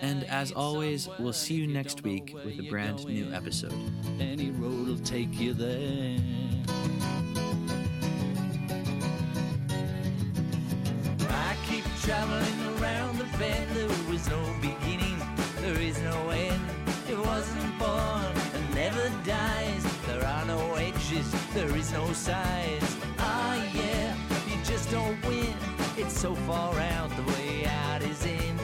And 0.00 0.24
as 0.24 0.52
always, 0.52 1.08
we'll 1.18 1.32
see 1.32 1.54
you 1.54 1.66
next 1.66 2.04
week 2.04 2.34
with 2.44 2.58
a 2.60 2.68
brand 2.70 3.04
new 3.04 3.32
episode. 3.32 3.74
Any 4.20 4.50
road 4.50 4.86
will 4.86 4.98
take 4.98 5.38
you 5.40 5.54
there. 5.54 6.18
Traveling 12.08 12.60
around 12.80 13.18
the 13.18 13.28
bend. 13.36 13.68
There 13.76 13.86
was 14.10 14.26
no 14.30 14.42
beginning, 14.62 15.18
there 15.60 15.78
is 15.78 16.00
no 16.00 16.30
end. 16.30 16.62
It 17.06 17.18
wasn't 17.18 17.78
born 17.78 18.32
and 18.54 18.74
never 18.74 19.10
dies. 19.26 19.84
There 20.06 20.24
are 20.24 20.46
no 20.46 20.72
edges, 20.76 21.28
there 21.52 21.76
is 21.76 21.92
no 21.92 22.10
sides. 22.14 22.96
Ah, 23.18 23.56
yeah, 23.74 24.16
you 24.48 24.56
just 24.64 24.90
don't 24.90 25.20
win. 25.26 25.54
It's 25.98 26.18
so 26.18 26.34
far 26.48 26.72
out, 26.96 27.10
the 27.14 27.26
way 27.34 27.66
out 27.66 28.02
is 28.02 28.24
in. 28.24 28.56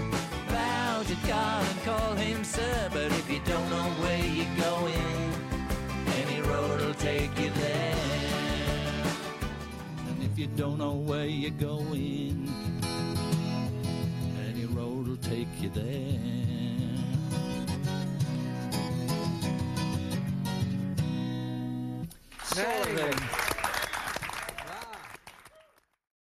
Bow 0.49 1.03
to 1.03 1.16
God 1.28 1.66
and 1.70 1.82
call 1.84 2.14
him 2.14 2.45
sir, 2.45 2.88
but 2.95 3.12
if 3.20 3.30
you 3.30 3.40
don't 3.45 3.68
know 3.68 3.88
where 4.03 4.24
you're 4.24 4.57
going, 4.57 5.34
any 6.22 6.40
road 6.40 6.80
will 6.80 6.95
take 6.95 7.38
you 7.38 7.51
there. 7.51 7.97
And 10.09 10.22
if 10.22 10.38
you 10.38 10.47
don't 10.47 10.78
know 10.78 10.95
where 10.95 11.26
you're 11.26 11.61
going, 11.72 12.63
take 15.24 15.48
you 15.58 15.70
there. 15.70 15.84
Hey. 22.54 23.53